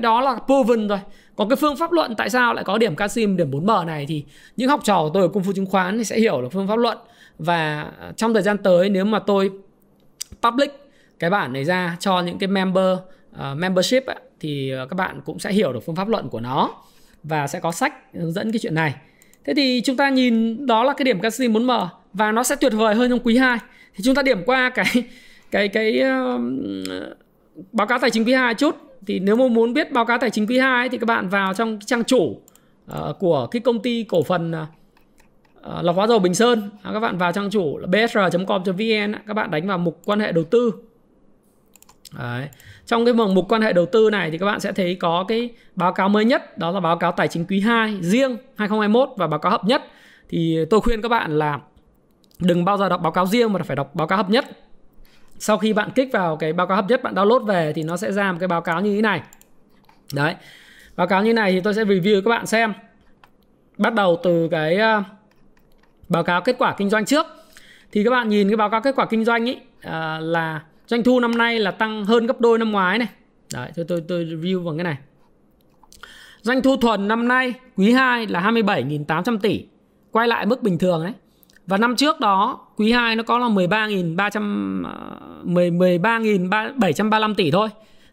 đó 0.00 0.20
là 0.20 0.38
proven 0.46 0.88
rồi 0.88 0.98
còn 1.36 1.48
cái 1.48 1.56
phương 1.56 1.76
pháp 1.76 1.92
luận 1.92 2.14
tại 2.16 2.30
sao 2.30 2.54
lại 2.54 2.64
có 2.64 2.78
điểm 2.78 2.96
CanSlim 2.96 3.36
điểm 3.36 3.50
4M 3.50 3.86
này 3.86 4.06
thì 4.08 4.24
những 4.56 4.68
học 4.68 4.80
trò 4.84 5.02
của 5.02 5.10
tôi 5.14 5.22
ở 5.22 5.28
công 5.28 5.44
phu 5.44 5.52
chứng 5.52 5.66
khoán 5.66 5.98
thì 5.98 6.04
sẽ 6.04 6.18
hiểu 6.18 6.40
là 6.40 6.48
phương 6.48 6.68
pháp 6.68 6.78
luận 6.78 6.98
và 7.38 7.82
à, 8.00 8.12
trong 8.16 8.34
thời 8.34 8.42
gian 8.42 8.58
tới 8.58 8.88
nếu 8.88 9.04
mà 9.04 9.18
tôi 9.18 9.50
public 10.42 10.70
cái 11.18 11.30
bản 11.30 11.52
này 11.52 11.64
ra 11.64 11.96
cho 12.00 12.20
những 12.20 12.38
cái 12.38 12.48
member 12.48 12.98
uh, 13.38 13.56
membership 13.56 14.06
á, 14.06 14.14
thì 14.40 14.70
ờ, 14.70 14.86
các 14.86 14.94
bạn 14.94 15.20
cũng 15.24 15.38
sẽ 15.38 15.52
hiểu 15.52 15.72
được 15.72 15.80
phương 15.86 15.96
pháp 15.96 16.08
luận 16.08 16.28
của 16.28 16.40
nó 16.40 16.74
và 17.22 17.46
sẽ 17.46 17.60
có 17.60 17.72
sách 17.72 17.94
hướng 18.14 18.32
dẫn 18.32 18.52
cái 18.52 18.58
chuyện 18.58 18.74
này. 18.74 18.94
Thế 19.44 19.54
thì 19.54 19.82
chúng 19.84 19.96
ta 19.96 20.08
nhìn 20.08 20.66
đó 20.66 20.84
là 20.84 20.92
cái 20.92 21.04
điểm 21.04 21.20
casim 21.20 21.52
4M 21.52 21.86
và 22.12 22.32
nó 22.32 22.42
sẽ 22.42 22.56
tuyệt 22.56 22.72
vời 22.72 22.94
hơn 22.94 23.10
trong 23.10 23.20
quý 23.24 23.36
2. 23.36 23.58
Thì 23.94 24.04
chúng 24.04 24.14
ta 24.14 24.22
điểm 24.22 24.42
qua 24.46 24.70
cái 24.70 24.86
cái 25.50 25.68
cái 25.68 26.02
uh, 26.02 26.40
báo 27.72 27.86
cáo 27.86 27.98
tài 27.98 28.10
chính 28.10 28.24
quý 28.24 28.32
2 28.32 28.54
chút 28.54 28.76
thì 29.06 29.18
nếu 29.18 29.36
mà 29.36 29.48
muốn 29.48 29.72
biết 29.72 29.92
báo 29.92 30.04
cáo 30.04 30.18
tài 30.18 30.30
chính 30.30 30.46
quý 30.46 30.58
2 30.58 30.88
thì 30.88 30.98
các 30.98 31.06
bạn 31.06 31.28
vào 31.28 31.54
trong 31.54 31.78
trang 31.86 32.04
chủ 32.04 32.40
uh, 32.90 33.18
của 33.18 33.46
cái 33.46 33.60
công 33.60 33.82
ty 33.82 34.04
cổ 34.08 34.22
phần 34.22 34.52
uh, 34.52 35.84
lọc 35.84 35.96
hóa 35.96 36.06
dầu 36.06 36.18
Bình 36.18 36.34
Sơn 36.34 36.70
à, 36.82 36.90
các 36.92 37.00
bạn 37.00 37.18
vào 37.18 37.32
trang 37.32 37.50
chủ 37.50 37.78
là 37.78 37.86
bsr.com.vn 37.86 39.14
các 39.26 39.34
bạn 39.34 39.50
đánh 39.50 39.66
vào 39.66 39.78
mục 39.78 40.00
quan 40.04 40.20
hệ 40.20 40.32
đầu 40.32 40.44
tư 40.44 40.72
Đấy. 42.12 42.48
Trong 42.86 43.04
cái 43.04 43.14
mục 43.14 43.46
quan 43.48 43.62
hệ 43.62 43.72
đầu 43.72 43.86
tư 43.86 44.10
này 44.10 44.30
thì 44.30 44.38
các 44.38 44.46
bạn 44.46 44.60
sẽ 44.60 44.72
thấy 44.72 44.94
có 44.94 45.24
cái 45.28 45.50
báo 45.74 45.92
cáo 45.92 46.08
mới 46.08 46.24
nhất, 46.24 46.58
đó 46.58 46.70
là 46.70 46.80
báo 46.80 46.98
cáo 46.98 47.12
tài 47.12 47.28
chính 47.28 47.44
quý 47.44 47.60
2 47.60 47.98
riêng 48.00 48.36
2021 48.56 49.08
và 49.16 49.26
báo 49.26 49.40
cáo 49.40 49.52
hợp 49.52 49.64
nhất. 49.64 49.82
Thì 50.28 50.58
tôi 50.70 50.80
khuyên 50.80 51.02
các 51.02 51.08
bạn 51.08 51.38
là 51.38 51.58
đừng 52.38 52.64
bao 52.64 52.78
giờ 52.78 52.88
đọc 52.88 53.00
báo 53.00 53.12
cáo 53.12 53.26
riêng 53.26 53.52
mà 53.52 53.60
phải 53.64 53.76
đọc 53.76 53.94
báo 53.94 54.06
cáo 54.06 54.16
hợp 54.16 54.30
nhất. 54.30 54.44
Sau 55.38 55.58
khi 55.58 55.72
bạn 55.72 55.90
kích 55.94 56.08
vào 56.12 56.36
cái 56.36 56.52
báo 56.52 56.66
cáo 56.66 56.76
hợp 56.76 56.84
nhất 56.88 57.02
bạn 57.02 57.14
download 57.14 57.44
về 57.44 57.72
thì 57.72 57.82
nó 57.82 57.96
sẽ 57.96 58.12
ra 58.12 58.32
một 58.32 58.38
cái 58.40 58.48
báo 58.48 58.60
cáo 58.60 58.80
như 58.80 58.96
thế 58.96 59.02
này. 59.02 59.22
Đấy. 60.14 60.34
Báo 60.96 61.06
cáo 61.06 61.22
như 61.22 61.32
này 61.32 61.52
thì 61.52 61.60
tôi 61.60 61.74
sẽ 61.74 61.84
review 61.84 62.22
các 62.22 62.28
bạn 62.28 62.46
xem. 62.46 62.72
Bắt 63.78 63.94
đầu 63.94 64.20
từ 64.22 64.48
cái 64.50 64.76
ờ, 64.76 65.02
báo 66.08 66.22
cáo 66.22 66.40
kết 66.40 66.56
quả 66.58 66.74
kinh 66.78 66.90
doanh 66.90 67.04
trước. 67.04 67.26
Thì 67.92 68.04
các 68.04 68.10
bạn 68.10 68.28
nhìn 68.28 68.48
cái 68.48 68.56
báo 68.56 68.70
cáo 68.70 68.80
kết 68.80 68.94
quả 68.96 69.06
kinh 69.06 69.24
doanh 69.24 69.44
ý 69.44 69.58
ờ, 69.82 70.18
là 70.20 70.60
doanh 70.88 71.04
thu 71.04 71.20
năm 71.20 71.38
nay 71.38 71.58
là 71.58 71.70
tăng 71.70 72.04
hơn 72.04 72.26
gấp 72.26 72.40
đôi 72.40 72.58
năm 72.58 72.72
ngoái 72.72 72.98
này 72.98 73.08
đấy, 73.54 73.70
tôi 73.76 73.84
tôi 73.88 74.02
tôi 74.08 74.24
review 74.24 74.62
vào 74.62 74.74
cái 74.76 74.84
này 74.84 74.96
doanh 76.42 76.62
thu 76.62 76.76
thuần 76.76 77.08
năm 77.08 77.28
nay, 77.28 77.54
quý 77.76 77.92
2 77.92 78.26
là 78.26 78.40
27.800 78.40 79.38
tỷ 79.38 79.64
quay 80.10 80.28
lại 80.28 80.46
mức 80.46 80.62
bình 80.62 80.78
thường 80.78 81.02
đấy 81.04 81.12
và 81.66 81.76
năm 81.76 81.96
trước 81.96 82.20
đó, 82.20 82.66
quý 82.76 82.92
2 82.92 83.16
nó 83.16 83.22
có 83.22 83.38
là 83.38 83.46
13.300 83.46 84.84
13.735 85.44 87.30
à, 87.30 87.34
tỷ 87.36 87.50
thôi. 87.50 87.68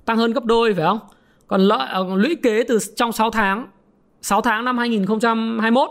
Tăng 0.06 0.18
hơn 0.18 0.34
gấp 0.34 0.46
đôi, 0.46 0.74
phải 0.74 0.86
không? 0.86 1.00
Còn 1.48 1.62
lợi 1.62 1.88
à, 1.88 2.00
lũy 2.16 2.36
kế 2.44 2.64
từ 2.64 2.80
trong 2.96 3.12
6 3.12 3.32
tháng 3.32 3.68
6 4.22 4.42
tháng 4.42 4.66
năm 4.66 4.78
2021 4.78 5.90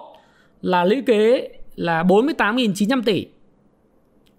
là 0.62 0.84
lũy 0.84 1.02
kế 1.06 1.48
là 1.76 2.02
48.900 2.02 3.02
tỷ. 3.02 3.26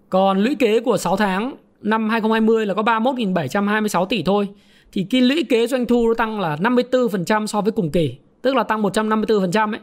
Còn 0.08 0.38
lũy 0.38 0.54
kế 0.54 0.80
của 0.80 0.96
6 0.96 1.16
tháng 1.16 1.56
năm 1.82 2.08
2020 2.08 2.66
là 2.66 2.74
có 2.74 2.82
31.726 2.82 4.06
tỷ 4.06 4.22
thôi. 4.22 4.48
Thì 4.92 5.06
cái 5.10 5.20
lũy 5.20 5.44
kế 5.48 5.66
doanh 5.66 5.86
thu 5.86 6.08
nó 6.08 6.14
tăng 6.14 6.40
là 6.40 6.56
54% 6.56 7.46
so 7.46 7.60
với 7.60 7.72
cùng 7.72 7.90
kỳ, 7.90 8.16
tức 8.42 8.56
là 8.56 8.62
tăng 8.62 8.82
154% 8.82 9.72
ấy. 9.72 9.80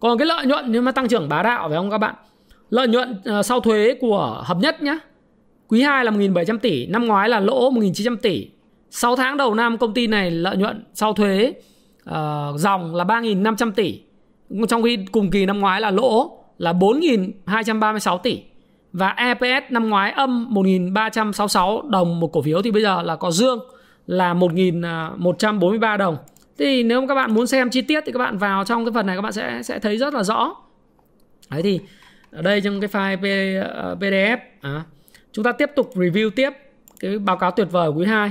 Còn 0.00 0.18
cái 0.18 0.26
lợi 0.26 0.46
nhuận 0.46 0.72
nếu 0.72 0.82
mà 0.82 0.92
tăng 0.92 1.08
trưởng 1.08 1.28
bá 1.28 1.42
đạo 1.42 1.68
phải 1.68 1.76
không 1.76 1.90
các 1.90 1.98
bạn? 1.98 2.14
Lợi 2.70 2.88
nhuận 2.88 3.20
ờ, 3.24 3.42
sau 3.42 3.60
thuế 3.60 3.94
của 4.00 4.42
hợp 4.44 4.58
nhất 4.58 4.82
nhé. 4.82 4.98
Quý 5.68 5.82
2 5.82 6.04
là 6.04 6.10
1.700 6.10 6.58
tỷ, 6.58 6.86
năm 6.86 7.06
ngoái 7.06 7.28
là 7.28 7.40
lỗ 7.40 7.70
1.900 7.70 8.16
tỷ. 8.16 8.48
6 8.90 9.16
tháng 9.16 9.36
đầu 9.36 9.54
năm 9.54 9.78
công 9.78 9.94
ty 9.94 10.06
này 10.06 10.30
lợi 10.30 10.56
nhuận 10.56 10.84
sau 10.94 11.12
thuế 11.12 11.52
uh, 12.10 12.14
dòng 12.60 12.94
là 12.94 13.04
3.500 13.04 13.72
tỷ. 13.72 14.00
Trong 14.68 14.82
khi 14.82 14.98
cùng 15.12 15.30
kỳ 15.30 15.46
năm 15.46 15.60
ngoái 15.60 15.80
là 15.80 15.90
lỗ 15.90 16.38
là 16.58 16.72
4.236 16.72 18.18
tỷ. 18.18 18.42
Và 18.92 19.08
EPS 19.08 19.70
năm 19.70 19.88
ngoái 19.88 20.12
âm 20.12 20.54
1.366 20.54 21.90
đồng 21.90 22.20
một 22.20 22.32
cổ 22.32 22.42
phiếu 22.42 22.62
thì 22.62 22.70
bây 22.70 22.82
giờ 22.82 23.02
là 23.02 23.16
có 23.16 23.30
dương 23.30 23.58
là 24.06 24.34
1.143 24.34 25.86
à, 25.86 25.96
đồng. 25.96 26.16
Thì 26.58 26.82
nếu 26.82 27.06
các 27.06 27.14
bạn 27.14 27.34
muốn 27.34 27.46
xem 27.46 27.70
chi 27.70 27.82
tiết 27.82 28.02
thì 28.06 28.12
các 28.12 28.18
bạn 28.18 28.38
vào 28.38 28.64
trong 28.64 28.84
cái 28.84 28.92
phần 28.92 29.06
này 29.06 29.16
các 29.16 29.22
bạn 29.22 29.32
sẽ 29.32 29.62
sẽ 29.62 29.78
thấy 29.78 29.96
rất 29.96 30.14
là 30.14 30.22
rõ. 30.22 30.54
Đấy 31.50 31.62
thì 31.62 31.80
ở 32.30 32.42
đây 32.42 32.60
trong 32.60 32.80
cái 32.80 32.90
file 32.90 33.18
PDF 33.98 34.36
à, 34.60 34.70
à, 34.70 34.84
chúng 35.32 35.44
ta 35.44 35.52
tiếp 35.52 35.70
tục 35.76 35.90
review 35.94 36.30
tiếp 36.30 36.50
cái 37.00 37.18
báo 37.18 37.36
cáo 37.36 37.50
tuyệt 37.50 37.68
vời 37.70 37.90
quý 37.90 38.06
2 38.06 38.30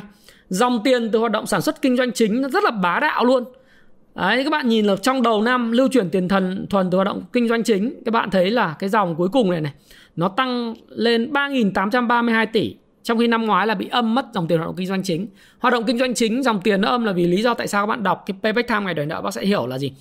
dòng 0.50 0.82
tiền 0.84 1.10
từ 1.12 1.20
hoạt 1.20 1.32
động 1.32 1.46
sản 1.46 1.62
xuất 1.62 1.82
kinh 1.82 1.98
doanh 1.98 2.12
chính 2.12 2.42
nó 2.42 2.50
rất 2.50 2.64
là 2.64 2.72
bá 2.72 3.00
đạo 3.00 3.26
luôn 3.26 3.44
Đấy, 4.16 4.44
các 4.44 4.50
bạn 4.50 4.70
nhìn 4.70 4.86
là 4.86 4.96
trong 4.96 5.22
đầu 5.22 5.42
năm 5.42 5.72
lưu 5.72 5.88
chuyển 5.88 6.10
tiền 6.10 6.28
thần 6.28 6.68
thuần 6.70 6.92
từ 6.92 6.96
hoạt 6.96 7.06
động 7.06 7.24
kinh 7.34 7.48
doanh 7.48 7.64
chính 7.64 8.04
các 8.06 8.12
bạn 8.12 8.30
thấy 8.30 8.50
là 8.52 8.76
cái 8.80 8.90
dòng 8.90 9.16
cuối 9.16 9.30
cùng 9.30 9.52
này 9.52 9.62
này 9.62 9.74
nó 10.16 10.28
tăng 10.28 10.74
lên 10.90 11.32
3.832 11.34 12.46
tỷ, 12.54 12.76
trong 13.04 13.20
khi 13.20 13.28
năm 13.28 13.46
ngoái 13.46 13.68
là 13.68 13.76
bị 13.76 13.88
âm 13.88 14.16
mất 14.16 14.26
dòng 14.34 14.48
tiền 14.48 14.58
hoạt 14.58 14.68
động 14.68 14.76
kinh 14.76 14.88
doanh 14.88 15.04
chính. 15.04 15.28
Hoạt 15.60 15.74
động 15.74 15.84
kinh 15.88 15.98
doanh 16.00 16.14
chính, 16.14 16.44
dòng 16.44 16.62
tiền 16.62 16.82
nó 16.82 16.90
âm 16.90 17.06
là 17.06 17.12
vì 17.12 17.28
lý 17.28 17.42
do 17.42 17.54
tại 17.54 17.68
sao 17.68 17.84
các 17.84 17.88
bạn 17.88 18.04
đọc 18.04 18.24
cái 18.26 18.38
payback 18.44 18.68
time 18.68 18.82
ngày 18.82 18.94
đòi 18.94 19.06
nợ, 19.06 19.22
bác 19.22 19.32
sẽ 19.32 19.46
hiểu 19.46 19.68
là 19.68 19.80
gì. 19.80 19.94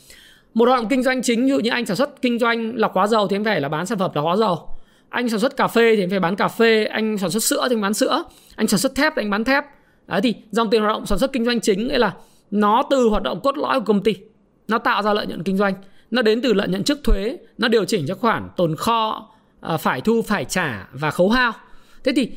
Một 0.54 0.68
hoạt 0.68 0.80
động 0.80 0.88
kinh 0.88 1.02
doanh 1.02 1.22
chính 1.22 1.46
như 1.46 1.58
như 1.58 1.70
anh 1.70 1.86
sản 1.86 1.96
xuất 1.96 2.22
kinh 2.22 2.38
doanh 2.38 2.72
lọc 2.76 2.94
hóa 2.94 3.06
dầu 3.06 3.28
thì 3.28 3.36
anh 3.36 3.44
phải 3.44 3.60
là 3.60 3.68
bán 3.68 3.86
sản 3.86 3.98
phẩm 3.98 4.10
lọc 4.14 4.24
hóa 4.24 4.36
dầu. 4.36 4.68
Anh 5.08 5.28
sản 5.28 5.40
xuất 5.40 5.56
cà 5.56 5.68
phê 5.68 5.96
thì 5.96 6.02
anh 6.02 6.10
phải 6.10 6.20
bán 6.20 6.36
cà 6.36 6.48
phê, 6.48 6.84
anh 6.84 7.18
sản 7.18 7.30
xuất 7.30 7.42
sữa 7.42 7.66
thì 7.68 7.74
anh 7.74 7.80
bán 7.80 7.94
sữa. 7.94 8.24
Anh 8.56 8.66
sản 8.66 8.80
xuất 8.80 8.94
thép 8.94 9.12
thì 9.16 9.22
anh 9.22 9.30
bán 9.30 9.44
thép. 9.44 9.64
Đấy, 10.06 10.20
thì 10.20 10.34
dòng 10.50 10.70
tiền 10.70 10.82
hoạt 10.82 10.94
động 10.94 11.06
sản 11.06 11.18
xuất 11.18 11.32
kinh 11.32 11.44
doanh 11.44 11.60
chính 11.60 11.88
nghĩa 11.88 11.98
là 11.98 12.14
nó 12.50 12.82
từ 12.90 13.08
hoạt 13.08 13.22
động 13.22 13.40
cốt 13.40 13.58
lõi 13.58 13.80
của 13.80 13.84
công 13.84 14.02
ty, 14.02 14.14
nó 14.68 14.78
tạo 14.78 15.02
ra 15.02 15.14
lợi 15.14 15.26
nhuận 15.26 15.42
kinh 15.42 15.56
doanh. 15.56 15.74
Nó 16.10 16.22
đến 16.22 16.40
từ 16.42 16.52
lợi 16.52 16.68
nhuận 16.68 16.84
trước 16.84 16.98
thuế, 17.04 17.36
nó 17.58 17.68
điều 17.68 17.84
chỉnh 17.84 18.04
cho 18.08 18.14
khoản 18.14 18.48
tồn 18.56 18.76
kho 18.76 19.29
Ờ, 19.60 19.76
phải 19.76 20.00
thu, 20.00 20.22
phải 20.22 20.44
trả 20.44 20.88
và 20.92 21.10
khấu 21.10 21.28
hao. 21.28 21.52
Thế 22.04 22.12
thì 22.16 22.30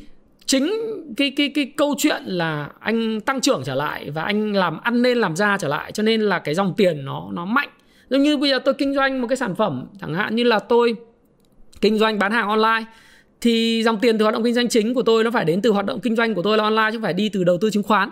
chính 0.46 0.72
cái 1.16 1.30
cái 1.30 1.52
cái 1.54 1.72
câu 1.76 1.94
chuyện 1.98 2.22
là 2.26 2.68
anh 2.80 3.20
tăng 3.20 3.40
trưởng 3.40 3.62
trở 3.64 3.74
lại 3.74 4.10
và 4.10 4.22
anh 4.22 4.52
làm, 4.52 4.80
ăn 4.80 5.02
nên 5.02 5.18
làm 5.18 5.36
ra 5.36 5.58
trở 5.58 5.68
lại, 5.68 5.92
cho 5.92 6.02
nên 6.02 6.20
là 6.20 6.38
cái 6.38 6.54
dòng 6.54 6.74
tiền 6.76 7.04
nó 7.04 7.28
nó 7.32 7.44
mạnh. 7.44 7.68
Giống 8.10 8.22
như 8.22 8.36
bây 8.36 8.50
giờ 8.50 8.58
tôi 8.58 8.74
kinh 8.74 8.94
doanh 8.94 9.20
một 9.20 9.26
cái 9.28 9.36
sản 9.36 9.54
phẩm, 9.54 9.86
chẳng 10.00 10.14
hạn 10.14 10.36
như 10.36 10.44
là 10.44 10.58
tôi 10.58 10.96
kinh 11.80 11.98
doanh 11.98 12.18
bán 12.18 12.32
hàng 12.32 12.48
online, 12.48 12.84
thì 13.40 13.82
dòng 13.84 13.98
tiền 14.00 14.18
từ 14.18 14.22
hoạt 14.22 14.34
động 14.34 14.44
kinh 14.44 14.54
doanh 14.54 14.68
chính 14.68 14.94
của 14.94 15.02
tôi 15.02 15.24
nó 15.24 15.30
phải 15.30 15.44
đến 15.44 15.62
từ 15.62 15.70
hoạt 15.70 15.86
động 15.86 16.00
kinh 16.00 16.16
doanh 16.16 16.34
của 16.34 16.42
tôi 16.42 16.56
là 16.56 16.64
online, 16.64 16.88
chứ 16.92 16.96
không 16.96 17.02
phải 17.02 17.14
đi 17.14 17.28
từ 17.28 17.44
đầu 17.44 17.58
tư 17.60 17.70
chứng 17.70 17.82
khoán. 17.82 18.10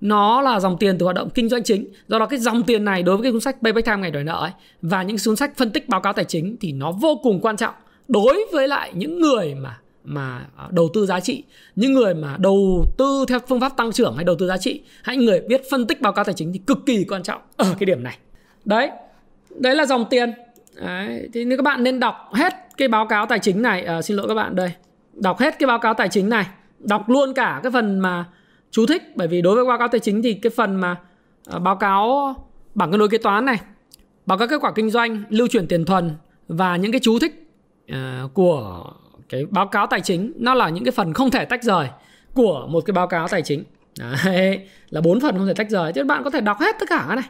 Nó 0.00 0.42
là 0.42 0.60
dòng 0.60 0.76
tiền 0.78 0.98
từ 0.98 1.04
hoạt 1.04 1.16
động 1.16 1.30
kinh 1.30 1.48
doanh 1.48 1.62
chính. 1.62 1.86
Do 2.08 2.18
đó 2.18 2.26
cái 2.26 2.38
dòng 2.38 2.62
tiền 2.62 2.84
này 2.84 3.02
đối 3.02 3.16
với 3.16 3.22
cái 3.22 3.32
cuốn 3.32 3.40
sách 3.40 3.56
payback 3.62 3.86
time 3.86 3.96
ngày 3.96 4.10
đòi 4.10 4.24
nợ 4.24 4.40
ấy 4.40 4.50
và 4.82 5.02
những 5.02 5.16
cuốn 5.24 5.36
sách 5.36 5.56
phân 5.56 5.70
tích 5.70 5.88
báo 5.88 6.00
cáo 6.00 6.12
tài 6.12 6.24
chính 6.24 6.56
thì 6.60 6.72
nó 6.72 6.92
vô 6.92 7.20
cùng 7.22 7.40
quan 7.40 7.56
trọng 7.56 7.74
đối 8.10 8.46
với 8.52 8.68
lại 8.68 8.92
những 8.94 9.20
người 9.20 9.54
mà 9.54 9.78
mà 10.04 10.46
à, 10.56 10.68
đầu 10.70 10.88
tư 10.94 11.06
giá 11.06 11.20
trị 11.20 11.44
những 11.76 11.92
người 11.92 12.14
mà 12.14 12.36
đầu 12.38 12.84
tư 12.98 13.24
theo 13.28 13.38
phương 13.48 13.60
pháp 13.60 13.76
tăng 13.76 13.92
trưởng 13.92 14.16
hay 14.16 14.24
đầu 14.24 14.36
tư 14.38 14.48
giá 14.48 14.56
trị 14.56 14.82
hãy 15.02 15.16
người 15.16 15.40
biết 15.40 15.62
phân 15.70 15.86
tích 15.86 16.00
báo 16.00 16.12
cáo 16.12 16.24
tài 16.24 16.34
chính 16.34 16.52
thì 16.52 16.58
cực 16.58 16.78
kỳ 16.86 17.04
quan 17.04 17.22
trọng 17.22 17.40
ở 17.56 17.74
cái 17.78 17.86
điểm 17.86 18.02
này 18.02 18.18
đấy 18.64 18.90
đấy 19.50 19.76
là 19.76 19.86
dòng 19.86 20.04
tiền 20.10 20.32
đấy. 20.74 21.28
thì 21.32 21.44
nếu 21.44 21.58
các 21.58 21.62
bạn 21.62 21.82
nên 21.82 22.00
đọc 22.00 22.16
hết 22.32 22.54
cái 22.76 22.88
báo 22.88 23.06
cáo 23.06 23.26
tài 23.26 23.38
chính 23.38 23.62
này 23.62 23.82
à, 23.82 24.02
xin 24.02 24.16
lỗi 24.16 24.28
các 24.28 24.34
bạn 24.34 24.56
đây 24.56 24.72
đọc 25.12 25.38
hết 25.38 25.58
cái 25.58 25.66
báo 25.66 25.78
cáo 25.78 25.94
tài 25.94 26.08
chính 26.08 26.28
này 26.28 26.46
đọc 26.78 27.08
luôn 27.08 27.34
cả 27.34 27.60
cái 27.62 27.72
phần 27.72 27.98
mà 27.98 28.24
chú 28.70 28.86
thích 28.86 29.02
bởi 29.14 29.28
vì 29.28 29.42
đối 29.42 29.54
với 29.54 29.64
báo 29.64 29.78
cáo 29.78 29.88
tài 29.88 30.00
chính 30.00 30.22
thì 30.22 30.34
cái 30.34 30.50
phần 30.56 30.76
mà 30.76 30.96
à, 31.50 31.58
báo 31.58 31.76
cáo 31.76 32.34
bảng 32.74 32.90
cân 32.90 33.00
đối 33.00 33.08
kế 33.08 33.18
toán 33.18 33.44
này 33.44 33.60
báo 34.26 34.38
cáo 34.38 34.48
kết 34.48 34.58
quả 34.60 34.72
kinh 34.74 34.90
doanh 34.90 35.22
lưu 35.30 35.48
chuyển 35.48 35.66
tiền 35.66 35.84
thuần 35.84 36.10
và 36.48 36.76
những 36.76 36.92
cái 36.92 37.00
chú 37.00 37.18
thích 37.18 37.49
Ờ, 37.90 38.28
của 38.34 38.84
cái 39.28 39.46
báo 39.50 39.66
cáo 39.66 39.86
tài 39.86 40.00
chính. 40.00 40.32
Nó 40.36 40.54
là 40.54 40.68
những 40.68 40.84
cái 40.84 40.92
phần 40.92 41.12
không 41.12 41.30
thể 41.30 41.44
tách 41.44 41.62
rời 41.62 41.88
của 42.34 42.66
một 42.70 42.80
cái 42.80 42.92
báo 42.92 43.06
cáo 43.06 43.28
tài 43.28 43.42
chính. 43.42 43.64
Đấy, 43.98 44.60
là 44.90 45.00
bốn 45.00 45.20
phần 45.20 45.38
không 45.38 45.46
thể 45.46 45.54
tách 45.54 45.70
rời. 45.70 45.92
Chứ 45.92 46.04
bạn 46.04 46.24
có 46.24 46.30
thể 46.30 46.40
đọc 46.40 46.58
hết 46.60 46.76
tất 46.80 46.88
cả 46.88 47.04
cái 47.06 47.16
này 47.16 47.24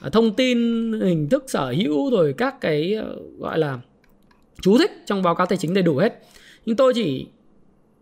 ờ, 0.00 0.10
thông 0.10 0.34
tin 0.34 0.58
hình 1.00 1.28
thức 1.28 1.44
sở 1.46 1.74
hữu 1.78 2.10
rồi 2.10 2.34
các 2.38 2.60
cái 2.60 2.94
ờ, 2.94 3.16
gọi 3.38 3.58
là 3.58 3.78
chú 4.60 4.78
thích 4.78 5.02
trong 5.06 5.22
báo 5.22 5.34
cáo 5.34 5.46
tài 5.46 5.58
chính 5.58 5.74
đầy 5.74 5.82
đủ 5.82 5.96
hết. 5.96 6.22
Nhưng 6.66 6.76
tôi 6.76 6.94
chỉ 6.94 7.26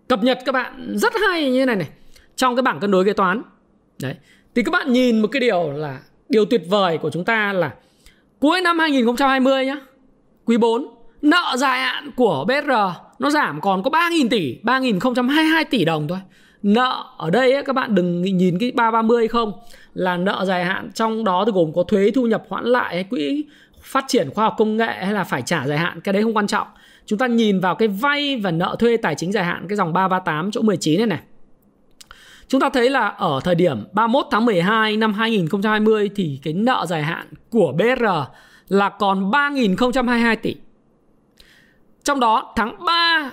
cập 0.09 0.22
nhật 0.22 0.38
các 0.44 0.52
bạn 0.52 0.98
rất 0.98 1.12
hay 1.28 1.50
như 1.50 1.59
thế 1.59 1.66
này 1.66 1.76
này. 1.76 1.88
Trong 2.37 2.56
cái 2.56 2.62
bảng 2.62 2.80
cân 2.80 2.90
đối 2.90 3.04
kế 3.04 3.12
toán. 3.12 3.42
Đấy. 4.02 4.14
Thì 4.54 4.62
các 4.62 4.70
bạn 4.70 4.92
nhìn 4.92 5.22
một 5.22 5.28
cái 5.33 5.40
điều 5.40 5.70
là 5.70 6.00
điều 6.28 6.44
tuyệt 6.44 6.62
vời 6.68 6.98
của 6.98 7.11
chúng 7.11 7.24
ta 7.24 7.52
là 7.52 7.74
cuối 8.38 8.61
năm 8.61 8.78
2020 8.78 9.66
nhá. 9.66 9.76
Quý 10.44 10.56
4 10.56 11.00
nợ 11.22 11.56
dài 11.56 11.80
hạn 11.80 12.11
của 12.16 12.44
BR 12.48 12.70
nó 13.18 13.30
giảm 13.30 13.61
còn 13.61 13.83
có 13.83 13.90
3.000 13.90 14.28
tỷ 14.28 14.59
3.022 14.62 15.64
tỷ 15.70 15.85
đồng 15.85 16.09
thôi. 16.09 16.18
Nợ 16.62 17.04
ở 17.16 17.30
đây 17.30 17.52
ấy, 17.52 17.62
các 17.62 17.72
bạn 17.72 17.94
đừng 17.94 18.22
nhìn 18.22 18.59
cái 18.59 18.72
330 18.74 19.28
không 19.28 19.52
là 19.94 20.16
nợ 20.16 20.44
dài 20.46 20.64
hạn 20.64 20.90
trong 20.94 21.24
đó 21.24 21.44
thì 21.46 21.52
gồm 21.52 21.72
có 21.72 21.83
thuế 21.83 22.11
thu 22.14 22.26
nhập 22.26 22.44
hoãn 22.48 22.64
lại 22.64 22.94
hay 22.94 23.04
quỹ 23.04 23.44
phát 23.83 24.04
triển 24.09 24.30
khoa 24.35 24.44
học 24.44 24.54
công 24.59 24.76
nghệ 24.76 24.92
hay 25.04 25.12
là 25.12 25.24
phải 25.24 25.42
trả 25.42 25.66
dài 25.66 25.78
hạn 25.78 26.00
cái 26.00 26.12
đấy 26.12 26.22
không 26.22 26.37
quan 26.37 26.46
trọng. 26.46 26.66
Chúng 27.06 27.18
ta 27.18 27.26
nhìn 27.26 27.61
vào 27.61 27.74
cái 27.74 27.88
vay 27.88 28.37
và 28.37 28.50
nợ 28.50 28.76
thuê 28.78 28.96
tài 28.96 29.14
chính 29.14 29.33
dài 29.33 29.44
hạn 29.44 29.66
cái 29.68 29.76
dòng 29.76 29.92
338 29.92 30.50
chỗ 30.50 30.62
19 30.62 30.98
này 30.98 31.06
này. 31.06 31.20
Chúng 32.48 32.61
ta 32.61 32.68
thấy 32.68 32.90
là 32.90 33.09
ở 33.09 33.40
thời 33.44 33.54
điểm 33.54 33.85
31 33.92 34.26
tháng 34.30 34.44
12 34.44 34.96
năm 34.96 35.12
2020 35.12 36.11
thì 36.16 36.40
cái 36.42 36.54
nợ 36.54 36.87
dài 36.88 37.02
hạn 37.02 37.26
của 37.50 37.72
BR 37.72 38.04
là 38.68 38.88
còn 38.88 39.30
3.022 39.30 40.37
tỷ. 40.42 40.56
Trong 42.11 42.20
đó 42.20 42.53
tháng 42.57 42.85
3 42.85 43.33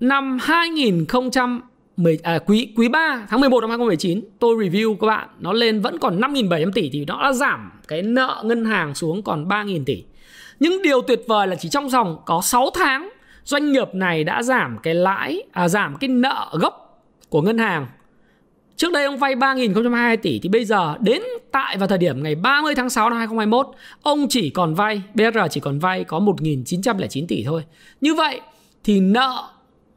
năm 0.00 0.38
2010 0.40 2.18
à, 2.22 2.38
quý 2.46 2.72
quý 2.76 2.88
3 2.88 3.26
tháng 3.28 3.40
11 3.40 3.60
năm 3.60 3.70
2019 3.70 4.20
tôi 4.38 4.56
review 4.56 4.96
các 5.00 5.06
bạn 5.06 5.28
nó 5.38 5.52
lên 5.52 5.80
vẫn 5.80 5.98
còn 5.98 6.20
5.700 6.20 6.72
tỷ 6.74 6.90
thì 6.92 7.04
nó 7.04 7.22
đã 7.22 7.32
giảm 7.32 7.70
cái 7.88 8.02
nợ 8.02 8.42
ngân 8.44 8.64
hàng 8.64 8.94
xuống 8.94 9.22
còn 9.22 9.48
3.000 9.48 9.84
tỷ. 9.86 10.04
Nhưng 10.60 10.82
điều 10.82 11.02
tuyệt 11.02 11.20
vời 11.28 11.46
là 11.46 11.54
chỉ 11.54 11.68
trong 11.68 11.88
vòng 11.88 12.16
có 12.26 12.40
6 12.42 12.70
tháng 12.74 13.10
doanh 13.44 13.72
nghiệp 13.72 13.94
này 13.94 14.24
đã 14.24 14.42
giảm 14.42 14.78
cái 14.82 14.94
lãi 14.94 15.42
à, 15.52 15.68
giảm 15.68 15.96
cái 16.00 16.08
nợ 16.08 16.48
gốc 16.52 17.02
của 17.28 17.42
ngân 17.42 17.58
hàng 17.58 17.86
Trước 18.78 18.92
đây 18.92 19.04
ông 19.04 19.16
vay 19.16 19.34
3.022 19.34 20.16
tỷ 20.16 20.38
thì 20.38 20.48
bây 20.48 20.64
giờ 20.64 20.94
đến 21.00 21.22
tại 21.52 21.76
vào 21.76 21.88
thời 21.88 21.98
điểm 21.98 22.22
ngày 22.22 22.34
30 22.34 22.74
tháng 22.74 22.90
6 22.90 23.10
năm 23.10 23.18
2021 23.18 23.66
ông 24.02 24.26
chỉ 24.28 24.50
còn 24.50 24.74
vay, 24.74 25.02
BR 25.14 25.38
chỉ 25.50 25.60
còn 25.60 25.78
vay 25.78 26.04
có 26.04 26.18
1.909 26.18 27.26
tỷ 27.28 27.44
thôi. 27.44 27.64
Như 28.00 28.14
vậy 28.14 28.40
thì 28.84 29.00
nợ 29.00 29.48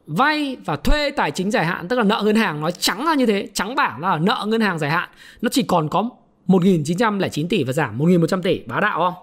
vay 0.06 0.56
và 0.64 0.76
thuê 0.76 1.10
tài 1.10 1.30
chính 1.30 1.50
dài 1.50 1.66
hạn 1.66 1.88
tức 1.88 1.96
là 1.96 2.02
nợ 2.02 2.22
ngân 2.24 2.36
hàng 2.36 2.60
nói 2.60 2.72
trắng 2.72 3.04
ra 3.06 3.14
như 3.14 3.26
thế, 3.26 3.48
trắng 3.54 3.74
bảng 3.74 4.00
là 4.00 4.18
nợ 4.18 4.44
ngân 4.48 4.60
hàng 4.60 4.78
dài 4.78 4.90
hạn 4.90 5.08
nó 5.42 5.48
chỉ 5.52 5.62
còn 5.62 5.88
có 5.88 6.08
1.909 6.46 7.48
tỷ 7.48 7.64
và 7.64 7.72
giảm 7.72 7.98
1.100 7.98 8.42
tỷ, 8.42 8.60
bá 8.66 8.80
đạo 8.80 8.98
không? 8.98 9.14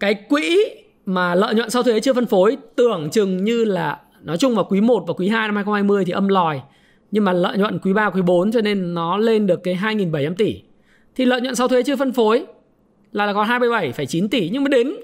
Cái 0.00 0.14
quỹ 0.14 0.64
mà 1.06 1.34
lợi 1.34 1.54
nhuận 1.54 1.70
sau 1.70 1.82
thuế 1.82 2.00
chưa 2.00 2.12
phân 2.12 2.26
phối 2.26 2.56
tưởng 2.76 3.10
chừng 3.10 3.44
như 3.44 3.64
là 3.64 3.98
nói 4.22 4.36
chung 4.38 4.54
vào 4.54 4.64
quý 4.64 4.80
1 4.80 5.04
và 5.06 5.14
quý 5.14 5.28
2 5.28 5.48
năm 5.48 5.56
2020 5.56 6.04
thì 6.04 6.12
âm 6.12 6.28
lòi 6.28 6.60
nhưng 7.16 7.24
mà 7.24 7.32
lợi 7.32 7.58
nhuận 7.58 7.78
quý 7.78 7.92
3 7.92 8.10
quý 8.10 8.22
4 8.22 8.52
cho 8.52 8.60
nên 8.60 8.94
nó 8.94 9.16
lên 9.16 9.46
được 9.46 9.60
cái 9.64 9.78
2.700 9.82 10.34
tỷ. 10.34 10.62
Thì 11.14 11.24
lợi 11.24 11.40
nhuận 11.40 11.54
sau 11.54 11.68
thuế 11.68 11.82
chưa 11.82 11.96
phân 11.96 12.12
phối 12.12 12.44
là 13.12 13.26
là 13.26 13.32
còn 13.32 13.48
27,9 13.48 14.28
tỷ. 14.28 14.48
Nhưng 14.52 14.64
mà 14.64 14.68
đến 14.68 14.96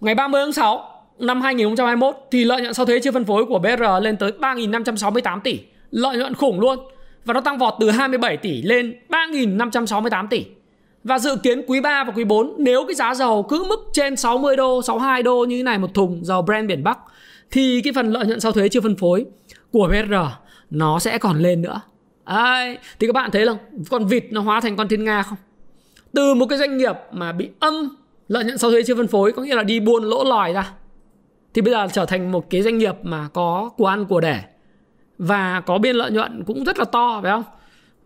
ngày 0.00 0.14
30 0.14 0.40
tháng 0.44 0.52
6 0.52 1.04
năm 1.18 1.40
2021 1.40 2.14
thì 2.30 2.44
lợi 2.44 2.60
nhuận 2.60 2.74
sau 2.74 2.86
thuế 2.86 3.00
chưa 3.00 3.12
phân 3.12 3.24
phối 3.24 3.44
của 3.44 3.58
BR 3.58 3.82
lên 4.02 4.16
tới 4.16 4.32
3.568 4.40 5.40
tỷ. 5.40 5.58
Lợi 5.90 6.16
nhuận 6.16 6.34
khủng 6.34 6.60
luôn. 6.60 6.78
Và 7.24 7.34
nó 7.34 7.40
tăng 7.40 7.58
vọt 7.58 7.74
từ 7.80 7.90
27 7.90 8.36
tỷ 8.36 8.62
lên 8.62 8.94
3.568 9.08 10.28
tỷ. 10.28 10.44
Và 11.04 11.18
dự 11.18 11.36
kiến 11.36 11.62
quý 11.66 11.80
3 11.80 12.04
và 12.04 12.12
quý 12.16 12.24
4 12.24 12.54
nếu 12.58 12.84
cái 12.88 12.94
giá 12.94 13.14
dầu 13.14 13.42
cứ 13.42 13.64
mức 13.68 13.80
trên 13.92 14.16
60 14.16 14.56
đô, 14.56 14.82
62 14.82 15.22
đô 15.22 15.44
như 15.44 15.56
thế 15.56 15.62
này 15.62 15.78
một 15.78 15.94
thùng 15.94 16.24
dầu 16.24 16.42
Brent 16.42 16.68
biển 16.68 16.84
Bắc 16.84 16.98
thì 17.50 17.80
cái 17.84 17.92
phần 17.92 18.12
lợi 18.12 18.26
nhuận 18.26 18.40
sau 18.40 18.52
thuế 18.52 18.68
chưa 18.68 18.80
phân 18.80 18.96
phối 18.96 19.24
của 19.72 19.88
BR 19.88 20.14
nó 20.72 20.98
sẽ 20.98 21.18
còn 21.18 21.38
lên 21.38 21.62
nữa. 21.62 21.80
Đấy. 22.26 22.78
thì 22.98 23.06
các 23.06 23.12
bạn 23.12 23.30
thấy 23.30 23.46
không? 23.46 23.58
Con 23.90 24.06
vịt 24.06 24.24
nó 24.30 24.40
hóa 24.40 24.60
thành 24.60 24.76
con 24.76 24.88
thiên 24.88 25.04
nga 25.04 25.22
không? 25.22 25.38
Từ 26.12 26.34
một 26.34 26.46
cái 26.46 26.58
doanh 26.58 26.76
nghiệp 26.76 26.96
mà 27.12 27.32
bị 27.32 27.50
âm 27.60 27.96
lợi 28.28 28.44
nhuận 28.44 28.58
sau 28.58 28.70
thuế 28.70 28.82
chưa 28.82 28.94
phân 28.94 29.06
phối 29.06 29.32
có 29.32 29.42
nghĩa 29.42 29.54
là 29.54 29.62
đi 29.62 29.80
buôn 29.80 30.04
lỗ 30.04 30.24
lòi 30.24 30.52
ra 30.52 30.72
thì 31.54 31.62
bây 31.62 31.72
giờ 31.72 31.86
trở 31.92 32.06
thành 32.06 32.32
một 32.32 32.50
cái 32.50 32.62
doanh 32.62 32.78
nghiệp 32.78 32.94
mà 33.02 33.28
có 33.32 33.70
của 33.76 33.86
ăn 33.86 34.06
của 34.06 34.20
đẻ. 34.20 34.44
Và 35.18 35.60
có 35.60 35.78
biên 35.78 35.96
lợi 35.96 36.10
nhuận 36.10 36.44
cũng 36.46 36.64
rất 36.64 36.78
là 36.78 36.84
to 36.84 37.20
phải 37.22 37.32
không? 37.32 37.44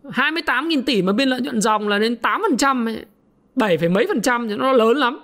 28.000 0.03 0.83
tỷ 0.83 1.01
mà 1.01 1.13
biên 1.13 1.29
lợi 1.29 1.41
nhuận 1.41 1.61
dòng 1.61 1.87
là 1.87 1.99
đến 1.99 2.17
8% 2.21 2.95
7, 3.55 3.77
mấy 3.77 4.05
phần 4.07 4.21
trăm 4.21 4.49
thì 4.49 4.55
nó 4.55 4.71
lớn 4.71 4.97
lắm. 4.97 5.19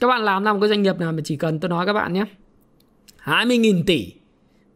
Các 0.00 0.06
bạn 0.06 0.24
làm 0.24 0.44
ra 0.44 0.52
một 0.52 0.58
cái 0.60 0.68
doanh 0.68 0.82
nghiệp 0.82 1.00
nào 1.00 1.12
mà 1.12 1.20
chỉ 1.24 1.36
cần 1.36 1.60
tôi 1.60 1.68
nói 1.68 1.86
các 1.86 1.92
bạn 1.92 2.12
nhé. 2.12 2.24
20.000 3.24 3.82
tỷ 3.86 4.12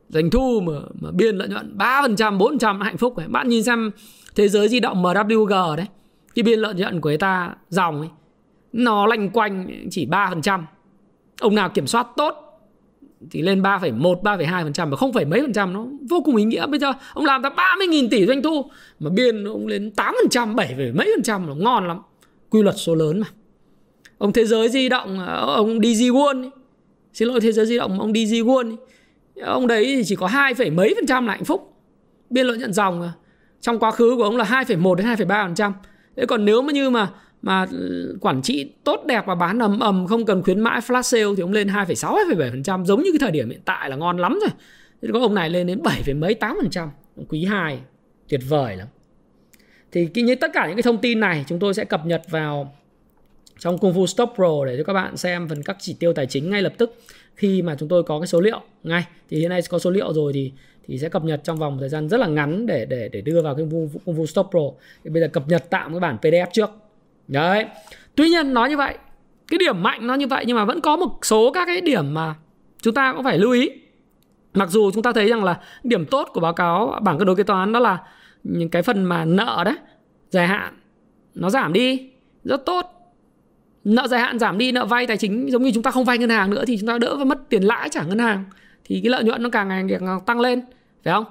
doanh 0.08 0.30
thu 0.30 0.60
mà, 0.60 0.72
mà 1.00 1.10
biên 1.10 1.36
lợi 1.36 1.48
nhuận 1.48 1.76
3%, 1.78 2.38
4% 2.38 2.82
hạnh 2.82 2.96
phúc 2.96 3.16
ấy. 3.16 3.28
Bạn 3.28 3.48
nhìn 3.48 3.62
xem 3.62 3.90
thế 4.34 4.48
giới 4.48 4.68
di 4.68 4.80
động 4.80 5.02
MWG 5.02 5.76
đấy, 5.76 5.86
cái 6.34 6.42
biên 6.42 6.58
lợi 6.58 6.74
nhuận 6.74 7.00
của 7.00 7.08
người 7.08 7.18
ta 7.18 7.54
dòng 7.68 8.00
ấy, 8.00 8.08
nó 8.72 9.06
lanh 9.06 9.30
quanh 9.30 9.66
chỉ 9.90 10.06
3%. 10.06 10.62
Ông 11.40 11.54
nào 11.54 11.68
kiểm 11.68 11.86
soát 11.86 12.06
tốt 12.16 12.40
thì 13.30 13.42
lên 13.42 13.62
3,1, 13.62 14.22
3,2% 14.22 14.90
và 14.90 14.96
không 14.96 15.12
phải 15.12 15.24
mấy 15.24 15.40
phần 15.40 15.52
trăm 15.52 15.72
nó 15.72 15.86
vô 16.10 16.20
cùng 16.24 16.36
ý 16.36 16.44
nghĩa. 16.44 16.66
Bây 16.66 16.80
giờ 16.80 16.92
ông 17.14 17.24
làm 17.24 17.42
ra 17.42 17.50
30.000 17.50 18.08
tỷ 18.10 18.26
doanh 18.26 18.42
thu 18.42 18.70
mà 19.00 19.10
biên 19.10 19.44
ông 19.44 19.66
lên 19.66 19.92
8%, 20.30 20.54
7, 20.54 20.92
mấy 20.94 21.12
phần 21.16 21.22
trăm 21.22 21.46
nó 21.46 21.54
ngon 21.54 21.88
lắm. 21.88 21.98
Quy 22.50 22.62
luật 22.62 22.74
số 22.78 22.94
lớn 22.94 23.20
mà. 23.20 23.26
Ông 24.18 24.32
thế 24.32 24.44
giới 24.44 24.68
di 24.68 24.88
động, 24.88 25.18
ông 25.46 25.78
DG 25.82 26.02
World, 26.02 26.50
xin 27.12 27.28
lỗi 27.28 27.40
thế 27.40 27.52
giới 27.52 27.66
di 27.66 27.76
động, 27.76 28.00
ông 28.00 28.12
DG 28.12 28.34
World 28.34 28.76
ông 29.42 29.66
đấy 29.66 29.84
thì 29.96 30.02
chỉ 30.04 30.16
có 30.16 30.26
hai 30.26 30.54
phẩy 30.54 30.70
mấy 30.70 30.94
phần 30.96 31.06
trăm 31.06 31.26
là 31.26 31.32
hạnh 31.32 31.44
phúc. 31.44 31.72
Biên 32.30 32.46
lợi 32.46 32.58
nhuận 32.58 32.72
dòng 32.72 33.10
trong 33.60 33.78
quá 33.78 33.90
khứ 33.90 34.16
của 34.16 34.22
ông 34.22 34.36
là 34.36 34.44
2,1 34.44 34.94
đến 34.94 35.06
2,3 35.06 35.46
phần 35.46 35.54
trăm. 35.54 35.72
Thế 36.16 36.26
còn 36.26 36.44
nếu 36.44 36.62
mà 36.62 36.72
như 36.72 36.90
mà 36.90 37.08
mà 37.42 37.66
quản 38.20 38.42
trị 38.42 38.72
tốt 38.84 39.04
đẹp 39.06 39.26
và 39.26 39.34
bán 39.34 39.58
ầm 39.58 39.80
ầm 39.80 40.06
không 40.06 40.24
cần 40.24 40.42
khuyến 40.42 40.60
mãi 40.60 40.80
flash 40.80 41.02
sale 41.02 41.34
thì 41.36 41.42
ông 41.42 41.52
lên 41.52 41.68
2,6 41.68 42.28
2,7 42.28 42.50
phần 42.50 42.62
trăm 42.62 42.86
giống 42.86 43.02
như 43.02 43.10
cái 43.12 43.18
thời 43.18 43.30
điểm 43.30 43.50
hiện 43.50 43.60
tại 43.64 43.90
là 43.90 43.96
ngon 43.96 44.18
lắm 44.18 44.38
rồi. 44.40 44.50
Thế 45.02 45.08
có 45.12 45.20
ông 45.20 45.34
này 45.34 45.50
lên 45.50 45.66
đến 45.66 45.82
7, 45.82 46.14
mấy 46.14 46.34
8 46.34 46.56
phần 46.62 46.70
trăm. 46.70 46.90
Quý 47.28 47.44
2 47.44 47.78
tuyệt 48.28 48.40
vời 48.48 48.76
lắm. 48.76 48.88
Thì 49.92 50.06
cái 50.14 50.36
tất 50.36 50.50
cả 50.54 50.66
những 50.66 50.76
cái 50.76 50.82
thông 50.82 50.98
tin 50.98 51.20
này 51.20 51.44
chúng 51.48 51.58
tôi 51.58 51.74
sẽ 51.74 51.84
cập 51.84 52.06
nhật 52.06 52.22
vào 52.30 52.74
trong 53.58 53.78
Kung 53.78 53.94
Fu 53.94 54.06
Stop 54.06 54.30
Pro 54.34 54.64
để 54.66 54.76
cho 54.76 54.84
các 54.84 54.92
bạn 54.92 55.16
xem 55.16 55.48
phần 55.48 55.62
các 55.62 55.76
chỉ 55.80 55.96
tiêu 56.00 56.12
tài 56.12 56.26
chính 56.26 56.50
ngay 56.50 56.62
lập 56.62 56.72
tức 56.78 56.98
khi 57.36 57.62
mà 57.62 57.76
chúng 57.78 57.88
tôi 57.88 58.02
có 58.02 58.20
cái 58.20 58.26
số 58.26 58.40
liệu 58.40 58.60
ngay, 58.82 59.04
thì 59.30 59.38
hiện 59.38 59.50
nay 59.50 59.60
có 59.68 59.78
số 59.78 59.90
liệu 59.90 60.12
rồi 60.12 60.32
thì 60.32 60.52
thì 60.86 60.98
sẽ 60.98 61.08
cập 61.08 61.24
nhật 61.24 61.40
trong 61.44 61.56
vòng 61.56 61.76
thời 61.80 61.88
gian 61.88 62.08
rất 62.08 62.20
là 62.20 62.26
ngắn 62.26 62.66
để 62.66 62.84
để 62.84 63.08
để 63.08 63.20
đưa 63.20 63.42
vào 63.42 63.54
cái 63.54 63.66
công 64.06 64.14
vụ 64.14 64.26
Stop 64.26 64.46
Pro. 64.50 64.60
Thì 65.04 65.10
bây 65.10 65.22
giờ 65.22 65.28
cập 65.28 65.48
nhật 65.48 65.70
tạm 65.70 65.92
cái 65.92 66.00
bản 66.00 66.16
PDF 66.22 66.46
trước. 66.52 66.70
Đấy. 67.28 67.64
Tuy 68.14 68.28
nhiên 68.28 68.54
nói 68.54 68.70
như 68.70 68.76
vậy, 68.76 68.98
cái 69.48 69.58
điểm 69.58 69.82
mạnh 69.82 70.06
nó 70.06 70.14
như 70.14 70.26
vậy, 70.26 70.44
nhưng 70.46 70.56
mà 70.56 70.64
vẫn 70.64 70.80
có 70.80 70.96
một 70.96 71.18
số 71.22 71.52
các 71.52 71.66
cái 71.66 71.80
điểm 71.80 72.14
mà 72.14 72.34
chúng 72.82 72.94
ta 72.94 73.12
cũng 73.12 73.24
phải 73.24 73.38
lưu 73.38 73.52
ý. 73.52 73.70
Mặc 74.54 74.70
dù 74.70 74.90
chúng 74.90 75.02
ta 75.02 75.12
thấy 75.12 75.28
rằng 75.28 75.44
là 75.44 75.60
điểm 75.84 76.06
tốt 76.06 76.28
của 76.32 76.40
báo 76.40 76.52
cáo 76.52 76.98
bảng 77.02 77.18
cân 77.18 77.26
đối 77.26 77.36
kế 77.36 77.42
toán 77.42 77.72
đó 77.72 77.80
là 77.80 77.98
những 78.44 78.68
cái 78.68 78.82
phần 78.82 79.04
mà 79.04 79.24
nợ 79.24 79.62
đấy, 79.64 79.74
dài 80.30 80.46
hạn, 80.46 80.74
nó 81.34 81.50
giảm 81.50 81.72
đi, 81.72 82.10
rất 82.44 82.66
tốt 82.66 82.93
nợ 83.84 84.08
dài 84.08 84.20
hạn 84.20 84.38
giảm 84.38 84.58
đi 84.58 84.72
nợ 84.72 84.86
vay 84.86 85.06
tài 85.06 85.16
chính 85.16 85.52
giống 85.52 85.62
như 85.62 85.70
chúng 85.74 85.82
ta 85.82 85.90
không 85.90 86.04
vay 86.04 86.18
ngân 86.18 86.30
hàng 86.30 86.50
nữa 86.50 86.64
thì 86.66 86.78
chúng 86.78 86.88
ta 86.88 86.98
đỡ 86.98 87.16
và 87.16 87.24
mất 87.24 87.48
tiền 87.48 87.62
lãi 87.62 87.88
trả 87.88 88.02
ngân 88.02 88.18
hàng. 88.18 88.44
Thì 88.84 89.00
cái 89.00 89.10
lợi 89.10 89.24
nhuận 89.24 89.42
nó 89.42 89.48
càng 89.48 89.68
ngày 89.68 89.84
càng 89.88 90.20
tăng 90.26 90.40
lên 90.40 90.60
phải 91.04 91.14
không? 91.14 91.24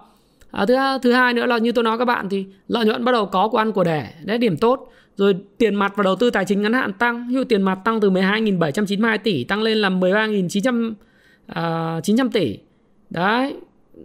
À, 0.52 0.66
thứ 0.66 0.76
thứ 1.04 1.12
hai 1.12 1.34
nữa 1.34 1.46
là 1.46 1.58
như 1.58 1.72
tôi 1.72 1.84
nói 1.84 1.98
các 1.98 2.06
bạn 2.06 2.30
thì 2.30 2.46
lợi 2.68 2.86
nhuận 2.86 3.06
bắt 3.06 3.12
đầu 3.12 3.26
có 3.26 3.48
của 3.48 3.58
ăn 3.58 3.72
của 3.72 3.84
đẻ 3.84 4.14
đấy 4.24 4.38
điểm 4.38 4.58
tốt. 4.58 4.90
Rồi 5.16 5.36
tiền 5.58 5.76
mặt 5.76 5.94
và 5.96 6.04
đầu 6.04 6.16
tư 6.16 6.30
tài 6.30 6.46
chính 6.46 6.62
ngắn 6.62 6.74
hạn 6.74 6.94
tăng 6.94 7.28
ví 7.28 7.34
dụ 7.34 7.44
tiền 7.44 7.62
mặt 7.62 7.80
tăng 7.84 8.00
từ 8.00 8.12
12.792 8.12 9.18
tỷ 9.24 9.44
tăng 9.44 9.62
lên 9.62 9.78
là 9.78 9.90
13.900 9.90 10.94
uh, 11.98 12.04
900 12.04 12.30
tỷ. 12.30 12.58
Đấy 13.10 13.56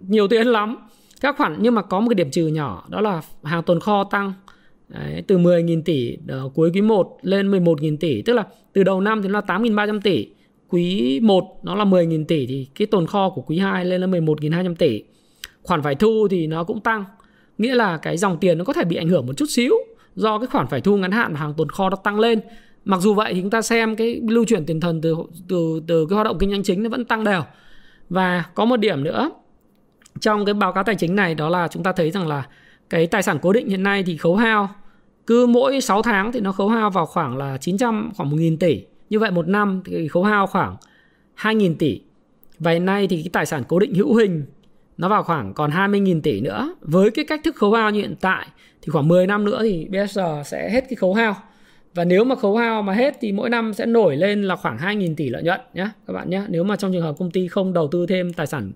nhiều 0.08 0.28
tiền 0.28 0.46
lắm. 0.46 0.76
Các 1.20 1.36
khoản 1.36 1.56
nhưng 1.58 1.74
mà 1.74 1.82
có 1.82 2.00
một 2.00 2.08
cái 2.08 2.14
điểm 2.14 2.30
trừ 2.30 2.46
nhỏ 2.46 2.84
đó 2.88 3.00
là 3.00 3.22
hàng 3.44 3.62
tồn 3.62 3.80
kho 3.80 4.04
tăng. 4.04 4.32
Đấy, 4.88 5.24
từ 5.26 5.38
10.000 5.38 5.82
tỷ 5.82 6.16
uh, 6.46 6.54
cuối 6.54 6.70
quý 6.74 6.80
1 6.80 7.18
lên 7.22 7.50
11.000 7.50 7.96
tỷ. 7.96 8.22
Tức 8.22 8.32
là 8.32 8.46
từ 8.72 8.84
đầu 8.84 9.00
năm 9.00 9.22
thì 9.22 9.28
nó 9.28 9.40
là 9.48 9.58
8.300 9.58 10.00
tỷ 10.00 10.28
quý 10.68 11.20
1 11.20 11.60
nó 11.62 11.74
là 11.74 11.84
10.000 11.84 12.24
tỷ 12.24 12.46
thì 12.46 12.68
cái 12.74 12.86
tồn 12.86 13.06
kho 13.06 13.30
của 13.30 13.42
quý 13.42 13.58
2 13.58 13.84
lên 13.84 14.00
là 14.00 14.06
11.200 14.06 14.74
tỷ. 14.74 15.02
Khoản 15.62 15.82
phải 15.82 15.94
thu 15.94 16.28
thì 16.30 16.46
nó 16.46 16.64
cũng 16.64 16.80
tăng 16.80 17.04
nghĩa 17.58 17.74
là 17.74 17.96
cái 17.96 18.16
dòng 18.16 18.38
tiền 18.40 18.58
nó 18.58 18.64
có 18.64 18.72
thể 18.72 18.84
bị 18.84 18.96
ảnh 18.96 19.08
hưởng 19.08 19.26
một 19.26 19.32
chút 19.36 19.46
xíu 19.48 19.74
do 20.14 20.38
cái 20.38 20.46
khoản 20.46 20.66
phải 20.66 20.80
thu 20.80 20.96
ngắn 20.96 21.10
hạn 21.10 21.32
và 21.32 21.40
hàng 21.40 21.54
tồn 21.54 21.70
kho 21.70 21.90
nó 21.90 21.96
tăng 21.96 22.20
lên. 22.20 22.40
Mặc 22.84 23.00
dù 23.00 23.14
vậy 23.14 23.34
thì 23.34 23.40
chúng 23.40 23.50
ta 23.50 23.62
xem 23.62 23.96
cái 23.96 24.20
lưu 24.28 24.44
chuyển 24.44 24.66
tiền 24.66 24.80
thần 24.80 25.00
từ 25.00 25.16
từ 25.48 25.82
từ 25.86 26.06
cái 26.06 26.14
hoạt 26.14 26.26
động 26.26 26.36
kinh 26.38 26.50
doanh 26.50 26.62
chính 26.62 26.82
nó 26.82 26.88
vẫn 26.88 27.04
tăng 27.04 27.24
đều. 27.24 27.42
Và 28.08 28.44
có 28.54 28.64
một 28.64 28.76
điểm 28.76 29.04
nữa 29.04 29.30
trong 30.20 30.44
cái 30.44 30.54
báo 30.54 30.72
cáo 30.72 30.84
tài 30.84 30.94
chính 30.94 31.16
này 31.16 31.34
đó 31.34 31.48
là 31.48 31.68
chúng 31.68 31.82
ta 31.82 31.92
thấy 31.92 32.10
rằng 32.10 32.28
là 32.28 32.46
cái 32.90 33.06
tài 33.06 33.22
sản 33.22 33.38
cố 33.42 33.52
định 33.52 33.68
hiện 33.68 33.82
nay 33.82 34.02
thì 34.02 34.16
khấu 34.16 34.36
hao 34.36 34.68
cứ 35.26 35.46
mỗi 35.46 35.80
6 35.80 36.02
tháng 36.02 36.32
thì 36.32 36.40
nó 36.40 36.52
khấu 36.52 36.68
hao 36.68 36.90
vào 36.90 37.06
khoảng 37.06 37.36
là 37.36 37.56
900 37.56 38.10
khoảng 38.16 38.30
1.000 38.30 38.56
tỷ. 38.56 38.84
Như 39.10 39.18
vậy 39.18 39.30
một 39.30 39.48
năm 39.48 39.82
thì 39.84 40.08
khấu 40.08 40.24
hao 40.24 40.46
khoảng 40.46 40.76
2.000 41.36 41.74
tỷ. 41.78 42.00
Và 42.58 42.70
hiện 42.70 42.84
nay 42.84 43.06
thì 43.08 43.16
cái 43.16 43.30
tài 43.32 43.46
sản 43.46 43.62
cố 43.68 43.78
định 43.78 43.94
hữu 43.94 44.14
hình 44.14 44.46
nó 44.98 45.08
vào 45.08 45.22
khoảng 45.22 45.54
còn 45.54 45.70
20.000 45.70 46.20
tỷ 46.20 46.40
nữa. 46.40 46.74
Với 46.80 47.10
cái 47.10 47.24
cách 47.24 47.40
thức 47.44 47.56
khấu 47.56 47.72
hao 47.72 47.90
như 47.90 48.00
hiện 48.00 48.14
tại 48.20 48.46
thì 48.82 48.90
khoảng 48.90 49.08
10 49.08 49.26
năm 49.26 49.44
nữa 49.44 49.60
thì 49.62 49.88
BSR 49.88 50.20
sẽ 50.44 50.70
hết 50.70 50.84
cái 50.88 50.96
khấu 50.96 51.14
hao. 51.14 51.36
Và 51.94 52.04
nếu 52.04 52.24
mà 52.24 52.34
khấu 52.34 52.56
hao 52.56 52.82
mà 52.82 52.92
hết 52.92 53.16
thì 53.20 53.32
mỗi 53.32 53.50
năm 53.50 53.74
sẽ 53.74 53.86
nổi 53.86 54.16
lên 54.16 54.42
là 54.42 54.56
khoảng 54.56 54.78
2.000 54.78 55.14
tỷ 55.16 55.28
lợi 55.28 55.42
nhuận 55.42 55.60
nhé 55.74 55.88
các 56.06 56.12
bạn 56.12 56.30
nhé. 56.30 56.42
Nếu 56.48 56.64
mà 56.64 56.76
trong 56.76 56.92
trường 56.92 57.02
hợp 57.02 57.14
công 57.18 57.30
ty 57.30 57.48
không 57.48 57.72
đầu 57.72 57.88
tư 57.88 58.06
thêm 58.06 58.32
tài 58.32 58.46
sản 58.46 58.72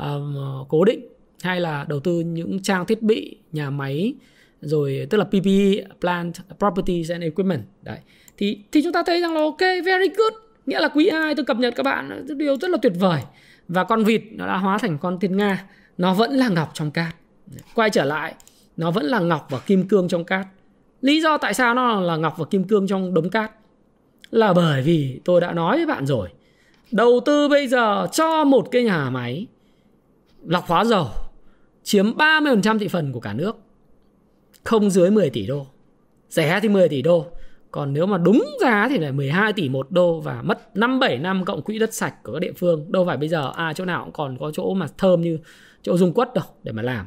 uh, 0.00 0.68
cố 0.68 0.84
định 0.84 1.00
hay 1.42 1.60
là 1.60 1.84
đầu 1.88 2.00
tư 2.00 2.20
những 2.20 2.62
trang 2.62 2.86
thiết 2.86 3.02
bị, 3.02 3.36
nhà 3.52 3.70
máy, 3.70 4.14
rồi 4.60 5.06
tức 5.10 5.18
là 5.18 5.24
PPE 5.24 5.84
plant 6.00 6.34
properties 6.58 7.10
and 7.10 7.22
equipment. 7.22 7.62
Đấy. 7.82 7.98
Thì 8.36 8.58
thì 8.72 8.82
chúng 8.82 8.92
ta 8.92 9.02
thấy 9.06 9.20
rằng 9.20 9.34
là 9.34 9.40
ok, 9.40 9.60
very 9.60 10.08
good. 10.16 10.32
Nghĩa 10.66 10.80
là 10.80 10.88
quý 10.88 11.08
2 11.08 11.34
tôi 11.34 11.44
cập 11.44 11.56
nhật 11.56 11.74
các 11.76 11.82
bạn 11.82 12.26
điều 12.36 12.56
rất 12.56 12.70
là 12.70 12.78
tuyệt 12.82 12.92
vời. 12.98 13.22
Và 13.68 13.84
con 13.84 14.04
vịt 14.04 14.22
nó 14.30 14.46
đã 14.46 14.56
hóa 14.56 14.78
thành 14.78 14.98
con 14.98 15.20
thiên 15.20 15.36
nga, 15.36 15.64
nó 15.98 16.14
vẫn 16.14 16.32
là 16.32 16.48
ngọc 16.48 16.70
trong 16.74 16.90
cát. 16.90 17.16
Quay 17.74 17.90
trở 17.90 18.04
lại, 18.04 18.34
nó 18.76 18.90
vẫn 18.90 19.04
là 19.04 19.18
ngọc 19.18 19.46
và 19.50 19.58
kim 19.58 19.88
cương 19.88 20.08
trong 20.08 20.24
cát. 20.24 20.46
Lý 21.00 21.20
do 21.20 21.38
tại 21.38 21.54
sao 21.54 21.74
nó 21.74 22.00
là 22.00 22.16
ngọc 22.16 22.34
và 22.38 22.44
kim 22.50 22.64
cương 22.64 22.86
trong 22.86 23.14
đống 23.14 23.30
cát? 23.30 23.52
Là 24.30 24.52
bởi 24.52 24.82
vì 24.82 25.20
tôi 25.24 25.40
đã 25.40 25.52
nói 25.52 25.76
với 25.76 25.86
bạn 25.86 26.06
rồi, 26.06 26.28
đầu 26.92 27.20
tư 27.26 27.48
bây 27.48 27.68
giờ 27.68 28.06
cho 28.12 28.44
một 28.44 28.68
cái 28.70 28.82
nhà 28.82 29.10
máy 29.10 29.46
lọc 30.46 30.66
hóa 30.66 30.84
dầu 30.84 31.08
chiếm 31.88 32.16
30% 32.16 32.78
thị 32.78 32.88
phần 32.88 33.12
của 33.12 33.20
cả 33.20 33.32
nước, 33.32 33.56
không 34.64 34.90
dưới 34.90 35.10
10 35.10 35.30
tỷ 35.30 35.46
đô 35.46 35.66
rẻ 36.28 36.60
thì 36.62 36.68
10 36.68 36.88
tỷ 36.88 37.02
đô, 37.02 37.26
còn 37.70 37.92
nếu 37.92 38.06
mà 38.06 38.18
đúng 38.18 38.44
giá 38.60 38.88
thì 38.88 38.98
là 38.98 39.12
12 39.12 39.52
tỷ 39.52 39.68
một 39.68 39.90
đô 39.90 40.20
và 40.20 40.42
mất 40.42 40.76
5 40.76 41.00
7 41.00 41.18
năm 41.18 41.44
cộng 41.44 41.62
quỹ 41.62 41.78
đất 41.78 41.94
sạch 41.94 42.14
của 42.22 42.32
các 42.32 42.38
địa 42.38 42.52
phương. 42.52 42.92
Đâu 42.92 43.06
phải 43.06 43.16
bây 43.16 43.28
giờ 43.28 43.52
à 43.56 43.72
chỗ 43.72 43.84
nào 43.84 44.04
cũng 44.04 44.12
còn 44.12 44.38
có 44.38 44.50
chỗ 44.54 44.74
mà 44.74 44.86
thơm 44.98 45.20
như 45.20 45.38
chỗ 45.82 45.96
dung 45.96 46.12
quất 46.12 46.34
đâu, 46.34 46.44
để 46.62 46.72
mà 46.72 46.82
làm. 46.82 47.06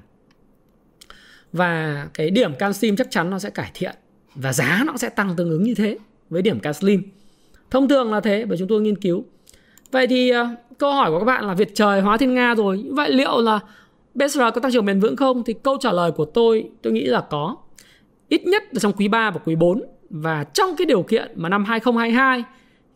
Và 1.53 2.07
cái 2.13 2.29
điểm 2.29 2.55
canxim 2.55 2.95
chắc 2.95 3.07
chắn 3.11 3.29
nó 3.29 3.39
sẽ 3.39 3.49
cải 3.49 3.71
thiện 3.73 3.95
và 4.35 4.53
giá 4.53 4.83
nó 4.85 4.97
sẽ 4.97 5.09
tăng 5.09 5.35
tương 5.35 5.49
ứng 5.49 5.63
như 5.63 5.75
thế 5.75 5.97
với 6.29 6.41
điểm 6.41 6.59
canxim. 6.59 7.03
Thông 7.71 7.87
thường 7.87 8.11
là 8.11 8.19
thế, 8.19 8.45
bởi 8.45 8.57
chúng 8.57 8.67
tôi 8.67 8.81
nghiên 8.81 8.97
cứu. 8.97 9.25
Vậy 9.91 10.07
thì 10.07 10.29
ờ, 10.29 10.47
câu 10.77 10.93
hỏi 10.93 11.11
của 11.11 11.19
các 11.19 11.25
bạn 11.25 11.47
là 11.47 11.53
Việt 11.53 11.71
trời 11.73 12.01
hóa 12.01 12.17
thiên 12.17 12.33
Nga 12.33 12.55
rồi. 12.55 12.85
Vậy 12.91 13.11
liệu 13.11 13.41
là 13.41 13.59
BSR 14.15 14.39
có 14.39 14.61
tăng 14.61 14.71
trưởng 14.71 14.85
bền 14.85 14.99
vững 14.99 15.15
không? 15.15 15.43
Thì 15.43 15.53
câu 15.53 15.77
trả 15.79 15.91
lời 15.91 16.11
của 16.11 16.25
tôi 16.25 16.69
tôi 16.81 16.93
nghĩ 16.93 17.05
là 17.05 17.21
có. 17.21 17.55
Ít 18.27 18.45
nhất 18.45 18.63
là 18.71 18.79
trong 18.79 18.93
quý 18.93 19.07
3 19.07 19.31
và 19.31 19.39
quý 19.45 19.55
4 19.55 19.83
và 20.09 20.43
trong 20.43 20.75
cái 20.77 20.85
điều 20.85 21.03
kiện 21.03 21.31
mà 21.35 21.49
năm 21.49 21.65
2022 21.65 22.43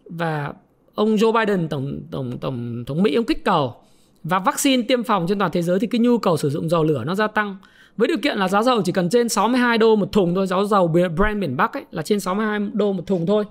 và 0.06 0.54
ông 0.96 1.16
Joe 1.16 1.32
Biden 1.32 1.68
tổng 1.68 2.02
tổng 2.12 2.38
tổng 2.42 2.84
thống 2.88 3.04
Mỹ 3.04 3.16
ông 3.16 3.26
kích 3.26 3.46
cầu 3.46 3.76
và 4.24 4.40
vaccine 4.40 4.84
tiêm 4.84 5.04
phòng 5.04 5.26
trên 5.30 5.40
toàn 5.40 5.52
thế 5.52 5.62
giới 5.62 5.80
thì 5.80 5.88
cái 5.88 6.00
nhu 6.00 6.18
cầu 6.18 6.38
sử 6.38 6.50
dụng 6.50 6.70
dầu 6.70 6.84
lửa 6.84 7.04
nó 7.06 7.16
gia 7.16 7.28
tăng 7.28 7.58
với 7.98 8.08
điều 8.08 8.18
kiện 8.18 8.38
là 8.38 8.48
giá 8.48 8.64
dầu 8.64 8.82
chỉ 8.82 8.92
cần 8.92 9.10
trên 9.10 9.30
62 9.30 9.78
đô 9.78 9.96
một 9.96 10.12
thùng 10.12 10.36
thôi 10.36 10.48
giá 10.48 10.58
dầu 10.70 10.88
Brent 10.88 11.38
miền 11.38 11.58
Bắc 11.58 11.74
ấy 11.74 11.84
là 11.92 12.02
trên 12.02 12.20
62 12.20 12.60
đô 12.74 12.94
một 12.94 13.08
thùng 13.08 13.26
thôi 13.26 13.46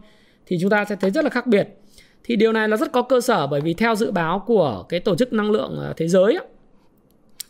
thì 0.46 0.56
chúng 0.60 0.70
ta 0.70 0.84
sẽ 0.84 0.96
thấy 0.96 1.10
rất 1.10 1.24
là 1.24 1.30
khác 1.30 1.46
biệt 1.46 1.68
thì 2.24 2.36
điều 2.36 2.52
này 2.52 2.68
là 2.68 2.76
rất 2.76 2.92
có 2.92 3.02
cơ 3.02 3.20
sở 3.20 3.46
bởi 3.46 3.60
vì 3.60 3.74
theo 3.74 3.94
dự 3.94 4.10
báo 4.10 4.42
của 4.46 4.84
cái 4.88 5.00
tổ 5.00 5.16
chức 5.16 5.32
năng 5.32 5.50
lượng 5.50 5.80
à, 5.82 5.92
thế 5.96 6.08
giới 6.08 6.34
ấy, 6.34 6.46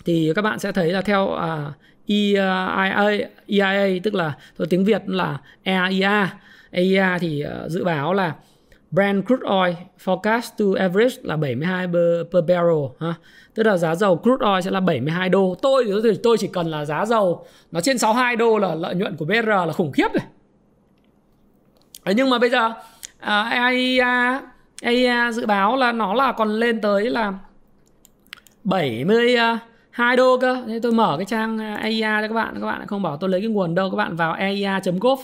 thì 0.04 0.32
các 0.36 0.42
bạn 0.42 0.58
sẽ 0.58 0.72
thấy 0.72 0.92
là 0.92 1.00
theo 1.00 1.34
à, 1.34 1.72
EIA, 2.06 3.28
EIA 3.46 4.00
tức 4.02 4.14
là 4.14 4.32
tôi 4.56 4.66
tiếng 4.70 4.84
Việt 4.84 5.02
là 5.06 5.38
EIA. 5.62 6.28
EIA 6.70 7.18
thì 7.20 7.44
uh, 7.64 7.70
dự 7.70 7.84
báo 7.84 8.14
là 8.14 8.34
Brent 8.90 9.26
crude 9.26 9.48
oil 9.48 9.74
forecast 10.04 10.50
to 10.58 10.64
average 10.80 11.14
là 11.22 11.36
72 11.36 11.86
per 12.32 12.44
barrel 12.48 12.84
ha. 13.00 13.14
Tức 13.54 13.62
là 13.62 13.76
giá 13.76 13.94
dầu 13.94 14.16
crude 14.16 14.46
oil 14.46 14.62
sẽ 14.62 14.70
là 14.70 14.80
72 14.80 15.28
đô. 15.28 15.56
Tôi 15.62 15.84
thì 16.04 16.10
tôi 16.22 16.36
chỉ 16.38 16.48
cần 16.52 16.66
là 16.66 16.84
giá 16.84 17.06
dầu 17.06 17.46
nó 17.72 17.80
trên 17.80 17.98
62 17.98 18.36
đô 18.36 18.58
là 18.58 18.74
lợi 18.74 18.94
nhuận 18.94 19.16
của 19.16 19.24
BR 19.24 19.46
là 19.46 19.72
khủng 19.72 19.92
khiếp 19.92 20.08
rồi. 20.12 20.20
Đấy, 20.20 20.26
ờ, 22.04 22.12
nhưng 22.16 22.30
mà 22.30 22.38
bây 22.38 22.50
giờ 22.50 22.72
à, 23.20 23.40
uh, 23.40 23.52
EIA, 23.52 24.40
EIA 24.82 25.32
dự 25.32 25.46
báo 25.46 25.76
là 25.76 25.92
nó 25.92 26.14
là 26.14 26.32
còn 26.32 26.48
lên 26.48 26.80
tới 26.80 27.10
là 27.10 27.32
70 28.64 29.36
uh, 29.54 29.58
2 29.94 30.16
đô 30.16 30.38
cơ. 30.38 30.62
Thế 30.66 30.80
tôi 30.82 30.92
mở 30.92 31.14
cái 31.16 31.26
trang 31.26 31.58
à, 31.58 31.74
AIA 31.74 32.20
cho 32.20 32.28
các 32.28 32.34
bạn. 32.34 32.54
Các 32.60 32.66
bạn 32.66 32.86
không 32.86 33.02
bảo 33.02 33.16
tôi 33.16 33.30
lấy 33.30 33.40
cái 33.40 33.50
nguồn 33.50 33.74
đâu. 33.74 33.90
Các 33.90 33.96
bạn 33.96 34.16
vào 34.16 34.32
aia.gov 34.32 35.20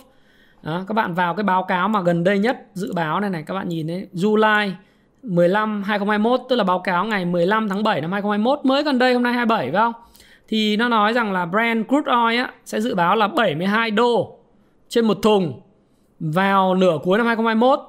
đó, 0.63 0.85
các 0.89 0.95
bạn 0.95 1.15
vào 1.15 1.35
cái 1.35 1.45
báo 1.45 1.63
cáo 1.63 1.89
mà 1.89 2.03
gần 2.03 2.25
đây 2.25 2.39
nhất 2.39 2.67
dự 2.75 2.93
báo 2.93 3.21
này 3.21 3.31
này 3.31 3.43
các 3.47 3.55
bạn 3.55 3.69
nhìn 3.69 3.87
đấy. 3.87 4.07
July 4.13 4.71
15 5.23 5.83
2021 5.83 6.41
tức 6.49 6.57
là 6.57 6.65
báo 6.65 6.79
cáo 6.79 7.05
ngày 7.05 7.25
15 7.25 7.69
tháng 7.69 7.83
7 7.83 8.01
năm 8.01 8.13
2021 8.13 8.65
mới 8.65 8.83
gần 8.83 8.99
đây 8.99 9.15
hôm 9.15 9.23
nay 9.23 9.33
27 9.33 9.71
phải 9.73 9.81
không? 9.81 9.93
Thì 10.49 10.77
nó 10.77 10.89
nói 10.89 11.13
rằng 11.13 11.33
là 11.33 11.47
Brent 11.47 11.89
crude 11.89 12.13
oil 12.13 12.39
á, 12.39 12.53
sẽ 12.65 12.81
dự 12.81 12.95
báo 12.95 13.17
là 13.17 13.29
72 13.29 13.91
đô 13.91 14.39
trên 14.89 15.05
một 15.05 15.19
thùng 15.23 15.61
vào 16.21 16.75
nửa 16.75 16.99
cuối 17.03 17.19
năm 17.19 17.27
2021. 17.27 17.81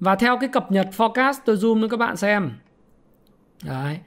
Và 0.00 0.14
theo 0.14 0.38
cái 0.38 0.48
cập 0.48 0.72
nhật 0.72 0.88
forecast 0.96 1.34
tôi 1.44 1.56
zoom 1.56 1.82
cho 1.82 1.88
các 1.88 1.96
bạn 1.96 2.16
xem. 2.16 2.50
Đấy 3.64 3.98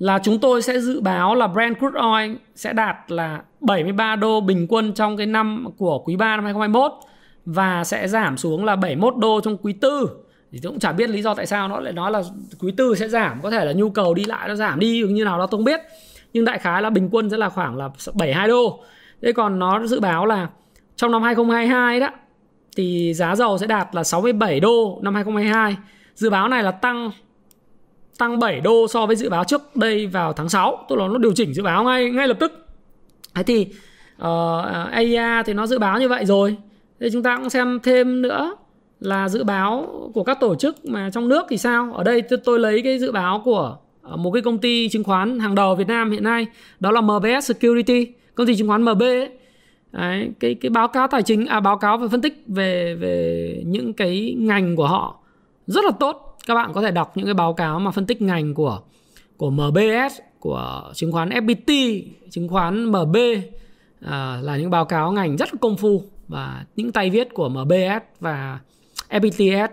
là 0.00 0.18
chúng 0.22 0.38
tôi 0.38 0.62
sẽ 0.62 0.80
dự 0.80 1.00
báo 1.00 1.34
là 1.34 1.46
Brent 1.46 1.78
crude 1.78 2.00
oil 2.00 2.36
sẽ 2.54 2.72
đạt 2.72 2.96
là 3.08 3.42
73 3.60 4.16
đô 4.16 4.40
bình 4.40 4.66
quân 4.68 4.92
trong 4.92 5.16
cái 5.16 5.26
năm 5.26 5.66
của 5.78 5.98
quý 5.98 6.16
3 6.16 6.36
năm 6.36 6.44
2021 6.44 6.92
và 7.44 7.84
sẽ 7.84 8.08
giảm 8.08 8.36
xuống 8.36 8.64
là 8.64 8.76
71 8.76 9.16
đô 9.16 9.40
trong 9.40 9.56
quý 9.56 9.74
4. 9.82 9.90
Thì 10.52 10.58
tôi 10.62 10.72
cũng 10.72 10.78
chả 10.78 10.92
biết 10.92 11.10
lý 11.10 11.22
do 11.22 11.34
tại 11.34 11.46
sao 11.46 11.68
nó 11.68 11.80
lại 11.80 11.92
nói 11.92 12.10
là 12.10 12.22
quý 12.60 12.72
4 12.78 12.96
sẽ 12.96 13.08
giảm, 13.08 13.42
có 13.42 13.50
thể 13.50 13.64
là 13.64 13.72
nhu 13.72 13.90
cầu 13.90 14.14
đi 14.14 14.24
lại 14.24 14.48
nó 14.48 14.54
giảm 14.54 14.80
đi 14.80 15.02
như 15.08 15.24
nào 15.24 15.38
đó 15.38 15.46
tôi 15.46 15.58
không 15.58 15.64
biết. 15.64 15.80
Nhưng 16.32 16.44
đại 16.44 16.58
khái 16.58 16.82
là 16.82 16.90
bình 16.90 17.08
quân 17.12 17.30
sẽ 17.30 17.36
là 17.36 17.48
khoảng 17.48 17.76
là 17.76 17.90
72 18.14 18.48
đô. 18.48 18.80
Thế 19.22 19.32
còn 19.32 19.58
nó 19.58 19.86
dự 19.86 20.00
báo 20.00 20.26
là 20.26 20.48
trong 20.96 21.12
năm 21.12 21.22
2022 21.22 22.00
đó 22.00 22.08
thì 22.76 23.14
giá 23.14 23.36
dầu 23.36 23.58
sẽ 23.58 23.66
đạt 23.66 23.88
là 23.92 24.04
67 24.04 24.60
đô 24.60 24.98
năm 25.02 25.14
2022. 25.14 25.76
Dự 26.14 26.30
báo 26.30 26.48
này 26.48 26.62
là 26.62 26.70
tăng 26.70 27.10
tăng 28.20 28.38
7 28.38 28.60
đô 28.60 28.88
so 28.88 29.06
với 29.06 29.16
dự 29.16 29.28
báo 29.28 29.44
trước 29.44 29.76
đây 29.76 30.06
vào 30.06 30.32
tháng 30.32 30.48
6 30.48 30.86
tức 30.88 30.96
là 30.96 31.08
nó 31.08 31.18
điều 31.18 31.32
chỉnh 31.32 31.54
dự 31.54 31.62
báo 31.62 31.84
ngay 31.84 32.10
ngay 32.10 32.28
lập 32.28 32.36
tức. 32.40 32.66
Thế 33.34 33.42
thì 33.42 33.66
ờ, 34.18 34.58
uh, 34.58 34.92
AIA 34.92 35.42
thì 35.42 35.52
nó 35.52 35.66
dự 35.66 35.78
báo 35.78 36.00
như 36.00 36.08
vậy 36.08 36.24
rồi. 36.24 36.56
Thì 37.00 37.08
chúng 37.12 37.22
ta 37.22 37.36
cũng 37.36 37.50
xem 37.50 37.80
thêm 37.82 38.22
nữa 38.22 38.56
là 39.00 39.28
dự 39.28 39.44
báo 39.44 39.86
của 40.14 40.24
các 40.24 40.40
tổ 40.40 40.54
chức 40.54 40.84
mà 40.84 41.10
trong 41.12 41.28
nước 41.28 41.46
thì 41.48 41.56
sao? 41.56 41.92
Ở 41.96 42.04
đây 42.04 42.22
tôi 42.44 42.58
lấy 42.58 42.82
cái 42.82 42.98
dự 42.98 43.12
báo 43.12 43.42
của 43.44 43.76
ờ, 44.02 44.16
một 44.16 44.30
cái 44.30 44.42
công 44.42 44.58
ty 44.58 44.88
chứng 44.88 45.04
khoán 45.04 45.38
hàng 45.38 45.54
đầu 45.54 45.74
Việt 45.74 45.88
Nam 45.88 46.10
hiện 46.10 46.24
nay 46.24 46.46
đó 46.80 46.90
là 46.90 47.00
MBS 47.00 47.48
Security 47.48 48.06
công 48.34 48.46
ty 48.46 48.56
chứng 48.56 48.68
khoán 48.68 48.82
MB 48.82 49.02
ấy. 49.02 49.28
Đấy, 49.92 50.30
cái 50.40 50.54
cái 50.54 50.70
báo 50.70 50.88
cáo 50.88 51.08
tài 51.08 51.22
chính 51.22 51.46
à 51.46 51.60
báo 51.60 51.76
cáo 51.76 51.98
và 51.98 52.08
phân 52.08 52.20
tích 52.20 52.42
về 52.46 52.94
về 52.94 53.62
những 53.66 53.92
cái 53.92 54.34
ngành 54.38 54.76
của 54.76 54.86
họ 54.86 55.20
rất 55.66 55.84
là 55.84 55.90
tốt 55.90 56.29
các 56.46 56.54
bạn 56.54 56.72
có 56.72 56.82
thể 56.82 56.90
đọc 56.90 57.16
những 57.16 57.26
cái 57.26 57.34
báo 57.34 57.54
cáo 57.54 57.80
mà 57.80 57.90
phân 57.90 58.06
tích 58.06 58.22
ngành 58.22 58.54
của 58.54 58.80
của 59.36 59.50
MBS 59.50 60.20
của 60.40 60.90
chứng 60.94 61.12
khoán 61.12 61.28
FPT 61.28 62.02
chứng 62.30 62.48
khoán 62.48 62.84
MB 62.84 63.16
à, 64.00 64.38
là 64.42 64.56
những 64.56 64.70
báo 64.70 64.84
cáo 64.84 65.12
ngành 65.12 65.36
rất 65.36 65.48
công 65.60 65.76
phu 65.76 66.02
và 66.28 66.64
những 66.76 66.92
tay 66.92 67.10
viết 67.10 67.28
của 67.34 67.48
MBS 67.48 68.20
và 68.20 68.60
FPTS 69.10 69.68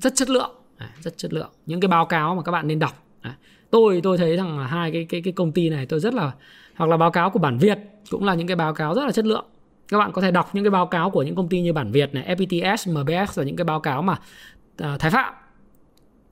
rất 0.00 0.14
chất 0.14 0.30
lượng 0.30 0.50
à, 0.76 0.90
rất 1.00 1.18
chất 1.18 1.32
lượng. 1.32 1.50
Những 1.66 1.80
cái 1.80 1.88
báo 1.88 2.06
cáo 2.06 2.34
mà 2.34 2.42
các 2.42 2.52
bạn 2.52 2.68
nên 2.68 2.78
đọc 2.78 2.92
à, 3.20 3.36
tôi 3.70 4.00
tôi 4.02 4.18
thấy 4.18 4.36
rằng 4.36 4.58
là 4.58 4.66
hai 4.66 4.92
cái 4.92 5.06
cái 5.08 5.22
cái 5.22 5.32
công 5.32 5.52
ty 5.52 5.70
này 5.70 5.86
tôi 5.86 6.00
rất 6.00 6.14
là 6.14 6.32
hoặc 6.76 6.90
là 6.90 6.96
báo 6.96 7.10
cáo 7.10 7.30
của 7.30 7.38
bản 7.38 7.58
Việt 7.58 7.78
cũng 8.10 8.24
là 8.24 8.34
những 8.34 8.46
cái 8.46 8.56
báo 8.56 8.74
cáo 8.74 8.94
rất 8.94 9.04
là 9.04 9.12
chất 9.12 9.26
lượng. 9.26 9.44
Các 9.88 9.98
bạn 9.98 10.12
có 10.12 10.22
thể 10.22 10.30
đọc 10.30 10.50
những 10.54 10.64
cái 10.64 10.70
báo 10.70 10.86
cáo 10.86 11.10
của 11.10 11.22
những 11.22 11.34
công 11.34 11.48
ty 11.48 11.60
như 11.60 11.72
bản 11.72 11.92
Việt 11.92 12.14
này, 12.14 12.36
FPTS, 12.36 12.92
MBS 12.92 13.38
và 13.38 13.44
những 13.44 13.56
cái 13.56 13.64
báo 13.64 13.80
cáo 13.80 14.02
mà 14.02 14.12
uh, 14.12 15.00
Thái 15.00 15.10
Phạm 15.10 15.34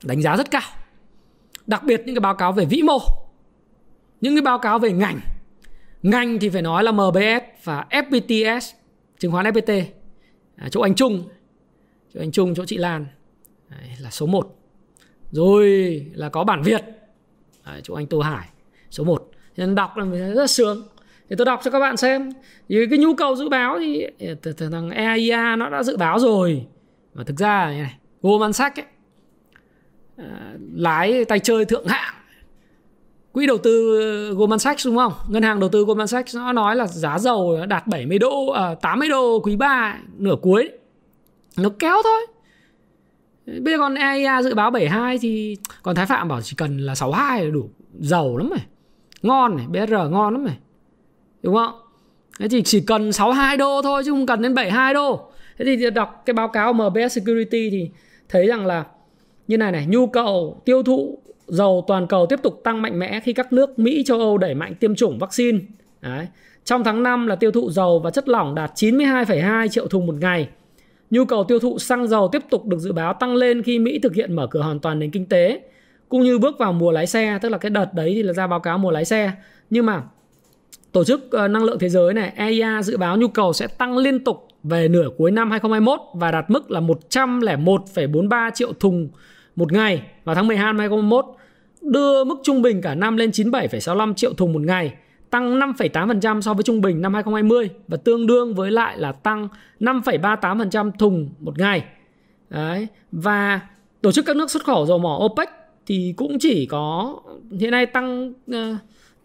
đánh 0.05 0.22
giá 0.22 0.36
rất 0.36 0.50
cao. 0.50 0.62
Đặc 1.66 1.82
biệt 1.84 2.02
những 2.07 2.14
cái 2.14 2.20
báo 2.20 2.34
cáo 2.34 2.52
về 2.52 2.64
vĩ 2.64 2.82
mô. 2.82 2.98
Những 4.20 4.34
cái 4.34 4.42
báo 4.42 4.59
cáo 4.59 4.78
về 4.78 4.92
ngành. 4.92 5.20
Ngành 6.02 6.38
thì 6.38 6.48
phải 6.48 6.62
nói 6.62 6.84
là 6.84 6.92
MBS 6.92 7.64
và 7.64 7.86
FPTS 7.90 8.72
chứng 9.18 9.32
khoán 9.32 9.46
FPT 9.46 9.84
à, 10.57 10.68
chỗ 10.70 10.80
anh 10.80 10.94
Trung 10.94 11.28
chỗ 12.14 12.20
anh 12.20 12.32
Trung 12.32 12.55
chỗ 12.55 12.64
chị 12.64 12.76
Lan 12.76 13.07
Đấy, 13.70 13.90
là 14.00 14.11
số 14.11 14.26
1 14.26 14.59
rồi 15.30 15.66
là 16.14 16.28
có 16.28 16.44
bản 16.44 16.62
Việt 16.62 16.84
Đấy, 17.66 17.80
chỗ 17.84 17.94
anh 17.94 18.07
Tô 18.07 18.20
Hải 18.20 18.48
số 18.90 19.05
1 19.05 19.30
nên 19.57 19.74
đọc 19.74 19.96
là 19.96 20.05
mình 20.05 20.34
rất 20.34 20.50
sướng. 20.50 20.82
Thì 21.30 21.36
tôi 21.38 21.44
đọc 21.44 21.61
cho 21.64 21.70
các 21.70 21.78
bạn 21.78 21.96
xem. 21.96 22.32
Thì 22.68 22.86
cái 22.90 22.98
nhu 22.98 23.14
cầu 23.14 23.36
dự 23.36 23.48
báo 23.48 23.78
thì 23.78 24.07
thằng 24.72 24.90
EIA 24.90 25.57
nó 25.57 25.70
đã 25.70 25.82
dự 25.82 25.96
báo 25.96 26.18
rồi. 26.18 26.66
Mà 27.14 27.24
thực 27.24 27.38
ra 27.38 27.66
này 27.66 27.94
Goldman 28.22 28.52
Sachs 28.52 28.78
ấy, 28.78 28.86
Ờ, 30.16 30.24
lái 30.74 31.24
tay 31.24 31.38
chơi 31.38 31.64
thượng 31.64 31.86
hạng 31.86 32.14
quỹ 33.34 33.46
đầu 33.46 33.58
tư 33.58 33.98
Goldman 34.36 34.58
Sachs 34.58 34.86
đúng 34.86 34.96
không? 34.96 35.12
Ngân 35.28 35.42
hàng 35.42 35.60
đầu 35.60 35.68
tư 35.68 35.84
Goldman 35.84 36.06
Sachs 36.06 36.36
nó 36.36 36.52
nói 36.52 36.76
là 36.76 36.86
giá 36.86 37.18
dầu 37.18 37.66
đạt 37.68 37.86
70 37.86 38.18
đô, 38.18 38.46
à, 38.46 38.74
80 38.74 39.08
đô 39.08 39.40
quý 39.40 39.56
3 39.56 39.98
nửa 40.18 40.36
cuối. 40.42 40.70
Nó 41.56 41.68
kéo 41.78 41.96
thôi. 42.04 42.26
Bây 43.46 43.74
giờ 43.74 43.78
còn 43.78 43.94
EIA 43.94 44.42
dự 44.42 44.54
báo 44.54 44.70
72 44.70 45.18
thì 45.18 45.56
còn 45.82 45.94
Thái 45.94 46.06
Phạm 46.06 46.28
bảo 46.28 46.42
chỉ 46.42 46.54
cần 46.56 46.78
là 46.78 46.94
62 46.94 47.44
là 47.44 47.50
đủ 47.50 47.70
giàu 48.00 48.36
lắm 48.36 48.48
rồi. 48.48 48.58
Ngon 49.22 49.56
này, 49.56 49.66
BR 49.66 49.92
ngon 49.92 50.32
lắm 50.32 50.44
rồi. 50.44 50.56
Đúng 51.42 51.54
không? 51.54 51.72
Thế 52.38 52.48
thì 52.48 52.62
chỉ 52.62 52.80
cần 52.80 53.12
62 53.12 53.56
đô 53.56 53.82
thôi 53.82 54.02
chứ 54.04 54.10
không 54.10 54.26
cần 54.26 54.42
đến 54.42 54.54
72 54.54 54.94
đô. 54.94 55.30
Thế 55.58 55.64
thì 55.64 55.90
đọc 55.90 56.22
cái 56.26 56.34
báo 56.34 56.48
cáo 56.48 56.72
MBS 56.72 57.12
Security 57.12 57.70
thì 57.70 57.90
thấy 58.28 58.46
rằng 58.46 58.66
là 58.66 58.84
như 59.49 59.57
này 59.57 59.72
này 59.72 59.86
nhu 59.86 60.07
cầu 60.07 60.62
tiêu 60.64 60.82
thụ 60.82 61.18
dầu 61.47 61.84
toàn 61.86 62.07
cầu 62.07 62.26
tiếp 62.26 62.40
tục 62.42 62.61
tăng 62.64 62.82
mạnh 62.82 62.99
mẽ 62.99 63.20
khi 63.20 63.32
các 63.32 63.53
nước 63.53 63.78
Mỹ 63.78 64.03
châu 64.07 64.18
Âu 64.18 64.38
đẩy 64.38 64.55
mạnh 64.55 64.74
tiêm 64.74 64.95
chủng 64.95 65.18
vaccine. 65.18 65.59
Đấy. 66.01 66.26
trong 66.64 66.84
tháng 66.84 67.03
5 67.03 67.26
là 67.26 67.36
tiêu 67.36 67.51
thụ 67.51 67.70
dầu 67.70 67.99
và 67.99 68.11
chất 68.11 68.28
lỏng 68.28 68.55
đạt 68.55 68.72
92,2 68.74 69.68
triệu 69.68 69.86
thùng 69.86 70.07
một 70.07 70.14
ngày. 70.20 70.49
Nhu 71.11 71.24
cầu 71.24 71.45
tiêu 71.45 71.59
thụ 71.59 71.78
xăng 71.78 72.07
dầu 72.07 72.28
tiếp 72.32 72.42
tục 72.51 72.66
được 72.66 72.78
dự 72.78 72.92
báo 72.92 73.14
tăng 73.14 73.34
lên 73.34 73.62
khi 73.62 73.78
Mỹ 73.78 73.99
thực 74.03 74.14
hiện 74.14 74.36
mở 74.36 74.47
cửa 74.47 74.62
hoàn 74.62 74.78
toàn 74.78 74.99
nền 74.99 75.11
kinh 75.11 75.26
tế 75.26 75.61
cũng 76.09 76.22
như 76.22 76.38
bước 76.38 76.59
vào 76.59 76.72
mùa 76.72 76.92
lái 76.92 77.07
xe. 77.07 77.38
Tức 77.42 77.49
là 77.49 77.59
cái 77.59 77.70
đợt 77.70 77.95
đấy 77.95 78.12
thì 78.14 78.22
là 78.22 78.32
ra 78.32 78.47
báo 78.47 78.61
cáo 78.61 78.78
mùa 78.78 78.90
lái 78.90 79.05
xe. 79.05 79.32
Nhưng 79.70 79.86
mà 79.86 80.03
Tổ 80.92 81.05
chức 81.05 81.30
ờ, 81.30 81.49
Năng 81.49 81.64
lượng 81.64 81.78
Thế 81.78 81.88
giới 81.88 82.14
này 82.14 82.32
EIA 82.36 82.82
dự 82.82 82.97
báo 82.97 83.16
nhu 83.16 83.28
cầu 83.28 83.53
sẽ 83.53 83.66
tăng 83.66 83.97
liên 83.97 84.24
tục 84.24 84.49
về 84.64 84.88
nửa 84.88 85.08
cuối 85.16 85.30
năm 85.30 85.50
2021 85.50 86.00
và 86.14 86.30
đạt 86.30 86.50
mức 86.50 86.70
là 86.70 86.80
101,43 86.80 88.50
triệu 88.54 88.72
thùng 88.72 89.08
một 89.56 89.72
ngày 89.72 90.02
vào 90.24 90.34
tháng 90.34 90.46
12 90.46 90.66
năm 90.66 90.78
2021, 90.78 91.24
đưa 91.80 92.24
mức 92.24 92.36
trung 92.42 92.62
bình 92.62 92.82
cả 92.82 92.94
năm 92.94 93.16
lên 93.16 93.30
97,65 93.30 94.14
triệu 94.14 94.34
thùng 94.34 94.52
một 94.52 94.62
ngày, 94.62 94.94
tăng 95.30 95.58
5,8% 95.58 96.40
so 96.40 96.54
với 96.54 96.62
trung 96.62 96.80
bình 96.80 97.02
năm 97.02 97.14
2020 97.14 97.70
và 97.88 97.96
tương 97.96 98.26
đương 98.26 98.54
với 98.54 98.70
lại 98.70 98.98
là 98.98 99.12
tăng 99.12 99.48
5,38% 99.80 100.90
thùng 100.98 101.30
một 101.38 101.58
ngày. 101.58 101.84
Đấy. 102.50 102.86
Và 103.12 103.60
tổ 104.00 104.12
chức 104.12 104.26
các 104.26 104.36
nước 104.36 104.50
xuất 104.50 104.64
khẩu 104.64 104.86
dầu 104.86 104.98
mỏ 104.98 105.20
OPEC 105.24 105.48
thì 105.86 106.14
cũng 106.16 106.38
chỉ 106.38 106.66
có 106.66 107.16
hiện 107.60 107.70
nay 107.70 107.86
tăng 107.86 108.32
uh, 108.50 108.56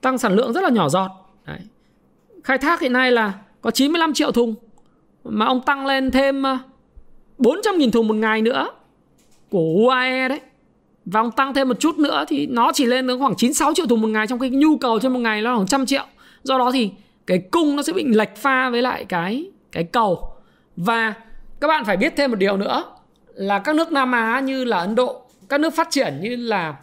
tăng 0.02 0.18
sản 0.18 0.36
lượng 0.36 0.54
rất 0.54 0.64
là 0.64 0.70
nhỏ 0.70 0.90
giọt. 0.90 1.10
Đấy. 1.48 1.60
Khai 2.44 2.58
thác 2.58 2.82
hiện 2.82 2.94
nay 2.94 3.12
là 3.12 3.34
có 3.62 3.72
95 3.72 4.14
triệu 4.14 4.32
thùng 4.32 4.56
mà 5.24 5.46
ông 5.46 5.62
tăng 5.62 5.86
lên 5.86 6.12
thêm 6.12 6.44
ờ, 6.44 6.58
400.000 7.38 7.92
thùng 7.92 8.08
một 8.08 8.16
ngày 8.16 8.42
nữa. 8.42 8.72
Của 9.50 9.74
UAE 9.86 10.28
đấy. 10.30 10.40
Và 11.06 11.20
ông 11.20 11.32
tăng 11.32 11.54
thêm 11.54 11.68
một 11.68 11.80
chút 11.80 11.98
nữa 11.98 12.26
thì 12.28 12.48
nó 12.48 12.72
chỉ 12.74 12.86
lên 12.86 13.08
đến 13.08 13.20
khoảng 13.20 13.36
96 13.36 13.74
triệu 13.74 13.86
thùng 13.86 14.02
một 14.02 14.08
ngày 14.08 14.28
trong 14.28 14.40
khi 14.40 14.50
nhu 14.50 14.78
cầu 14.78 15.00
trên 15.00 15.14
một 15.14 15.20
ngày 15.20 15.42
nó 15.42 15.56
khoảng 15.56 15.68
trăm 15.68 15.86
triệu. 15.86 16.04
Do 16.44 16.58
đó 16.58 16.72
thì 16.72 16.92
cái 17.28 17.40
cung 17.52 17.76
nó 17.76 17.84
sẽ 17.84 17.94
bị 17.94 18.04
lệch 18.04 18.36
pha 18.36 18.70
với 18.70 18.82
lại 18.82 19.06
cái 19.06 19.52
cái 19.72 19.84
cầu. 19.84 20.32
Và 20.76 21.14
các 21.62 21.68
bạn 21.68 21.86
phải 21.86 21.98
biết 21.98 22.14
thêm 22.18 22.32
một 22.32 22.38
điều 22.40 22.58
nữa 22.58 22.84
là 23.34 23.60
các 23.60 23.76
nước 23.76 23.92
Nam 23.92 24.12
Á 24.12 24.40
như 24.40 24.66
là 24.66 24.78
Ấn 24.78 24.96
Độ, 24.96 25.22
các 25.50 25.60
nước 25.60 25.74
phát 25.74 25.88
triển 25.90 26.20
như 26.22 26.36
là 26.36 26.76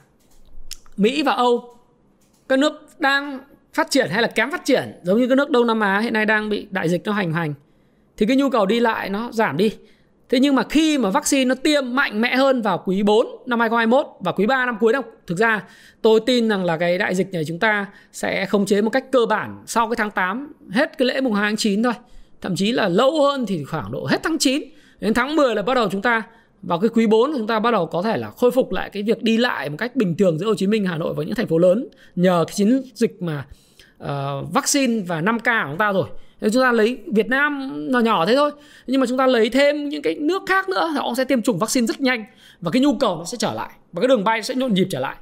Mỹ 0.97 1.22
và 1.22 1.32
Âu, 1.32 1.76
các 2.49 2.59
nước 2.59 2.72
đang 2.99 3.39
phát 3.74 3.91
triển 3.91 4.09
hay 4.11 4.22
là 4.22 4.28
kém 4.28 4.51
phát 4.51 4.64
triển, 4.64 5.01
giống 5.03 5.18
như 5.18 5.28
các 5.28 5.34
nước 5.34 5.51
Đông 5.51 5.66
Nam 5.66 5.80
Á 5.80 5.99
hiện 5.99 6.12
nay 6.12 6.26
đang 6.26 6.49
bị 6.49 6.66
đại 6.70 6.89
dịch 6.89 7.03
nó 7.05 7.12
hành 7.12 7.32
hành 7.32 7.55
thì 8.17 8.27
cái 8.27 8.37
nhu 8.37 8.51
cầu 8.51 8.67
đi 8.67 8.81
lại 8.81 9.11
nó 9.11 9.33
giảm 9.33 9.57
đi. 9.57 9.71
Thế 10.29 10.41
nhưng 10.41 10.55
mà 10.55 10.62
khi 10.71 10.99
mà 10.99 11.11
vaccine 11.11 11.45
nó 11.45 11.55
tiêm 11.55 11.95
mạnh 11.95 12.21
mẽ 12.21 12.37
hơn 12.37 12.62
vào 12.62 12.83
quý 12.85 13.03
4 13.03 13.27
năm 13.47 13.61
2021 13.61 14.07
và 14.21 14.33
quý 14.33 14.47
3 14.47 14.67
năm 14.67 14.77
cuối 14.81 14.93
năm 14.93 15.03
thực 15.27 15.39
ra 15.39 15.62
tôi 16.03 16.21
tin 16.27 16.49
rằng 16.49 16.64
là 16.64 16.77
cái 16.77 16.99
đại 16.99 17.14
dịch 17.14 17.33
này 17.33 17.45
chúng 17.45 17.59
ta 17.59 17.87
sẽ 18.12 18.47
khống 18.47 18.67
chế 18.67 18.83
một 18.83 18.91
cách 18.91 19.05
cơ 19.12 19.27
bản 19.27 19.62
sau 19.67 19.89
cái 19.89 19.97
tháng 19.97 20.11
8 20.11 20.53
hết 20.71 20.99
cái 20.99 21.07
lễ 21.07 21.21
mùng 21.21 21.35
2 21.35 21.51
tháng 21.51 21.57
9 21.57 21.83
thôi. 21.83 21.93
Thậm 22.41 22.57
chí 22.57 22.73
là 22.73 22.89
lâu 22.89 23.23
hơn 23.23 23.47
thì 23.47 23.64
khoảng 23.64 23.93
độ 23.93 24.07
hết 24.07 24.21
tháng 24.23 24.39
9 24.39 24.62
đến 25.01 25.14
tháng 25.14 25.37
10 25.37 25.55
là 25.55 25.62
bắt 25.62 25.75
đầu 25.75 25.89
chúng 25.91 26.03
ta 26.03 26.23
vào 26.62 26.81
cái 26.81 26.89
quý 26.89 27.07
4 27.07 27.33
chúng 27.33 27.47
ta 27.47 27.61
bắt 27.61 27.71
đầu 27.71 27.87
có 27.87 28.03
thể 28.03 28.17
là 28.17 28.31
khôi 28.31 28.51
phục 28.51 28.73
lại 28.73 28.91
cái 28.91 29.03
việc 29.03 29.23
đi 29.23 29.37
lại 29.37 29.71
một 29.71 29.77
cách 29.79 29.97
bình 29.97 30.17
thường 30.17 30.39
giữa 30.39 30.47
Hồ 30.47 30.55
Chí 30.55 30.67
Minh, 30.67 30.87
Hà 30.87 30.99
Nội 30.99 31.14
và 31.14 31.25
những 31.25 31.35
thành 31.35 31.47
phố 31.47 31.59
lớn 31.59 31.89
nhờ 32.17 32.45
cái 32.47 32.55
chiến 32.55 32.83
dịch 32.95 33.23
mà 33.23 33.45
uh, 34.05 34.09
vaccine 34.53 35.03
và 35.07 35.21
5K 35.21 35.64
của 35.64 35.71
chúng 35.71 35.79
ta 35.79 35.93
rồi 35.93 36.07
nếu 36.41 36.51
chúng 36.51 36.62
ta 36.62 36.72
lấy 36.72 36.99
Việt 37.07 37.28
Nam 37.28 37.72
nhỏ 37.91 37.99
nhỏ 37.99 38.26
thế 38.26 38.37
thôi 38.37 38.51
nhưng 38.87 39.01
mà 39.01 39.07
chúng 39.07 39.18
ta 39.18 39.26
lấy 39.26 39.49
thêm 39.49 39.89
những 39.89 40.03
cái 40.03 40.14
nước 40.14 40.43
khác 40.47 40.68
nữa 40.68 40.87
họ 40.87 41.14
sẽ 41.16 41.24
tiêm 41.24 41.43
chủng 41.43 41.59
vaccine 41.59 41.87
rất 41.87 42.01
nhanh 42.01 42.24
và 42.61 42.70
cái 42.70 42.82
nhu 42.82 42.95
cầu 42.95 43.16
nó 43.16 43.24
sẽ 43.24 43.39
trở 43.41 43.53
lại 43.53 43.70
và 43.93 44.01
cái 44.01 44.09
đường 44.09 44.24
bay 44.24 44.43
sẽ 44.43 44.55
nhộn 44.55 44.74
nhịp 44.74 44.87
trở 44.91 45.01
lại. 45.01 45.16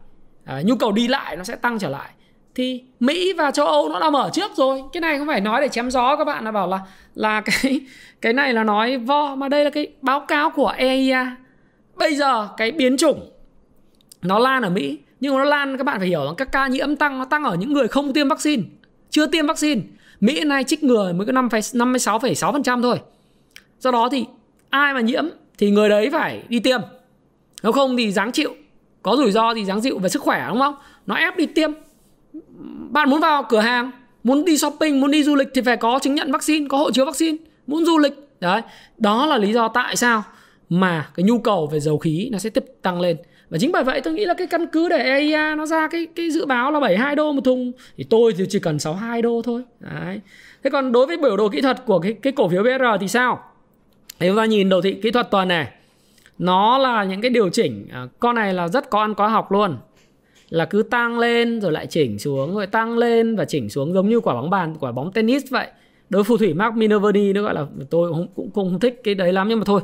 À, 0.45 0.63
nhu 0.65 0.77
cầu 0.77 0.93
đi 0.93 1.09
lại 1.09 1.37
nó 1.37 1.45
sẽ 1.45 1.57
tăng 1.57 1.79
trở 1.79 1.89
lại. 1.89 2.11
Thì 2.55 2.83
Mỹ 3.01 3.33
và 3.33 3.51
châu 3.51 3.67
Âu 3.67 3.89
nó 3.89 4.01
đã 4.01 4.11
mở 4.11 4.31
trước 4.33 4.51
rồi. 4.57 4.83
Cái 4.93 5.01
này 5.01 5.19
không 5.19 5.27
phải 5.27 5.41
nói 5.41 5.61
để 5.61 5.69
chém 5.69 5.91
gió 5.91 6.17
các 6.17 6.25
bạn 6.25 6.45
là 6.45 6.53
bảo 6.53 6.69
là 6.69 6.81
là 7.15 7.41
cái 7.45 7.81
cái 8.21 8.33
này 8.33 8.53
là 8.53 8.65
nói 8.65 8.99
vo 8.99 9.35
mà 9.35 9.49
đây 9.49 9.65
là 9.65 9.71
cái 9.71 9.87
báo 10.03 10.21
cáo 10.21 10.51
của 10.51 10.69
EIA 10.69 11.37
bây 11.97 12.15
giờ 12.15 12.49
cái 12.57 12.73
biến 12.73 12.97
chủng 12.97 13.31
nó 14.23 14.39
lan 14.39 14.63
ở 14.63 14.71
Mỹ 14.71 14.99
nhưng 15.21 15.35
mà 15.35 15.39
nó 15.39 15.45
lan 15.45 15.77
các 15.79 15.85
bạn 15.85 15.99
phải 15.99 16.09
hiểu 16.09 16.25
là 16.25 16.31
các 16.37 16.53
ca 16.53 16.67
nhiễm 16.67 16.97
tăng 16.97 17.19
nó 17.19 17.25
tăng 17.25 17.45
ở 17.45 17.55
những 17.55 17.73
người 17.73 17.89
không 17.89 18.13
tiêm 18.13 18.29
vaccine 18.29 18.63
chưa 19.15 19.27
tiêm 19.27 19.47
vaccine. 19.47 19.81
Mỹ 20.25 20.35
hiện 20.35 20.49
nay 20.49 20.65
trích 20.65 20.85
ngừa 20.85 21.13
mới 21.13 21.27
có 21.27 21.33
56,6% 21.33 22.83
thôi. 22.83 23.01
Do 23.79 23.91
đó 23.91 24.09
thì 24.13 24.25
ai 24.71 24.95
mà 24.95 25.01
nhiễm 25.01 25.25
thì 25.59 25.71
người 25.71 25.89
đấy 25.89 26.11
phải 26.13 26.43
đi 26.49 26.61
tiêm. 26.61 26.81
Nếu 27.63 27.73
không 27.73 27.97
thì 27.97 28.13
dáng 28.13 28.33
chịu. 28.33 28.55
Có 29.03 29.17
rủi 29.17 29.33
ro 29.33 29.55
thì 29.55 29.65
dáng 29.65 29.81
chịu 29.81 29.99
về 29.99 30.09
sức 30.09 30.23
khỏe 30.23 30.45
đúng 30.49 30.59
không? 30.59 30.75
Nó 31.07 31.15
ép 31.15 31.37
đi 31.37 31.47
tiêm. 31.47 31.71
Bạn 32.91 33.11
muốn 33.11 33.21
vào 33.21 33.43
cửa 33.49 33.61
hàng, 33.61 33.91
muốn 34.25 34.45
đi 34.45 34.59
shopping, 34.59 35.01
muốn 35.01 35.11
đi 35.11 35.23
du 35.23 35.35
lịch 35.35 35.49
thì 35.55 35.61
phải 35.61 35.77
có 35.77 35.99
chứng 36.03 36.15
nhận 36.15 36.33
vaccine, 36.33 36.67
có 36.69 36.79
hộ 36.79 36.91
chiếu 36.91 37.05
vaccine. 37.05 37.39
Muốn 37.67 37.85
du 37.85 37.99
lịch. 37.99 38.13
Đấy, 38.41 38.63
đó 38.99 39.27
là 39.27 39.39
lý 39.39 39.53
do 39.53 39.69
tại 39.69 39.97
sao 39.97 40.23
mà 40.69 41.09
cái 41.15 41.25
nhu 41.25 41.39
cầu 41.39 41.67
về 41.67 41.81
dầu 41.81 41.99
khí 41.99 42.29
nó 42.33 42.39
sẽ 42.39 42.51
tiếp 42.51 42.65
tăng 42.83 43.01
lên 43.01 43.17
và 43.51 43.59
chính 43.59 43.73
bởi 43.73 43.85
vậy 43.85 44.01
tôi 44.01 44.15
nghĩ 44.15 44.25
là 44.25 44.35
cái 44.35 44.47
căn 44.47 44.67
cứ 44.67 44.89
để 44.89 44.99
EIA 44.99 45.55
nó 45.55 45.67
ra 45.67 45.89
cái 45.89 46.07
cái 46.15 46.31
dự 46.31 46.47
báo 46.47 46.73
là 46.73 46.81
72 46.81 47.17
đô 47.17 47.33
một 47.33 47.45
thùng 47.45 47.73
thì 47.97 48.05
tôi 48.05 48.33
thì 48.39 48.45
chỉ 48.49 48.59
cần 48.59 48.79
62 48.79 49.23
đô 49.23 49.43
thôi. 49.45 49.63
Đấy. 49.81 50.21
Thế 50.65 50.71
còn 50.71 50.93
đối 50.93 51.07
với 51.07 51.17
biểu 51.17 51.37
đồ 51.37 51.49
kỹ 51.49 51.61
thuật 51.61 51.87
của 51.87 51.99
cái 51.99 52.13
cái 52.13 52.33
cổ 52.33 52.49
phiếu 52.49 52.63
BR 52.63 52.83
thì 53.01 53.09
sao? 53.09 53.41
Thì 54.19 54.29
chúng 54.29 54.37
ta 54.37 54.45
nhìn 54.45 54.69
đồ 54.69 54.81
thị 54.81 54.95
kỹ 55.03 55.11
thuật 55.11 55.31
tuần 55.31 55.49
này 55.49 55.69
nó 56.39 56.79
là 56.79 57.05
những 57.05 57.21
cái 57.21 57.31
điều 57.31 57.49
chỉnh. 57.49 57.89
À, 57.93 58.07
con 58.19 58.35
này 58.35 58.55
là 58.55 58.69
rất 58.69 58.91
có 58.91 59.01
ăn 59.01 59.15
có 59.15 59.29
học 59.29 59.53
luôn. 59.53 59.77
Là 60.51 60.65
cứ 60.65 60.83
tăng 60.83 61.19
lên 61.19 61.61
rồi 61.61 61.73
lại 61.73 61.87
chỉnh 61.87 62.19
xuống 62.19 62.55
rồi 62.55 62.67
tăng 62.67 62.99
lên 62.99 63.37
và 63.37 63.45
chỉnh 63.45 63.69
xuống 63.69 63.95
giống 63.95 64.09
như 64.09 64.21
quả 64.21 64.35
bóng 64.35 64.51
bàn 64.51 64.75
quả 64.81 64.93
bóng 64.93 65.13
tennis 65.13 65.51
vậy. 65.51 65.67
Đối 66.11 66.25
phù 66.25 66.37
thủy 66.37 66.55
Mark 66.55 66.75
Minervini 66.75 67.33
nó 67.33 67.43
gọi 67.43 67.55
là 67.55 67.67
tôi 67.91 68.13
cũng, 68.13 68.29
cũng 68.35 68.51
không 68.55 68.81
thích 68.81 69.01
cái 69.05 69.15
đấy 69.15 69.33
lắm 69.33 69.49
nhưng 69.49 69.59
mà 69.59 69.65
thôi 69.65 69.81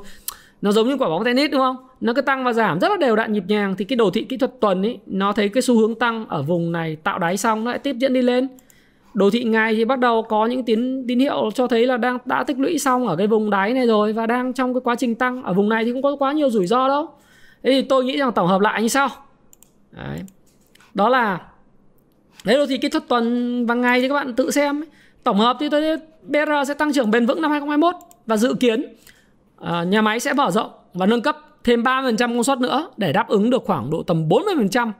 nó 0.63 0.73
giống 0.73 0.89
như 0.89 0.97
quả 0.97 1.09
bóng 1.09 1.25
tennis 1.25 1.51
đúng 1.51 1.61
không? 1.61 1.77
Nó 2.01 2.13
cứ 2.13 2.23
tăng 2.23 2.45
và 2.45 2.53
giảm 2.53 2.81
rất 2.81 2.89
là 2.89 2.97
đều 2.97 3.17
đặn 3.17 3.33
nhịp 3.33 3.45
nhàng. 3.49 3.75
Thì 3.79 3.85
cái 3.85 3.97
đồ 3.97 4.11
thị 4.11 4.25
kỹ 4.25 4.37
thuật 4.37 4.53
tuần 4.61 4.83
ấy 4.83 4.99
nó 5.07 5.33
thấy 5.33 5.49
cái 5.49 5.63
xu 5.63 5.79
hướng 5.79 5.95
tăng 5.95 6.27
ở 6.29 6.43
vùng 6.43 6.73
này 6.73 6.97
tạo 6.97 7.19
đáy 7.19 7.37
xong 7.37 7.65
nó 7.65 7.71
lại 7.71 7.79
tiếp 7.79 7.97
diễn 7.99 8.13
đi 8.13 8.23
lên. 8.23 8.49
Đồ 9.15 9.31
thị 9.31 9.45
ngày 9.45 9.75
thì 9.75 9.85
bắt 9.85 9.99
đầu 9.99 10.23
có 10.23 10.47
những 10.47 10.65
tín 10.65 11.07
tín 11.09 11.19
hiệu 11.19 11.51
cho 11.55 11.67
thấy 11.67 11.87
là 11.87 11.97
đang 11.97 12.19
đã 12.25 12.45
tích 12.45 12.59
lũy 12.59 12.79
xong 12.79 13.07
ở 13.07 13.17
cái 13.17 13.27
vùng 13.27 13.51
đáy 13.51 13.75
này 13.75 13.87
rồi 13.87 14.13
và 14.13 14.27
đang 14.27 14.53
trong 14.53 14.75
cái 14.75 14.81
quá 14.85 14.95
trình 14.95 15.15
tăng. 15.15 15.43
Ở 15.43 15.53
vùng 15.53 15.69
này 15.69 15.85
thì 15.85 15.93
cũng 15.93 16.03
có 16.03 16.17
quá 16.17 16.33
nhiều 16.33 16.51
rủi 16.51 16.67
ro 16.67 16.89
đâu. 16.89 17.09
Thế 17.63 17.71
thì 17.71 17.83
tôi 17.83 18.05
nghĩ 18.05 18.17
rằng 18.17 18.33
tổng 18.33 18.49
hợp 18.49 18.61
lại 18.61 18.83
như 18.83 18.89
sau. 18.89 19.09
Đấy. 19.93 20.21
đó 20.95 21.09
là 21.09 21.41
đấy 22.45 22.57
đồ 22.57 22.67
thị 22.67 22.79
kỹ 22.79 22.89
thuật 22.89 23.09
tuần 23.09 23.67
và 23.67 23.75
ngày 23.75 24.01
thì 24.01 24.09
các 24.09 24.15
bạn 24.15 24.35
tự 24.35 24.51
xem 24.51 24.85
tổng 25.25 25.39
hợp 25.39 25.57
thì 25.61 25.69
tôi 25.69 25.97
BR 26.23 26.51
sẽ 26.69 26.75
tăng 26.75 26.93
trưởng 26.93 27.11
bền 27.11 27.27
vững 27.27 27.43
năm 27.43 27.51
2021 27.51 27.95
và 28.27 28.37
dự 28.37 28.55
kiến 28.61 28.95
uh, 29.61 29.69
nhà 29.87 30.03
máy 30.03 30.21
sẽ 30.21 30.33
mở 30.33 30.51
rộng 30.51 30.71
và 30.95 31.07
nâng 31.07 31.23
cấp 31.23 31.50
thêm 31.65 31.83
30% 31.83 32.17
công 32.19 32.45
suất 32.45 32.59
nữa 32.59 32.91
để 32.97 33.13
đáp 33.13 33.29
ứng 33.29 33.51
được 33.51 33.63
khoảng 33.65 33.91
độ 33.91 34.03
tầm 34.03 34.29
40% 34.29 34.93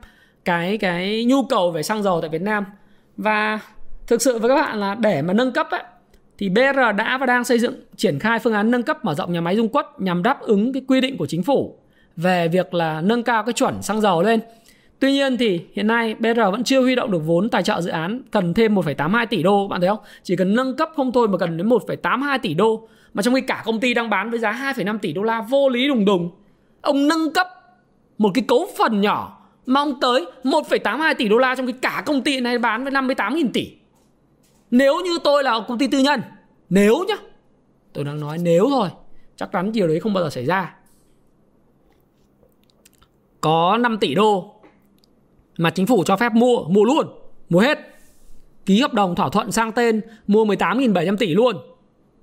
cái 0.45 0.77
cái 0.77 1.25
nhu 1.27 1.43
cầu 1.43 1.71
về 1.71 1.83
xăng 1.83 2.03
dầu 2.03 2.21
tại 2.21 2.29
Việt 2.29 2.41
Nam. 2.41 2.65
Và 3.17 3.59
thực 4.07 4.21
sự 4.21 4.39
với 4.39 4.49
các 4.49 4.55
bạn 4.55 4.79
là 4.79 4.95
để 4.95 5.21
mà 5.21 5.33
nâng 5.33 5.51
cấp 5.51 5.67
ấy, 5.71 5.83
thì 6.37 6.49
BR 6.49 6.79
đã 6.97 7.17
và 7.17 7.25
đang 7.25 7.43
xây 7.43 7.59
dựng 7.59 7.73
triển 7.95 8.19
khai 8.19 8.39
phương 8.39 8.53
án 8.53 8.71
nâng 8.71 8.83
cấp 8.83 9.05
mở 9.05 9.13
rộng 9.13 9.33
nhà 9.33 9.41
máy 9.41 9.55
Dung 9.55 9.69
Quất 9.69 9.85
nhằm 9.97 10.23
đáp 10.23 10.41
ứng 10.41 10.73
cái 10.73 10.83
quy 10.87 11.01
định 11.01 11.17
của 11.17 11.25
chính 11.25 11.43
phủ 11.43 11.77
về 12.15 12.47
việc 12.47 12.73
là 12.73 13.01
nâng 13.01 13.23
cao 13.23 13.43
cái 13.43 13.53
chuẩn 13.53 13.81
xăng 13.81 14.01
dầu 14.01 14.21
lên. 14.21 14.39
Tuy 14.99 15.11
nhiên 15.11 15.37
thì 15.37 15.61
hiện 15.73 15.87
nay 15.87 16.15
BR 16.15 16.39
vẫn 16.51 16.63
chưa 16.63 16.81
huy 16.81 16.95
động 16.95 17.11
được 17.11 17.21
vốn 17.25 17.49
tài 17.49 17.63
trợ 17.63 17.81
dự 17.81 17.89
án 17.89 18.21
cần 18.31 18.53
thêm 18.53 18.75
1,82 18.75 19.25
tỷ 19.25 19.43
đô 19.43 19.67
bạn 19.67 19.81
thấy 19.81 19.89
không? 19.89 19.99
Chỉ 20.23 20.35
cần 20.35 20.55
nâng 20.55 20.75
cấp 20.75 20.89
không 20.95 21.11
thôi 21.11 21.27
mà 21.27 21.37
cần 21.37 21.57
đến 21.57 21.69
1,82 21.69 22.39
tỷ 22.41 22.53
đô 22.53 22.87
mà 23.13 23.21
trong 23.21 23.33
khi 23.33 23.41
cả 23.41 23.61
công 23.65 23.79
ty 23.79 23.93
đang 23.93 24.09
bán 24.09 24.29
với 24.29 24.39
giá 24.39 24.73
2,5 24.77 24.97
tỷ 24.97 25.13
đô 25.13 25.23
la 25.23 25.41
vô 25.41 25.69
lý 25.69 25.87
đùng 25.87 26.05
đùng 26.05 26.31
ông 26.81 27.07
nâng 27.07 27.33
cấp 27.33 27.47
một 28.17 28.31
cái 28.33 28.43
cấu 28.47 28.67
phần 28.77 29.01
nhỏ 29.01 29.41
mà 29.65 29.81
ông 29.81 29.99
tới 29.99 30.25
1,82 30.43 31.15
tỷ 31.17 31.27
đô 31.27 31.37
la 31.37 31.55
trong 31.55 31.65
cái 31.65 31.75
cả 31.81 32.03
công 32.05 32.21
ty 32.21 32.39
này 32.39 32.57
bán 32.57 32.83
với 32.83 32.93
58.000 32.93 33.47
tỷ. 33.53 33.71
Nếu 34.71 34.99
như 34.99 35.17
tôi 35.23 35.43
là 35.43 35.59
công 35.67 35.77
ty 35.77 35.87
tư 35.87 35.99
nhân 35.99 36.21
nếu 36.69 37.03
nhá 37.07 37.15
tôi 37.93 38.03
đang 38.03 38.19
nói 38.19 38.37
nếu 38.37 38.67
thôi 38.69 38.89
chắc 39.35 39.51
chắn 39.51 39.71
điều 39.71 39.87
đấy 39.87 39.99
không 39.99 40.13
bao 40.13 40.23
giờ 40.23 40.29
xảy 40.29 40.45
ra. 40.45 40.75
Có 43.41 43.77
5 43.77 43.97
tỷ 43.97 44.15
đô 44.15 44.55
mà 45.57 45.69
chính 45.69 45.87
phủ 45.87 46.03
cho 46.03 46.15
phép 46.15 46.31
mua 46.33 46.63
mua 46.63 46.83
luôn 46.83 47.07
mua 47.49 47.59
hết. 47.59 47.79
Ký 48.65 48.81
hợp 48.81 48.93
đồng 48.93 49.15
thỏa 49.15 49.29
thuận 49.29 49.51
sang 49.51 49.71
tên 49.71 50.01
mua 50.27 50.45
18.700 50.45 51.17
tỷ 51.17 51.27
luôn. 51.27 51.55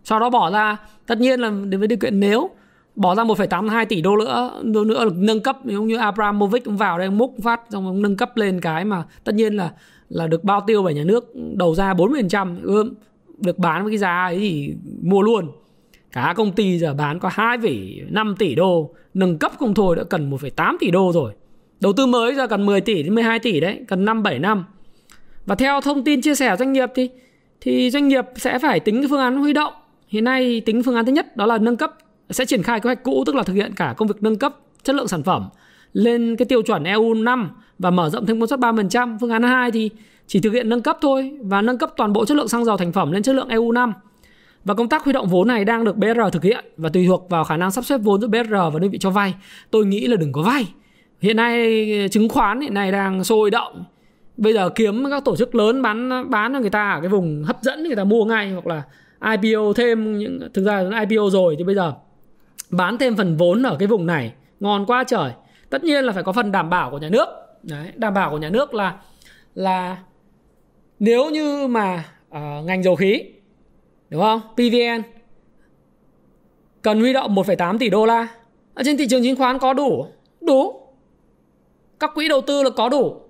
Sau 0.05 0.21
đó 0.21 0.31
bỏ 0.31 0.51
ra 0.51 0.77
tất 1.07 1.19
nhiên 1.19 1.41
là 1.41 1.51
với 1.79 1.89
điều 1.89 1.99
kiện 1.99 2.21
nếu 2.21 2.51
bỏ 2.99 3.15
ra 3.15 3.25
1,82 3.25 3.87
tỷ 3.87 4.01
đô 4.01 4.17
nữa 4.17 4.61
đô 4.63 4.85
nữa 4.85 5.05
là 5.05 5.11
nâng 5.15 5.41
cấp 5.41 5.59
giống 5.65 5.87
như 5.87 5.97
Abramovich 5.97 6.65
cũng 6.65 6.77
vào 6.77 6.99
đây 6.99 7.11
múc 7.11 7.35
phát 7.43 7.61
xong 7.71 7.87
ông 7.87 8.03
nâng 8.03 8.17
cấp 8.17 8.37
lên 8.37 8.61
cái 8.61 8.85
mà 8.85 9.05
tất 9.25 9.35
nhiên 9.35 9.57
là 9.57 9.73
là 10.09 10.27
được 10.27 10.45
bao 10.45 10.61
tiêu 10.67 10.83
bởi 10.83 10.95
nhà 10.95 11.05
nước 11.05 11.33
đầu 11.35 11.75
ra 11.75 11.95
40% 11.95 12.85
được 13.39 13.59
bán 13.59 13.83
với 13.83 13.93
cái 13.93 13.99
giá 13.99 14.25
ấy 14.25 14.39
thì 14.39 14.75
mua 15.03 15.23
luôn. 15.23 15.51
Cả 16.13 16.35
công 16.37 16.53
ty 16.53 16.79
giờ 16.79 16.95
bán 16.95 17.19
có 17.19 17.29
2,5 17.29 18.35
tỷ 18.35 18.55
đô 18.55 18.91
nâng 19.15 19.39
cấp 19.39 19.53
không 19.59 19.75
thôi 19.75 19.97
đã 19.97 20.05
cần 20.05 20.31
1,8 20.31 20.77
tỷ 20.81 20.91
đô 20.91 21.13
rồi. 21.13 21.33
Đầu 21.81 21.93
tư 21.93 22.07
mới 22.07 22.35
giờ 22.35 22.47
cần 22.47 22.67
10 22.67 22.81
tỷ 22.81 23.03
đến 23.03 23.15
12 23.15 23.39
tỷ 23.39 23.61
đấy 23.61 23.81
cần 23.89 24.05
5 24.05 24.23
7 24.23 24.39
năm. 24.39 24.65
Và 25.47 25.55
theo 25.55 25.81
thông 25.81 26.05
tin 26.05 26.21
chia 26.21 26.35
sẻ 26.35 26.57
doanh 26.59 26.73
nghiệp 26.73 26.89
thì 26.95 27.11
thì 27.61 27.91
doanh 27.91 28.09
nghiệp 28.09 28.25
sẽ 28.37 28.59
phải 28.59 28.81
tính 28.81 28.97
cái 28.97 29.09
phương 29.11 29.21
án 29.21 29.37
huy 29.37 29.53
động. 29.53 29.73
Hiện 30.09 30.25
nay 30.25 30.61
tính 30.61 30.83
phương 30.83 30.95
án 30.95 31.07
thứ 31.07 31.13
nhất 31.13 31.37
đó 31.37 31.47
là 31.47 31.59
nâng 31.59 31.77
cấp 31.77 31.95
sẽ 32.31 32.45
triển 32.45 32.63
khai 32.63 32.81
kế 32.81 32.89
hoạch 32.89 33.03
cũ, 33.03 33.25
tức 33.27 33.35
là 33.35 33.43
thực 33.43 33.55
hiện 33.55 33.73
cả 33.77 33.95
công 33.97 34.09
việc 34.09 34.17
nâng 34.21 34.39
cấp 34.39 34.57
chất 34.83 34.97
lượng 34.97 35.09
sản 35.09 35.23
phẩm 35.23 35.49
lên 35.93 36.37
cái 36.37 36.47
tiêu 36.47 36.63
chuẩn 36.63 36.85
EU 36.85 37.15
5 37.15 37.51
và 37.79 37.91
mở 37.91 38.11
rộng 38.11 38.27
thêm 38.27 38.41
công 38.41 38.47
suất 38.47 38.61
3%. 38.61 39.19
Phương 39.21 39.31
án 39.31 39.43
2 39.43 39.71
thì 39.71 39.91
chỉ 40.27 40.41
thực 40.41 40.53
hiện 40.53 40.69
nâng 40.69 40.83
cấp 40.83 40.99
thôi 41.01 41.39
và 41.43 41.63
nâng 41.63 41.79
cấp 41.79 41.91
toàn 41.97 42.13
bộ 42.13 42.25
chất 42.25 42.37
lượng 42.37 42.49
xăng 42.49 42.65
dầu 42.65 42.77
thành 42.77 42.93
phẩm 42.93 43.13
lên 43.13 43.23
chất 43.23 43.35
lượng 43.35 43.49
EU5. 43.49 43.93
Và 44.65 44.75
công 44.75 44.89
tác 44.89 45.05
huy 45.05 45.13
động 45.13 45.29
vốn 45.29 45.49
này 45.49 45.65
đang 45.65 45.85
được 45.85 45.97
BR 45.97 46.21
thực 46.33 46.43
hiện 46.43 46.65
và 46.77 46.89
tùy 46.89 47.07
thuộc 47.07 47.27
vào 47.31 47.45
khả 47.45 47.57
năng 47.57 47.71
sắp 47.71 47.85
xếp 47.85 47.99
vốn 47.99 48.21
giữa 48.21 48.29
BR 48.29 48.51
và 48.51 48.79
đơn 48.81 48.91
vị 48.91 48.99
cho 48.99 49.11
vay. 49.11 49.35
Tôi 49.71 49.87
nghĩ 49.87 50.07
là 50.07 50.17
đừng 50.17 50.33
có 50.33 50.43
vay. 50.43 50.69
Hiện 51.21 51.37
nay 51.37 52.09
chứng 52.11 52.29
khoán 52.29 52.61
hiện 52.61 52.75
nay 52.75 52.93
đang 52.93 53.25
sôi 53.25 53.51
động. 53.51 53.85
Bây 54.37 54.53
giờ 54.53 54.69
kiếm 54.69 55.05
các 55.11 55.25
tổ 55.25 55.37
chức 55.37 55.55
lớn 55.55 55.83
bán 55.83 56.31
bán 56.31 56.53
cho 56.53 56.61
người 56.61 56.71
ta 56.71 56.91
ở 56.91 57.01
cái 57.01 57.09
vùng 57.09 57.45
hấp 57.45 57.63
dẫn 57.63 57.83
người 57.83 57.97
ta 57.97 58.05
mua 58.05 58.25
ngay 58.25 58.51
hoặc 58.51 58.67
là 58.67 58.83
IPO 59.37 59.73
thêm 59.77 60.19
những, 60.19 60.41
thực 60.55 60.65
ra 60.65 60.85
IPO 61.09 61.31
rồi 61.31 61.55
thì 61.59 61.65
bây 61.65 61.75
giờ 61.75 61.93
bán 62.71 62.99
thêm 62.99 63.17
phần 63.17 63.37
vốn 63.37 63.63
ở 63.63 63.77
cái 63.79 63.89
vùng 63.89 64.07
này 64.07 64.33
ngon 64.61 64.87
quá 64.87 65.05
trời. 65.05 65.33
Tất 65.71 65.85
nhiên 65.85 66.05
là 66.05 66.13
phải 66.13 66.23
có 66.23 66.33
phần 66.33 66.53
đảm 66.53 66.71
bảo 66.71 66.91
của 66.91 66.99
nhà 66.99 67.09
nước. 67.09 67.29
Đấy, 67.63 67.93
đảm 67.95 68.15
bảo 68.15 68.31
của 68.31 68.39
nhà 68.39 68.49
nước 68.49 68.75
là 68.75 68.97
là 69.55 69.97
nếu 70.99 71.31
như 71.31 71.67
mà 71.67 72.05
uh, 72.29 72.65
ngành 72.65 72.83
dầu 72.83 72.97
khí 72.97 73.23
đúng 74.11 74.23
không? 74.23 74.41
PVN 74.55 75.03
cần 76.83 77.01
huy 77.01 77.13
động 77.13 77.35
1,8 77.35 77.79
tỷ 77.79 77.91
đô 77.91 78.07
la. 78.07 78.29
Ở 78.75 78.83
trên 78.85 78.97
thị 78.97 79.07
trường 79.07 79.25
chứng 79.25 79.37
khoán 79.37 79.59
có 79.59 79.73
đủ? 79.73 80.07
Đủ. 80.41 80.81
Các 82.01 82.11
quỹ 82.15 82.29
đầu 82.29 82.41
tư 82.41 82.63
là 82.63 82.71
có 82.71 82.89
đủ. 82.89 83.21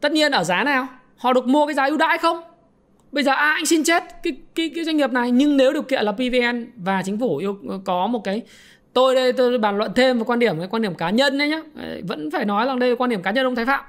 Tất 0.00 0.12
nhiên 0.12 0.32
ở 0.32 0.44
giá 0.44 0.64
nào? 0.64 0.86
Họ 1.16 1.32
được 1.32 1.46
mua 1.46 1.66
cái 1.66 1.74
giá 1.74 1.84
ưu 1.84 1.96
đãi 1.96 2.18
không? 2.18 2.40
Bây 3.12 3.24
giờ 3.24 3.32
à, 3.32 3.52
anh 3.52 3.66
xin 3.66 3.84
chết 3.84 4.04
cái, 4.22 4.32
cái 4.54 4.70
cái 4.74 4.84
doanh 4.84 4.96
nghiệp 4.96 5.12
này. 5.12 5.30
Nhưng 5.30 5.56
nếu 5.56 5.72
điều 5.72 5.82
kiện 5.82 6.04
là 6.04 6.12
PVN 6.12 6.70
và 6.76 7.02
chính 7.02 7.18
phủ 7.18 7.36
yêu 7.36 7.56
có 7.84 8.06
một 8.06 8.24
cái 8.24 8.42
tôi 8.96 9.14
đây 9.14 9.32
tôi 9.32 9.58
bàn 9.58 9.78
luận 9.78 9.92
thêm 9.94 10.18
một 10.18 10.24
quan 10.26 10.38
điểm 10.38 10.58
cái 10.58 10.68
quan 10.68 10.82
điểm 10.82 10.94
cá 10.94 11.10
nhân 11.10 11.38
đấy 11.38 11.48
nhá. 11.48 11.60
Vẫn 12.08 12.30
phải 12.30 12.44
nói 12.44 12.66
là 12.66 12.74
đây 12.74 12.90
là 12.90 12.96
quan 12.96 13.10
điểm 13.10 13.22
cá 13.22 13.30
nhân 13.30 13.44
ông 13.44 13.54
Thái 13.54 13.66
Phạm. 13.66 13.84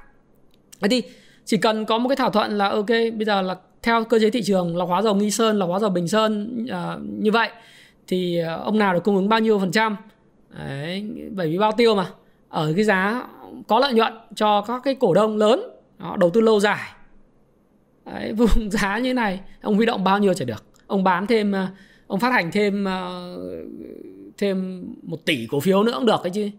Thế 0.80 0.88
thì 0.88 1.02
chỉ 1.44 1.56
cần 1.56 1.84
có 1.84 1.98
một 1.98 2.08
cái 2.08 2.16
thỏa 2.16 2.30
thuận 2.30 2.58
là 2.58 2.68
ok 2.68 2.88
bây 2.88 3.24
giờ 3.26 3.42
là 3.42 3.56
theo 3.82 4.04
cơ 4.04 4.18
chế 4.18 4.30
thị 4.30 4.42
trường 4.42 4.76
lọc 4.76 4.88
hóa 4.88 5.02
dầu 5.02 5.14
nghi 5.14 5.30
sơn 5.30 5.58
lọc 5.58 5.68
hóa 5.68 5.78
dầu 5.78 5.90
bình 5.90 6.08
sơn 6.08 6.66
à, 6.70 6.96
như 7.20 7.30
vậy 7.30 7.48
thì 8.06 8.38
à, 8.38 8.54
ông 8.54 8.78
nào 8.78 8.94
được 8.94 9.04
cung 9.04 9.16
ứng 9.16 9.28
bao 9.28 9.40
nhiêu 9.40 9.58
phần 9.58 9.72
trăm? 9.72 9.96
Đấy, 10.58 11.04
bởi 11.30 11.50
vì 11.50 11.58
bao 11.58 11.72
tiêu 11.72 11.94
mà. 11.94 12.06
Ở 12.48 12.72
cái 12.76 12.84
giá 12.84 13.26
có 13.68 13.78
lợi 13.78 13.94
nhuận 13.94 14.12
cho 14.34 14.60
các 14.60 14.82
cái 14.84 14.94
cổ 14.94 15.14
đông 15.14 15.36
lớn 15.36 15.62
họ 15.98 16.16
đầu 16.16 16.30
tư 16.30 16.40
lâu 16.40 16.60
dài. 16.60 16.88
Đấy, 18.06 18.32
vùng 18.36 18.70
giá 18.70 18.98
như 18.98 19.14
này 19.14 19.40
ông 19.62 19.76
huy 19.76 19.86
động 19.86 20.04
bao 20.04 20.18
nhiêu 20.18 20.34
chả 20.34 20.44
được. 20.44 20.64
Ông 20.86 21.04
bán 21.04 21.26
thêm 21.26 21.54
à, 21.54 21.68
ông 22.06 22.20
phát 22.20 22.32
hành 22.32 22.50
thêm 22.50 22.84
uh, 22.84 24.17
thêm 24.38 24.86
một 25.02 25.26
tỷ 25.26 25.46
cổ 25.50 25.60
phiếu 25.60 25.82
nữa 25.82 25.92
cũng 25.94 26.06
được 26.06 26.20
cái 26.22 26.30
chứ 26.34 26.50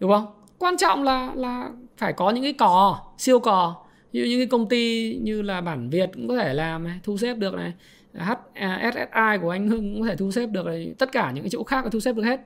đúng 0.00 0.10
không? 0.10 0.26
Quan 0.58 0.76
trọng 0.76 1.02
là 1.02 1.32
là 1.34 1.70
phải 1.96 2.12
có 2.12 2.30
những 2.30 2.42
cái 2.42 2.52
cò 2.52 3.00
siêu 3.18 3.38
cò. 3.38 3.76
Như 4.12 4.24
những 4.24 4.40
cái 4.40 4.46
công 4.46 4.68
ty 4.68 5.14
như 5.22 5.42
là 5.42 5.60
bản 5.60 5.90
Việt 5.90 6.10
cũng 6.14 6.28
có 6.28 6.36
thể 6.36 6.54
làm 6.54 6.84
này, 6.84 7.00
thu 7.02 7.16
xếp 7.18 7.34
được 7.34 7.54
này. 7.54 7.72
HSSI 8.14 9.38
của 9.42 9.50
anh 9.50 9.68
Hưng 9.68 9.94
cũng 9.94 10.02
có 10.02 10.08
thể 10.08 10.16
thu 10.16 10.30
xếp 10.30 10.46
được 10.46 10.66
này. 10.66 10.94
tất 10.98 11.12
cả 11.12 11.30
những 11.30 11.44
cái 11.44 11.50
chỗ 11.50 11.64
khác 11.64 11.82
có 11.84 11.90
thu 11.90 12.00
xếp 12.00 12.16
được 12.16 12.22
hết. 12.22 12.40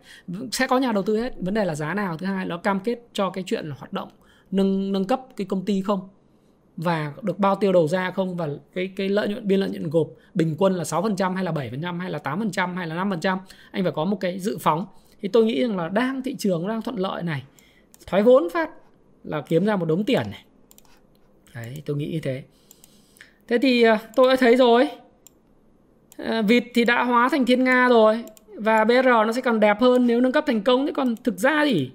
Sẽ 0.52 0.66
có 0.66 0.78
nhà 0.78 0.92
đầu 0.92 1.02
tư 1.02 1.16
hết. 1.18 1.34
Vấn 1.38 1.54
đề 1.54 1.64
là 1.64 1.74
giá 1.74 1.94
nào? 1.94 2.16
Thứ 2.16 2.26
hai 2.26 2.46
nó 2.46 2.56
cam 2.56 2.80
kết 2.80 2.98
cho 3.12 3.30
cái 3.30 3.44
chuyện 3.46 3.66
là 3.68 3.74
hoạt 3.78 3.92
động 3.92 4.08
nâng 4.50 4.92
nâng 4.92 5.04
cấp 5.04 5.20
cái 5.36 5.46
công 5.46 5.64
ty 5.64 5.82
không? 5.82 6.08
Và 6.78 7.12
được 7.22 7.38
bao 7.38 7.56
tiêu 7.56 7.72
đầu 7.72 7.88
ra 7.88 8.10
không? 8.10 8.36
Và 8.36 8.48
cái 8.74 8.92
cái 8.96 9.08
lợi 9.08 9.28
nhuận 9.28 9.48
biên 9.48 9.60
lợi 9.60 9.70
nhuận 9.70 9.90
gộp 9.90 10.08
bình 10.34 10.54
quân 10.58 10.74
là 10.74 10.84
6% 10.84 11.34
hay 11.34 11.44
là 11.44 11.52
7% 11.52 11.98
hay 11.98 12.10
là 12.10 12.18
8% 12.18 12.74
hay 12.74 12.86
là 12.86 13.04
5% 13.04 13.38
anh 13.70 13.82
phải 13.82 13.92
có 13.92 14.04
một 14.04 14.16
cái 14.20 14.38
dự 14.38 14.58
phóng. 14.58 14.86
Thì 15.20 15.28
tôi 15.28 15.44
nghĩ 15.44 15.62
rằng 15.62 15.76
là 15.76 15.88
đang 15.88 16.22
thị 16.22 16.36
trường 16.38 16.68
đang 16.68 16.82
thuận 16.82 16.96
lợi 16.96 17.22
này. 17.22 17.42
Thoái 18.06 18.22
vốn 18.22 18.50
phát 18.52 18.70
là 19.24 19.40
kiếm 19.40 19.64
ra 19.64 19.76
một 19.76 19.84
đống 19.84 20.04
tiền 20.04 20.22
này. 20.30 20.44
Đấy 21.54 21.82
tôi 21.86 21.96
nghĩ 21.96 22.10
như 22.12 22.20
thế. 22.20 22.42
Thế 23.48 23.58
thì 23.58 23.82
à, 23.82 23.98
tôi 24.16 24.28
đã 24.28 24.36
thấy 24.36 24.56
rồi. 24.56 24.88
À, 26.16 26.42
vịt 26.42 26.64
thì 26.74 26.84
đã 26.84 27.04
hóa 27.04 27.28
thành 27.28 27.46
thiên 27.46 27.64
nga 27.64 27.88
rồi 27.88 28.24
và 28.54 28.84
BR 28.84 29.06
nó 29.06 29.32
sẽ 29.32 29.40
còn 29.40 29.60
đẹp 29.60 29.80
hơn 29.80 30.06
nếu 30.06 30.20
nâng 30.20 30.32
cấp 30.32 30.44
thành 30.46 30.62
công. 30.62 30.86
Thế 30.86 30.92
còn 30.92 31.16
thực 31.16 31.38
ra 31.38 31.64
thì 31.64 31.90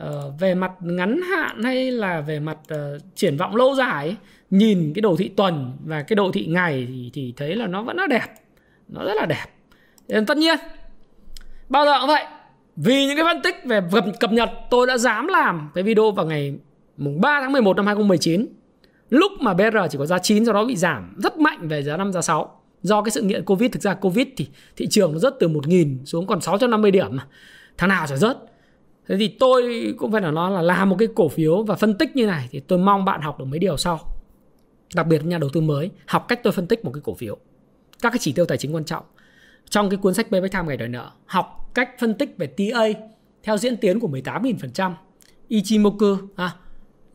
uh, 0.00 0.06
về 0.40 0.54
mặt 0.54 0.72
ngắn 0.80 1.20
hạn 1.22 1.62
hay 1.62 1.90
là 1.90 2.20
về 2.20 2.40
mặt 2.40 2.58
uh, 2.74 3.02
triển 3.14 3.36
vọng 3.36 3.56
lâu 3.56 3.74
dài 3.74 4.16
nhìn 4.50 4.92
cái 4.94 5.00
đồ 5.00 5.16
thị 5.16 5.28
tuần 5.28 5.72
và 5.84 6.02
cái 6.02 6.16
đồ 6.16 6.30
thị 6.32 6.46
ngày 6.46 6.86
thì 6.88 7.10
thì 7.14 7.34
thấy 7.36 7.56
là 7.56 7.66
nó 7.66 7.82
vẫn 7.82 7.96
là 7.96 8.06
đẹp. 8.06 8.26
Nó 8.88 9.04
rất 9.04 9.14
là 9.14 9.26
đẹp. 9.26 9.46
Nên 10.08 10.26
tất 10.26 10.36
nhiên 10.36 10.58
bao 11.68 11.84
giờ 11.84 11.98
cũng 12.00 12.08
vậy 12.08 12.24
vì 12.76 13.06
những 13.06 13.16
cái 13.16 13.24
phân 13.24 13.42
tích 13.42 13.56
về 13.64 13.80
cập, 13.92 14.04
cập 14.20 14.32
nhật 14.32 14.50
tôi 14.70 14.86
đã 14.86 14.98
dám 14.98 15.26
làm 15.26 15.70
cái 15.74 15.84
video 15.84 16.10
vào 16.10 16.26
ngày 16.26 16.54
mùng 16.96 17.20
3 17.20 17.40
tháng 17.40 17.52
11 17.52 17.76
năm 17.76 17.86
2019 17.86 18.46
lúc 19.10 19.32
mà 19.40 19.54
BR 19.54 19.76
chỉ 19.90 19.98
có 19.98 20.06
giá 20.06 20.18
9 20.18 20.44
sau 20.44 20.54
đó 20.54 20.64
bị 20.64 20.76
giảm 20.76 21.14
rất 21.16 21.38
mạnh 21.38 21.68
về 21.68 21.82
giá 21.82 21.96
5 21.96 22.12
giá 22.12 22.22
6 22.22 22.60
do 22.82 23.02
cái 23.02 23.10
sự 23.10 23.22
nghiện 23.22 23.44
Covid 23.44 23.72
thực 23.72 23.82
ra 23.82 23.94
Covid 23.94 24.26
thì 24.36 24.48
thị 24.76 24.86
trường 24.90 25.12
nó 25.12 25.18
rớt 25.18 25.34
từ 25.40 25.48
1.000 25.48 26.04
xuống 26.04 26.26
còn 26.26 26.40
650 26.40 26.90
điểm 26.90 27.06
mà. 27.10 27.26
Tháng 27.78 27.88
nào 27.88 28.06
chả 28.06 28.16
rớt 28.16 28.36
thế 29.08 29.16
thì 29.16 29.28
tôi 29.28 29.94
cũng 29.98 30.12
phải 30.12 30.20
nói 30.20 30.50
là 30.50 30.62
làm 30.62 30.90
một 30.90 30.96
cái 30.98 31.08
cổ 31.14 31.28
phiếu 31.28 31.62
và 31.62 31.76
phân 31.76 31.98
tích 31.98 32.16
như 32.16 32.26
này 32.26 32.48
thì 32.50 32.60
tôi 32.60 32.78
mong 32.78 33.04
bạn 33.04 33.20
học 33.20 33.38
được 33.38 33.44
mấy 33.44 33.58
điều 33.58 33.76
sau. 33.76 34.00
Đặc 34.94 35.06
biệt 35.06 35.24
nhà 35.24 35.38
đầu 35.38 35.50
tư 35.52 35.60
mới 35.60 35.90
học 36.06 36.24
cách 36.28 36.40
tôi 36.42 36.52
phân 36.52 36.66
tích 36.66 36.84
một 36.84 36.90
cái 36.94 37.00
cổ 37.04 37.14
phiếu. 37.14 37.36
Các 38.02 38.10
cái 38.10 38.18
chỉ 38.20 38.32
tiêu 38.32 38.46
tài 38.46 38.58
chính 38.58 38.74
quan 38.74 38.84
trọng. 38.84 39.04
Trong 39.70 39.90
cái 39.90 39.96
cuốn 39.96 40.14
sách 40.14 40.26
Payback 40.30 40.52
Time 40.52 40.64
ngày 40.66 40.76
đòi 40.76 40.88
nợ 40.88 41.10
học 41.26 41.70
cách 41.74 41.90
phân 41.98 42.14
tích 42.14 42.34
về 42.38 42.46
TA 42.46 42.88
theo 43.42 43.56
diễn 43.56 43.76
tiến 43.76 44.00
của 44.00 44.08
18.000% 44.08 44.92
Ichimoku 45.48 46.16
à, 46.36 46.56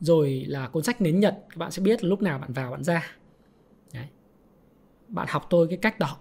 rồi 0.00 0.44
là 0.48 0.68
cuốn 0.68 0.82
sách 0.82 1.00
nến 1.00 1.20
nhật 1.20 1.38
các 1.50 1.56
bạn 1.56 1.70
sẽ 1.70 1.82
biết 1.82 2.04
lúc 2.04 2.22
nào 2.22 2.38
bạn 2.38 2.52
vào 2.52 2.70
bạn 2.70 2.84
ra. 2.84 3.06
Đấy. 3.94 4.06
bạn 5.08 5.26
học 5.30 5.46
tôi 5.50 5.66
cái 5.68 5.78
cách 5.82 5.98
đó. 5.98 6.16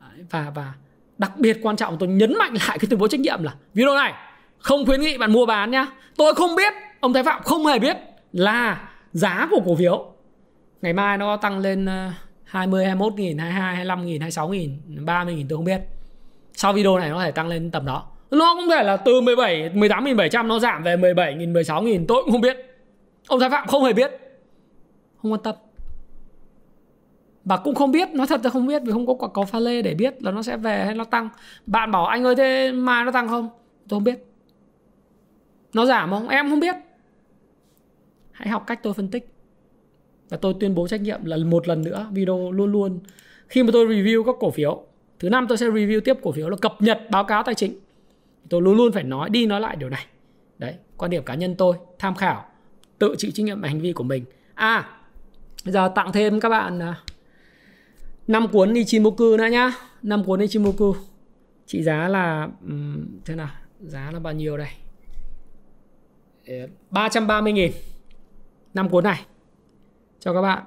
Đấy. 0.00 0.24
và 0.30 0.50
và 0.54 0.74
đặc 1.18 1.32
biệt 1.38 1.58
quan 1.62 1.76
trọng 1.76 1.98
tôi 1.98 2.08
nhấn 2.08 2.38
mạnh 2.38 2.54
lại 2.54 2.78
cái 2.78 2.86
tuyên 2.90 3.00
bố 3.00 3.08
trách 3.08 3.20
nhiệm 3.20 3.42
là 3.42 3.54
video 3.74 3.94
này 3.94 4.14
không 4.60 4.86
khuyến 4.86 5.00
nghị 5.00 5.18
bạn 5.18 5.32
mua 5.32 5.46
bán 5.46 5.70
nhá. 5.70 5.86
Tôi 6.16 6.34
không 6.34 6.56
biết 6.56 6.72
ông 7.00 7.12
thái 7.12 7.24
phạm 7.24 7.42
không 7.42 7.66
hề 7.66 7.78
biết 7.78 7.96
là 8.32 8.88
giá 9.12 9.48
của 9.50 9.60
cổ 9.66 9.74
phiếu. 9.74 10.06
Ngày 10.82 10.92
mai 10.92 11.18
nó 11.18 11.36
tăng 11.36 11.58
lên 11.58 11.86
ờ, 11.86 12.10
20, 12.44 12.84
21 12.84 13.14
nghìn, 13.14 13.38
22, 13.38 13.74
25 13.74 14.06
nghìn, 14.06 14.20
26 14.20 14.48
nghìn, 14.48 14.78
30 15.06 15.34
nghìn 15.34 15.48
tôi 15.48 15.56
không 15.56 15.64
biết. 15.64 15.80
Sau 16.52 16.72
video 16.72 16.98
này 16.98 17.08
nó 17.08 17.16
có 17.16 17.24
thể 17.24 17.30
tăng 17.30 17.48
lên 17.48 17.70
tầm 17.70 17.86
đó. 17.86 18.06
Nó 18.30 18.54
cũng 18.54 18.68
thể 18.70 18.82
là 18.82 18.96
từ 18.96 19.20
17, 19.20 19.70
18.700 19.74 20.46
nó 20.46 20.58
giảm 20.58 20.82
về 20.82 20.96
17 20.96 21.34
nghìn, 21.34 21.52
16 21.52 21.82
nghìn 21.82 22.06
tôi 22.06 22.22
cũng 22.22 22.32
không 22.32 22.40
biết. 22.40 22.56
Ông 23.28 23.40
Thái 23.40 23.50
Phạm 23.50 23.68
không 23.68 23.84
hề 23.84 23.92
biết. 23.92 24.10
Không 25.22 25.32
quan 25.32 25.42
tâm. 25.42 25.54
Và 27.44 27.56
cũng 27.56 27.74
không 27.74 27.92
biết, 27.92 28.08
nói 28.08 28.26
thật 28.26 28.40
là 28.44 28.50
không 28.50 28.66
biết 28.66 28.82
Vì 28.84 28.92
không 28.92 29.06
có 29.06 29.14
quả 29.14 29.28
cầu 29.34 29.44
pha 29.44 29.58
lê 29.58 29.82
để 29.82 29.94
biết 29.94 30.22
là 30.22 30.30
nó 30.30 30.42
sẽ 30.42 30.56
về 30.56 30.84
hay 30.84 30.94
nó 30.94 31.04
tăng. 31.04 31.28
Bạn 31.66 31.90
bảo 31.90 32.06
anh 32.06 32.24
ơi 32.24 32.36
thế 32.36 32.72
mai 32.72 33.04
nó 33.04 33.12
tăng 33.12 33.28
không? 33.28 33.48
Tôi 33.88 33.96
không 33.96 34.04
biết. 34.04 34.29
Nó 35.74 35.86
giảm 35.86 36.10
không? 36.10 36.28
Em 36.28 36.50
không 36.50 36.60
biết. 36.60 36.74
Hãy 38.32 38.48
học 38.48 38.64
cách 38.66 38.80
tôi 38.82 38.94
phân 38.94 39.08
tích. 39.08 39.28
Và 40.28 40.36
tôi 40.36 40.54
tuyên 40.60 40.74
bố 40.74 40.88
trách 40.88 41.00
nhiệm 41.00 41.24
là 41.24 41.36
một 41.36 41.68
lần 41.68 41.82
nữa 41.82 42.06
Video 42.12 42.52
luôn 42.52 42.72
luôn. 42.72 43.00
Khi 43.48 43.62
mà 43.62 43.70
tôi 43.72 43.86
review 43.86 44.24
các 44.24 44.34
cổ 44.40 44.50
phiếu 44.50 44.82
Thứ 45.18 45.30
năm 45.30 45.46
tôi 45.48 45.58
sẽ 45.58 45.66
review 45.66 46.00
tiếp 46.00 46.16
cổ 46.22 46.32
phiếu 46.32 46.48
là 46.48 46.56
cập 46.56 46.82
nhật 46.82 47.00
báo 47.10 47.24
cáo 47.24 47.42
tài 47.42 47.54
chính. 47.54 47.78
Tôi 48.48 48.62
luôn 48.62 48.76
luôn 48.76 48.92
phải 48.92 49.02
nói 49.02 49.30
đi 49.30 49.46
nói 49.46 49.60
lại 49.60 49.76
điều 49.76 49.88
này. 49.88 50.06
Đấy, 50.58 50.74
quan 50.96 51.10
điểm 51.10 51.24
cá 51.24 51.34
nhân 51.34 51.54
tôi 51.54 51.76
Tham 51.98 52.14
khảo 52.14 52.44
tự 52.98 53.14
chịu 53.18 53.30
trách 53.34 53.44
nhiệm 53.44 53.60
về 53.60 53.68
hành 53.68 53.80
vi 53.80 53.92
của 53.92 54.04
mình. 54.04 54.24
À 54.54 55.00
bây 55.64 55.72
giờ 55.72 55.92
tặng 55.94 56.12
thêm 56.12 56.40
các 56.40 56.48
bạn 56.48 56.82
à, 56.82 57.00
năm 58.26 58.48
cuốn 58.48 58.74
Ichimoku 58.74 59.36
nữa 59.36 59.46
nhá. 59.46 59.72
Năm 60.02 60.24
cuốn 60.24 60.40
Ichimoku. 60.40 60.94
Trị 61.66 61.82
giá 61.82 62.08
là 62.08 62.48
um, 62.66 63.06
thế 63.24 63.34
nào? 63.34 63.50
Giá 63.80 64.10
là 64.12 64.18
bao 64.18 64.32
nhiêu 64.32 64.56
đây? 64.56 64.68
330 66.90 67.52
nghìn. 67.52 67.72
Năm 68.74 68.88
cuốn 68.88 69.04
này. 69.04 69.26
Cho 70.20 70.34
các 70.34 70.42
bạn 70.42 70.62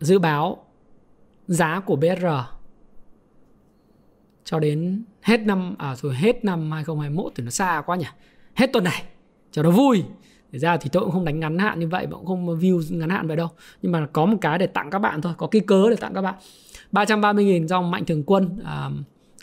dự 0.00 0.18
báo 0.18 0.64
giá 1.46 1.80
của 1.80 1.96
BR 1.96 2.26
cho 4.44 4.58
đến 4.58 5.04
hết 5.22 5.40
năm 5.40 5.74
à 5.78 5.96
rồi 5.96 6.14
hết 6.14 6.44
năm 6.44 6.72
2021 6.72 7.32
thì 7.34 7.44
nó 7.44 7.50
xa 7.50 7.82
quá 7.86 7.96
nhỉ? 7.96 8.06
Hết 8.54 8.70
tuần 8.72 8.84
này 8.84 9.02
cho 9.50 9.62
nó 9.62 9.70
vui. 9.70 10.04
Thực 10.52 10.58
ra 10.58 10.76
thì 10.76 10.90
tôi 10.92 11.02
cũng 11.02 11.12
không 11.12 11.24
đánh 11.24 11.40
ngắn 11.40 11.58
hạn 11.58 11.80
như 11.80 11.88
vậy 11.88 12.06
mà 12.06 12.16
cũng 12.16 12.26
không 12.26 12.58
view 12.60 12.98
ngắn 12.98 13.08
hạn 13.08 13.26
vậy 13.26 13.36
đâu. 13.36 13.48
Nhưng 13.82 13.92
mà 13.92 14.06
có 14.12 14.26
một 14.26 14.36
cái 14.40 14.58
để 14.58 14.66
tặng 14.66 14.90
các 14.90 14.98
bạn 14.98 15.22
thôi 15.22 15.32
có 15.36 15.46
cái 15.46 15.60
cớ 15.60 15.90
để 15.90 15.96
tặng 15.96 16.14
các 16.14 16.22
bạn. 16.22 16.34
330.000 16.92 17.66
dòng 17.66 17.90
mạnh 17.90 18.04
thường 18.04 18.22
quân 18.26 18.58
à, 18.64 18.90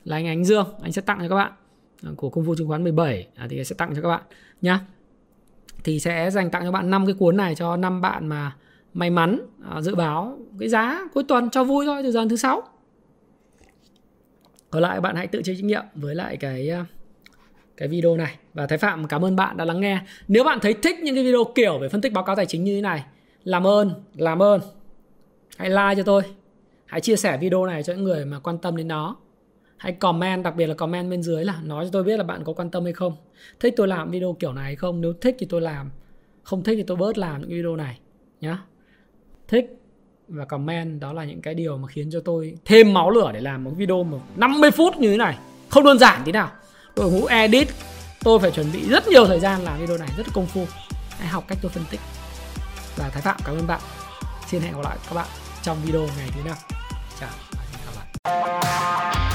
là 0.04 0.16
anh 0.16 0.28
Ánh 0.28 0.46
Dương. 0.46 0.68
Anh 0.82 0.92
sẽ 0.92 1.02
tặng 1.02 1.20
cho 1.22 1.30
các 1.30 1.36
bạn 1.36 1.52
à, 2.04 2.12
của 2.18 2.30
công 2.30 2.44
vụ 2.44 2.56
chứng 2.58 2.68
khoán 2.68 2.84
17 2.84 3.28
à, 3.36 3.48
thì 3.50 3.64
sẽ 3.64 3.76
tặng 3.78 3.96
cho 3.96 4.02
các 4.02 4.08
bạn 4.08 4.22
nhá 4.62 4.80
thì 5.86 6.00
sẽ 6.00 6.32
dành 6.32 6.50
tặng 6.50 6.64
cho 6.64 6.72
bạn 6.72 6.90
năm 6.90 7.06
cái 7.06 7.16
cuốn 7.20 7.38
này 7.38 7.56
cho 7.56 7.78
năm 7.78 8.02
bạn 8.02 8.28
mà 8.28 8.56
may 8.94 9.10
mắn 9.10 9.40
à, 9.70 9.82
dự 9.82 9.96
báo 9.96 10.38
cái 10.60 10.70
giá 10.70 11.08
cuối 11.14 11.24
tuần 11.28 11.50
cho 11.50 11.64
vui 11.64 11.86
thôi 11.86 12.04
từ 12.04 12.12
giờ 12.12 12.26
thứ 12.30 12.36
sáu. 12.36 12.64
Còn 14.70 14.82
lại 14.82 15.02
bạn 15.02 15.16
hãy 15.16 15.28
tự 15.28 15.42
chịu 15.42 15.56
trách 15.56 15.64
nhiệm 15.64 15.84
với 15.96 16.16
lại 16.16 16.38
cái 16.38 16.70
à, 16.70 16.86
cái 17.78 17.88
video 17.88 18.18
này. 18.18 18.36
Và 18.54 18.68
Thái 18.68 18.78
Phạm 18.78 19.08
cảm 19.08 19.26
ơn 19.26 19.36
bạn 19.36 19.58
đã 19.58 19.66
lắng 19.66 19.82
nghe. 19.82 20.02
Nếu 20.28 20.44
bạn 20.44 20.60
thấy 20.62 20.74
thích 20.74 21.00
những 21.00 21.16
cái 21.16 21.24
video 21.24 21.44
kiểu 21.56 21.80
về 21.80 21.90
phân 21.90 22.02
tích 22.02 22.14
báo 22.14 22.24
cáo 22.24 22.36
tài 22.36 22.46
chính 22.46 22.64
như 22.64 22.76
thế 22.76 22.82
này, 22.82 23.04
làm 23.44 23.68
ơn, 23.68 23.94
làm 24.16 24.42
ơn. 24.42 24.62
Hãy 25.58 25.70
like 25.70 25.96
cho 25.98 26.04
tôi. 26.04 26.22
Hãy 26.86 27.02
chia 27.02 27.16
sẻ 27.16 27.38
video 27.38 27.66
này 27.66 27.84
cho 27.84 27.94
những 27.94 28.04
người 28.04 28.26
mà 28.26 28.40
quan 28.40 28.58
tâm 28.58 28.78
đến 28.78 28.88
nó 28.88 29.16
hãy 29.78 29.92
comment, 29.92 30.44
đặc 30.44 30.56
biệt 30.56 30.68
là 30.68 30.74
comment 30.74 31.10
bên 31.10 31.24
dưới 31.24 31.46
là 31.46 31.60
nói 31.64 31.86
cho 31.86 31.90
tôi 31.92 32.04
biết 32.04 32.18
là 32.18 32.24
bạn 32.24 32.44
có 32.44 32.54
quan 32.54 32.70
tâm 32.70 32.84
hay 32.84 32.94
không. 32.94 33.16
Thích 33.60 33.74
tôi 33.78 33.88
làm 33.88 34.12
video 34.12 34.36
kiểu 34.40 34.54
này 34.54 34.64
hay 34.64 34.76
không? 34.76 35.02
Nếu 35.02 35.14
thích 35.22 35.36
thì 35.40 35.46
tôi 35.50 35.62
làm. 35.62 35.92
Không 36.44 36.64
thích 36.64 36.76
thì 36.76 36.84
tôi 36.84 36.98
bớt 36.98 37.18
làm 37.18 37.42
những 37.42 37.50
video 37.50 37.76
này, 37.76 38.00
nhá. 38.42 38.60
Thích 39.48 39.66
và 40.28 40.46
comment, 40.46 41.02
đó 41.02 41.14
là 41.14 41.24
những 41.24 41.42
cái 41.42 41.54
điều 41.54 41.78
mà 41.78 41.88
khiến 41.88 42.10
cho 42.12 42.20
tôi 42.26 42.56
thêm 42.66 42.94
máu 42.94 43.10
lửa 43.10 43.32
để 43.34 43.42
làm 43.42 43.64
một 43.64 43.72
video 43.76 44.04
mà 44.04 44.18
50 44.36 44.72
phút 44.72 44.98
như 44.98 45.12
thế 45.12 45.18
này. 45.18 45.38
Không 45.70 45.84
đơn 45.84 46.00
giản 46.00 46.22
tí 46.26 46.32
nào. 46.32 46.52
Đội 46.96 47.12
ngũ 47.12 47.26
edit, 47.26 47.68
tôi 48.24 48.40
phải 48.40 48.52
chuẩn 48.52 48.68
bị 48.74 48.90
rất 48.90 49.08
nhiều 49.08 49.26
thời 49.26 49.40
gian 49.40 49.62
làm 49.62 49.80
video 49.80 49.98
này, 49.98 50.10
rất 50.18 50.28
công 50.34 50.46
phu. 50.46 50.66
Hãy 51.10 51.28
học 51.28 51.44
cách 51.48 51.58
tôi 51.62 51.72
phân 51.72 51.84
tích. 51.92 52.00
Và 52.96 53.10
thái 53.10 53.22
phạm, 53.22 53.38
cảm 53.46 53.56
ơn 53.56 53.68
bạn. 53.68 53.80
Xin 54.48 54.62
hẹn 54.62 54.74
gặp 54.74 54.82
lại 54.84 54.98
các 55.08 55.16
bạn 55.16 55.28
trong 55.62 55.78
video 55.84 56.02
ngày 56.02 56.30
thứ 56.36 56.42
năm. 56.46 56.58
Chào 57.20 57.30
và 57.52 57.62
hẹn 57.72 57.82
gặp 57.86 58.04
lại. 58.24 59.35